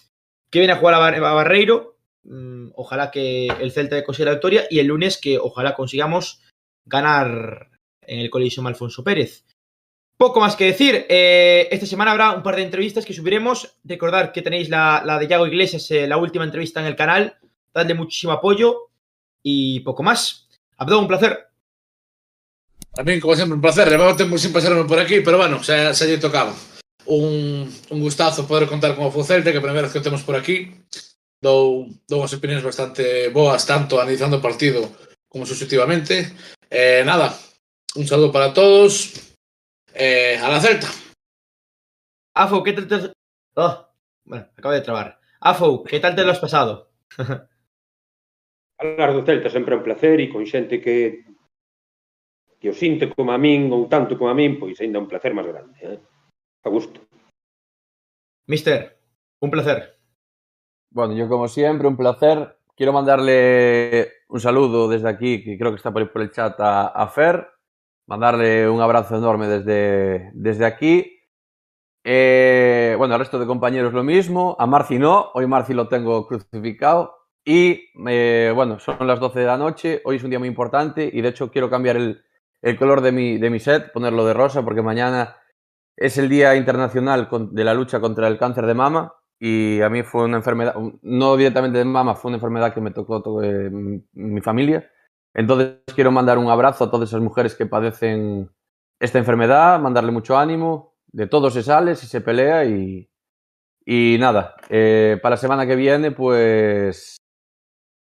[0.51, 1.97] que viene a jugar a, Bar- a Barreiro.
[2.25, 6.43] Mm, ojalá que el Celta consiga la victoria y el lunes que ojalá consigamos
[6.85, 7.71] ganar
[8.07, 9.45] en el Coliseum Alfonso Pérez.
[10.17, 11.07] Poco más que decir.
[11.09, 13.77] eh, esta semana habrá un par de entrevistas que subiremos.
[13.85, 17.37] Recordad que tenéis la, la de Yago Iglesias, eh, la última entrevista en el canal.
[17.75, 18.89] Dadle muchísimo apoyo
[19.43, 20.49] y poco más.
[20.79, 21.49] Abdo, un placer.
[23.05, 23.89] Mí, como sempre, un placer.
[23.89, 26.55] Levaba tempo sin pasarme por aquí, pero bueno, xa, xa lle tocaba.
[27.05, 30.25] Un, un gustazo poder contar con o Fucelta, que é a primeira vez que temos
[30.25, 30.81] por aquí.
[31.45, 34.97] Dou, dou unhas bastante boas, tanto analizando o partido
[35.29, 36.33] como sustitutivamente.
[36.73, 37.37] Eh, nada,
[37.97, 39.35] un saludo para todos.
[39.95, 40.89] Eh, a la Celta.
[42.35, 43.13] Afo, ¿qué tal te...
[43.55, 43.89] Oh,
[44.25, 45.19] bueno, acabo de trabar.
[45.41, 46.91] Afo, ¿qué tal te lo has pasado?
[48.77, 51.25] Falar do Celta sempre é un placer e con xente que
[52.61, 55.09] que o sinte como a min ou tanto como a min, pois ainda é un
[55.09, 55.81] placer máis grande.
[55.81, 55.97] Eh?
[56.61, 57.01] A gusto.
[58.45, 59.01] Mister,
[59.41, 59.97] un placer.
[60.93, 62.61] Bueno, yo como siempre, un placer.
[62.77, 66.61] Quiero mandarle un saludo desde aquí, que creo que está por, ahí por el chat,
[66.61, 67.56] a, a Fer,
[68.07, 71.13] mandarle un abrazo enorme desde, desde aquí.
[72.05, 74.57] Eh, bueno, al resto de compañeros lo mismo.
[74.59, 77.15] A Marci no, hoy Marci lo tengo crucificado.
[77.45, 81.09] Y eh, bueno, son las 12 de la noche, hoy es un día muy importante
[81.13, 82.25] y de hecho quiero cambiar el,
[82.61, 85.37] el color de mi, de mi set, ponerlo de rosa, porque mañana
[85.97, 90.03] es el Día Internacional de la Lucha contra el Cáncer de Mama y a mí
[90.03, 93.71] fue una enfermedad, no directamente de mama, fue una enfermedad que me tocó todo, eh,
[93.71, 94.91] mi familia.
[95.37, 98.51] Entonces quiero mandar un abrazo a todas esas mujeres que padecen
[98.99, 103.07] esta enfermedad, mandarle mucho ánimo, de todo se sale, si se pelea y,
[103.85, 107.19] y nada, eh, para la semana que viene pues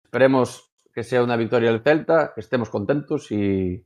[0.05, 3.85] esperemos que sea una victoria del Celta, que estemos contentos y,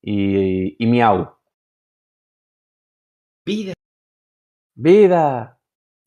[0.00, 1.36] y, y miau.
[3.44, 3.74] Vida.
[4.76, 5.58] Vida.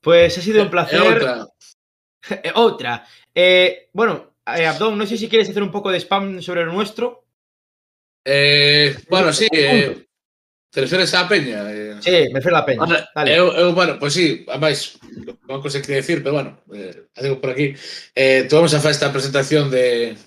[0.02, 1.22] Pues ha sido un placer.
[2.30, 3.06] Eh, Otra.
[3.35, 6.74] Eh, bueno, Eh, Abdón, no sé si quieres hacer un poco de spam sobre lo
[6.74, 7.26] nuestro.
[8.26, 9.48] Eh, bueno, sí.
[9.52, 10.06] Eh,
[10.74, 11.72] te refieres a Peña?
[11.72, 11.95] Eh.
[12.02, 12.82] Sí, me refiero a Peña.
[12.82, 13.36] Ahora, Dale.
[13.36, 14.98] Eu, eu, bueno, pois pues sí, ademais,
[15.48, 17.76] non que decir, pero bueno, eh, digo por aquí.
[18.15, 20.18] Eh, tuvemos a esta presentación de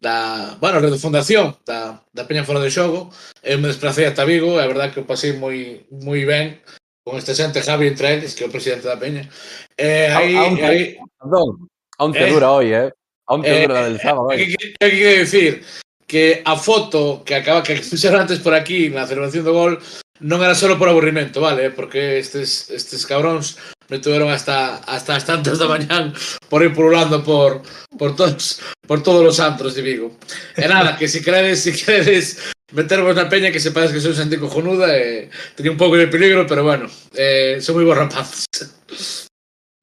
[0.00, 3.10] da, bueno, de fundación da, da Peña Fora de Xogo.
[3.42, 6.62] Eu me desplacei ata Vigo, é verdade que o pasei moi moi ben
[7.02, 9.26] con este xente Javi entre eles, que é o presidente da Peña.
[9.74, 11.66] Eh, aí, a, a aí, perdón,
[11.98, 12.94] a te eh, dura hoy, eh?
[13.28, 14.28] Onte eh, del sábado.
[14.30, 15.62] ¿Qué, qué, qué decir?
[16.06, 19.76] Que a foto que acaba que escucharon antes por aquí na celebración do gol
[20.24, 21.70] non era solo por aburrimento, vale?
[21.70, 26.10] Porque estes, estes cabróns me tuveron hasta hasta as tantas da mañán
[26.48, 27.62] por ir pululando por
[27.94, 30.16] por todos por todos os antros de Vigo.
[30.56, 34.40] E nada, que si credes, si credes metervos na peña que sepades que soy xente
[34.40, 39.27] cojonuda e eh, un pouco de peligro, pero bueno, eh, son moi bons rapaces.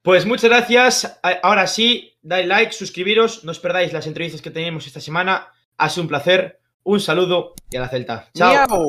[0.06, 1.20] Pues muchas gracias.
[1.42, 3.44] Ahora sí, dale like, suscribiros.
[3.44, 5.48] No os perdáis las entrevistas que tenemos esta semana.
[5.78, 6.60] Ha sido un placer.
[6.84, 8.30] Un saludo y a la Celta.
[8.36, 8.54] Chao.
[8.54, 8.88] Miau.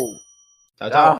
[0.78, 0.90] Chao, chao.
[0.90, 1.14] Chao.